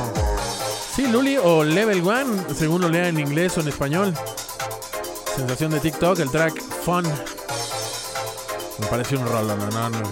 Sí, 0.95 1.07
Luli 1.07 1.35
o 1.35 1.63
Level 1.63 2.07
One, 2.07 2.43
según 2.53 2.81
lo 2.81 2.89
lea 2.89 3.07
en 3.07 3.19
inglés 3.19 3.57
o 3.57 3.61
en 3.61 3.69
español. 3.69 4.13
Sensación 5.35 5.71
de 5.71 5.79
TikTok, 5.79 6.19
el 6.19 6.29
track 6.29 6.61
Fun. 6.61 7.05
Me 8.77 8.85
parece 8.85 9.17
un 9.17 9.25
rolo, 9.25 9.55
no, 9.55 9.67
no, 9.71 9.89
no. 9.89 10.03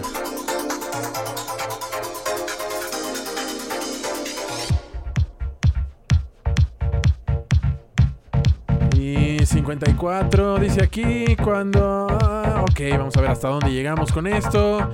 Y 8.98 9.46
54 9.46 10.58
dice 10.58 10.84
aquí 10.84 11.36
cuando... 11.36 12.08
ah, 12.10 12.64
ok, 12.64 12.80
vamos 12.98 13.16
a 13.16 13.22
ver 13.22 13.30
hasta 13.30 13.48
dónde 13.48 13.72
llegamos 13.72 14.12
con 14.12 14.26
esto. 14.26 14.90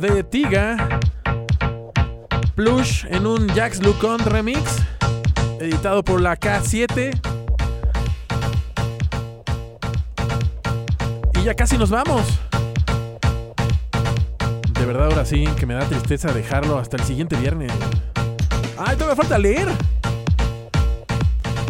De 0.00 0.24
Tiga. 0.24 0.98
Plush 2.54 3.04
en 3.10 3.26
un 3.26 3.46
Jax 3.48 3.82
Lucon 3.82 4.18
remix. 4.20 4.62
Editado 5.60 6.02
por 6.02 6.22
la 6.22 6.40
K7. 6.40 7.20
Y 11.34 11.42
ya 11.42 11.54
casi 11.54 11.76
nos 11.76 11.90
vamos. 11.90 12.22
De 14.72 14.86
verdad, 14.86 15.08
ahora 15.08 15.26
sí, 15.26 15.46
que 15.58 15.66
me 15.66 15.74
da 15.74 15.86
tristeza 15.86 16.32
dejarlo 16.32 16.78
hasta 16.78 16.96
el 16.96 17.02
siguiente 17.04 17.36
viernes. 17.36 17.70
¡Ay, 18.78 18.96
todavía 18.96 19.16
falta 19.16 19.38
leer! 19.38 19.68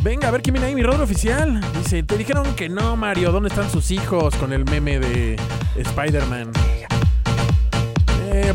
Venga, 0.05 0.29
a 0.29 0.31
ver 0.31 0.43
quién 0.43 0.55
viene 0.55 0.69
ahí, 0.69 0.77
mi 0.77 0.85
rodro 0.85 1.03
oficial. 1.03 1.61
Dice, 1.77 2.05
te 2.05 2.17
dijeron 2.17 2.55
que 2.55 2.69
no, 2.69 2.95
Mario. 2.95 3.33
¿Dónde 3.33 3.49
están 3.49 3.69
sus 3.69 3.91
hijos 3.91 4.37
con 4.37 4.53
el 4.53 4.65
meme 4.67 5.01
de 5.01 5.37
Spider-Man? 5.77 6.50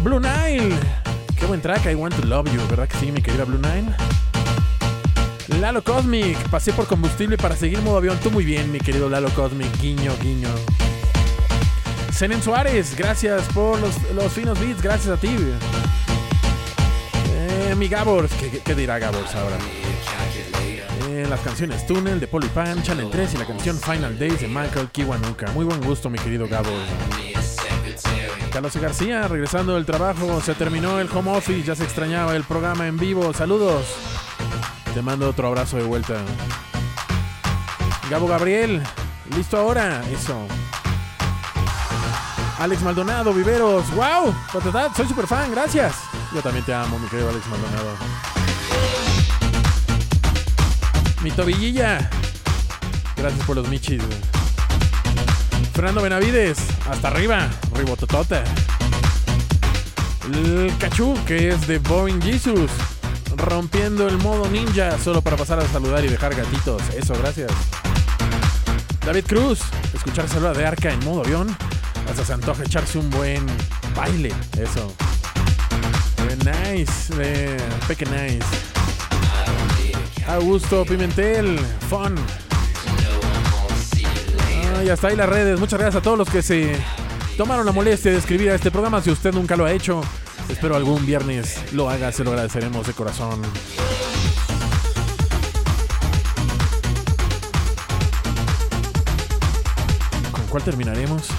Blue 0.05 0.19
Nile. 0.19 0.75
Qué 1.35 1.47
buen 1.47 1.59
track, 1.61 1.87
I 1.87 1.95
Want 1.95 2.15
to 2.15 2.27
Love 2.27 2.45
You. 2.53 2.61
¿Verdad 2.69 2.87
que 2.87 2.95
sí, 2.99 3.11
mi 3.11 3.23
querida 3.23 3.43
Blue 3.43 3.57
Nile? 3.57 3.91
Lalo 5.59 5.83
Cosmic. 5.83 6.37
Pasé 6.49 6.73
por 6.73 6.85
combustible 6.85 7.39
para 7.39 7.55
seguir 7.55 7.81
modo 7.81 7.97
avión. 7.97 8.15
Tú 8.21 8.29
muy 8.29 8.45
bien, 8.45 8.71
mi 8.71 8.77
querido 8.77 9.09
Lalo 9.09 9.31
Cosmic. 9.31 9.67
Guiño, 9.81 10.13
guiño. 10.21 10.49
Senen 12.13 12.39
Suárez, 12.43 12.95
gracias 12.95 13.45
por 13.51 13.79
los, 13.79 13.95
los 14.11 14.31
finos 14.31 14.59
beats. 14.59 14.79
Gracias 14.79 15.17
a 15.17 15.19
ti. 15.19 15.35
Eh, 17.31 17.73
mi 17.75 17.87
Gabors. 17.87 18.31
¿Qué, 18.33 18.61
qué 18.63 18.75
dirá 18.75 18.99
Gabors 18.99 19.33
ahora? 19.33 19.57
Eh, 21.09 21.25
las 21.27 21.39
canciones 21.39 21.87
Tunnel 21.87 22.19
de 22.19 22.27
Polly 22.27 22.49
Pan, 22.49 22.83
Channel 22.83 23.09
3 23.09 23.33
y 23.33 23.37
la 23.37 23.45
canción 23.45 23.79
Final 23.79 24.19
Days 24.19 24.39
de 24.39 24.47
Michael 24.47 24.89
Kiwanuka. 24.91 25.51
Muy 25.53 25.65
buen 25.65 25.81
gusto, 25.81 26.11
mi 26.11 26.19
querido 26.19 26.47
Gabo. 26.47 26.69
Carlos 28.55 28.77
García, 28.77 29.27
regresando 29.27 29.75
del 29.75 29.85
trabajo, 29.85 30.39
se 30.39 30.53
terminó 30.53 31.01
el 31.01 31.09
home 31.13 31.35
office, 31.35 31.63
ya 31.63 31.75
se 31.75 31.83
extrañaba 31.83 32.37
el 32.37 32.45
programa 32.45 32.87
en 32.87 32.97
vivo. 32.97 33.33
Saludos. 33.33 33.85
Te 34.93 35.01
mando 35.01 35.29
otro 35.29 35.49
abrazo 35.49 35.75
de 35.75 35.83
vuelta. 35.83 36.21
Gabo 38.09 38.27
Gabriel, 38.27 38.81
listo 39.35 39.57
ahora. 39.57 40.01
Eso. 40.09 40.47
Alex 42.57 42.81
Maldonado, 42.81 43.33
Viveros. 43.33 43.93
¡Wow! 43.93 44.33
Soy 44.95 45.05
super 45.05 45.27
fan, 45.27 45.51
gracias. 45.51 45.95
Yo 46.33 46.41
también 46.41 46.63
te 46.63 46.73
amo, 46.73 46.97
mi 46.97 47.09
querido 47.09 47.29
Alex 47.31 47.45
Maldonado. 47.47 47.89
Mi 51.21 51.31
tobillilla. 51.31 52.09
Gracias 53.17 53.45
por 53.45 53.57
los 53.57 53.67
michis. 53.67 54.01
Fernando 55.75 56.01
Benavides, 56.01 56.57
hasta 56.89 57.09
arriba, 57.09 57.49
ribototota. 57.73 58.45
El 60.23 60.73
Cachú, 60.79 61.17
que 61.27 61.49
es 61.49 61.67
de 61.67 61.79
Boring 61.79 62.21
Jesus, 62.21 62.71
rompiendo 63.35 64.07
el 64.07 64.17
modo 64.17 64.49
ninja 64.49 64.97
solo 64.97 65.21
para 65.21 65.35
pasar 65.35 65.59
a 65.59 65.67
saludar 65.67 66.05
y 66.05 66.07
dejar 66.07 66.33
gatitos. 66.33 66.81
Eso, 66.97 67.13
gracias. 67.19 67.51
David 69.05 69.25
Cruz, 69.27 69.59
escuchar 69.93 70.29
saludar 70.29 70.55
de 70.55 70.65
arca 70.65 70.93
en 70.93 71.03
modo 71.03 71.25
avión. 71.25 71.53
Hasta 72.09 72.23
se 72.23 72.63
echarse 72.63 72.97
un 72.97 73.09
buen 73.09 73.45
baile. 73.97 74.33
Eso. 74.57 74.93
Nice, 76.45 77.13
eh, 77.19 77.57
peque 77.85 78.05
nice. 78.05 78.45
Augusto 80.25 80.85
Pimentel, 80.85 81.59
fun. 81.89 82.15
Y 84.85 84.89
hasta 84.89 85.07
ahí 85.07 85.15
las 85.15 85.27
redes. 85.27 85.59
Muchas 85.59 85.79
gracias 85.79 85.99
a 85.99 86.03
todos 86.03 86.15
los 86.15 86.29
que 86.29 86.43
se 86.43 86.75
tomaron 87.37 87.65
la 87.65 87.71
molestia 87.71 88.11
de 88.11 88.19
escribir 88.19 88.51
a 88.51 88.55
este 88.55 88.69
programa. 88.69 89.01
Si 89.01 89.09
usted 89.09 89.33
nunca 89.33 89.55
lo 89.55 89.65
ha 89.65 89.71
hecho, 89.71 90.03
espero 90.47 90.75
algún 90.75 91.03
viernes 91.07 91.73
lo 91.73 91.89
haga. 91.89 92.11
Se 92.11 92.23
lo 92.23 92.29
agradeceremos 92.29 92.85
de 92.85 92.93
corazón. 92.93 93.41
¿Con 100.31 100.47
cuál 100.49 100.63
terminaremos? 100.63 101.29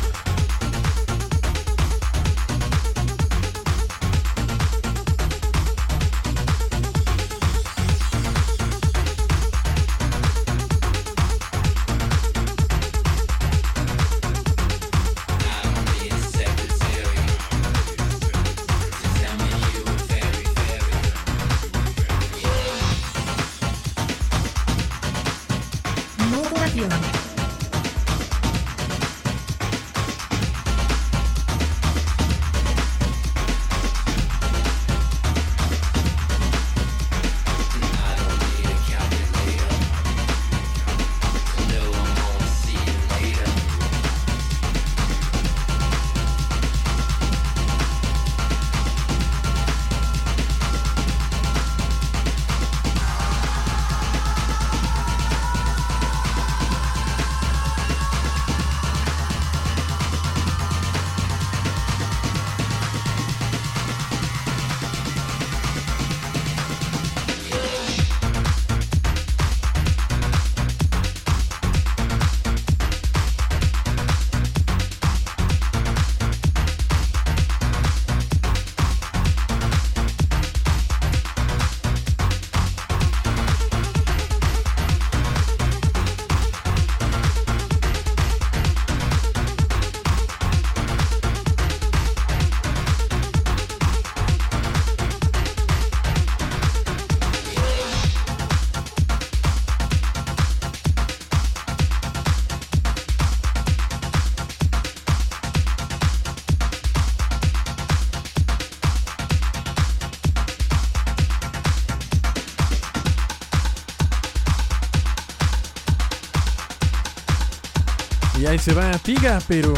Se 118.58 118.72
va 118.72 118.90
Tiga, 118.98 119.38
pero 119.48 119.74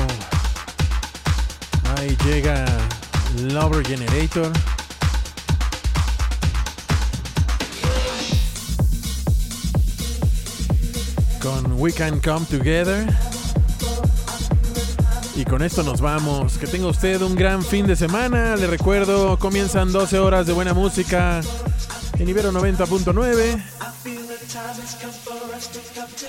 ahí 1.96 2.16
llega 2.24 2.64
Lover 3.52 3.86
Generator. 3.86 4.52
Con 11.42 11.80
We 11.80 11.92
Can 11.92 12.20
Come 12.20 12.46
Together. 12.46 13.06
Y 15.34 15.44
con 15.44 15.62
esto 15.62 15.82
nos 15.82 16.00
vamos. 16.00 16.58
Que 16.58 16.66
tenga 16.66 16.88
usted 16.88 17.22
un 17.22 17.34
gran 17.34 17.62
fin 17.62 17.86
de 17.86 17.96
semana. 17.96 18.56
Le 18.56 18.66
recuerdo, 18.66 19.38
comienzan 19.38 19.92
12 19.92 20.18
horas 20.18 20.46
de 20.46 20.52
buena 20.52 20.74
música 20.74 21.40
en 22.18 22.28
Ibero 22.28 22.52
90.9. 22.52 23.77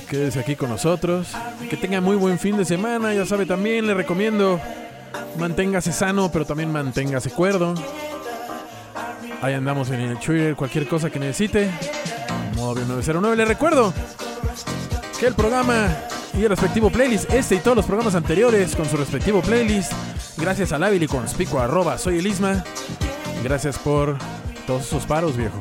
Quédese 0.10 0.40
aquí 0.40 0.56
con 0.56 0.69
nosotros. 0.69 1.27
Que 1.69 1.77
tenga 1.77 2.02
muy 2.02 2.15
buen 2.15 2.40
fin 2.40 2.57
de 2.57 2.65
semana. 2.65 3.14
Ya 3.14 3.26
sabe 3.26 3.45
también, 3.45 3.86
le 3.86 3.94
recomiendo 3.94 4.60
manténgase 5.38 5.91
sano, 5.91 6.31
pero 6.31 6.45
también 6.45 6.72
manténgase 6.72 7.30
cuerdo. 7.30 7.76
Ahí 9.41 9.53
andamos 9.53 9.90
en 9.91 10.02
el 10.02 10.19
Twitter, 10.19 10.56
cualquier 10.56 10.88
cosa 10.88 11.10
que 11.10 11.19
necesite. 11.19 11.69
Avión 12.69 12.88
909. 12.88 13.36
Le 13.36 13.45
recuerdo 13.45 13.94
que 15.19 15.27
el 15.27 15.34
programa 15.34 15.88
y 16.38 16.44
el 16.44 16.49
respectivo 16.49 16.90
playlist, 16.90 17.31
este 17.34 17.56
y 17.56 17.60
todos 17.60 17.77
los 17.77 17.86
programas 17.86 18.15
anteriores 18.15 18.76
con 18.76 18.86
su 18.86 18.98
respectivo 18.98 19.41
playlist, 19.41 19.91
gracias 20.38 20.72
a 20.72 20.80
Lábil 20.80 21.03
y 21.03 21.07
conspicuo 21.07 21.60
arroba 21.60 21.98
soy 21.98 22.19
el 22.19 22.27
Isma. 22.27 22.64
Gracias 23.44 23.80
por 23.80 24.18
todos 24.68 24.86
esos 24.86 25.06
paros, 25.06 25.36
viejo. 25.36 25.60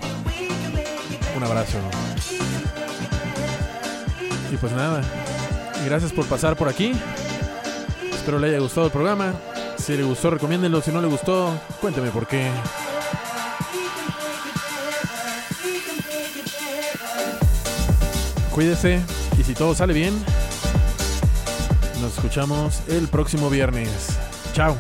Un 1.36 1.44
abrazo. 1.44 1.78
Y 4.50 4.56
pues 4.56 4.72
nada, 4.72 5.02
gracias 5.84 6.12
por 6.12 6.26
pasar 6.26 6.56
por 6.56 6.68
aquí. 6.68 6.92
Espero 8.12 8.38
le 8.38 8.48
haya 8.48 8.58
gustado 8.58 8.86
el 8.86 8.92
programa. 8.92 9.34
Si 9.78 9.96
le 9.96 10.02
gustó, 10.02 10.30
recomiéndenlo. 10.30 10.80
Si 10.80 10.90
no 10.90 11.00
le 11.00 11.08
gustó, 11.08 11.52
cuénteme 11.80 12.10
por 12.10 12.26
qué. 12.26 12.50
Cuídese 18.50 19.00
y 19.38 19.44
si 19.44 19.54
todo 19.54 19.74
sale 19.74 19.92
bien, 19.92 20.12
nos 22.00 22.14
escuchamos 22.14 22.80
el 22.88 23.06
próximo 23.06 23.48
viernes. 23.50 24.18
Chao. 24.52 24.76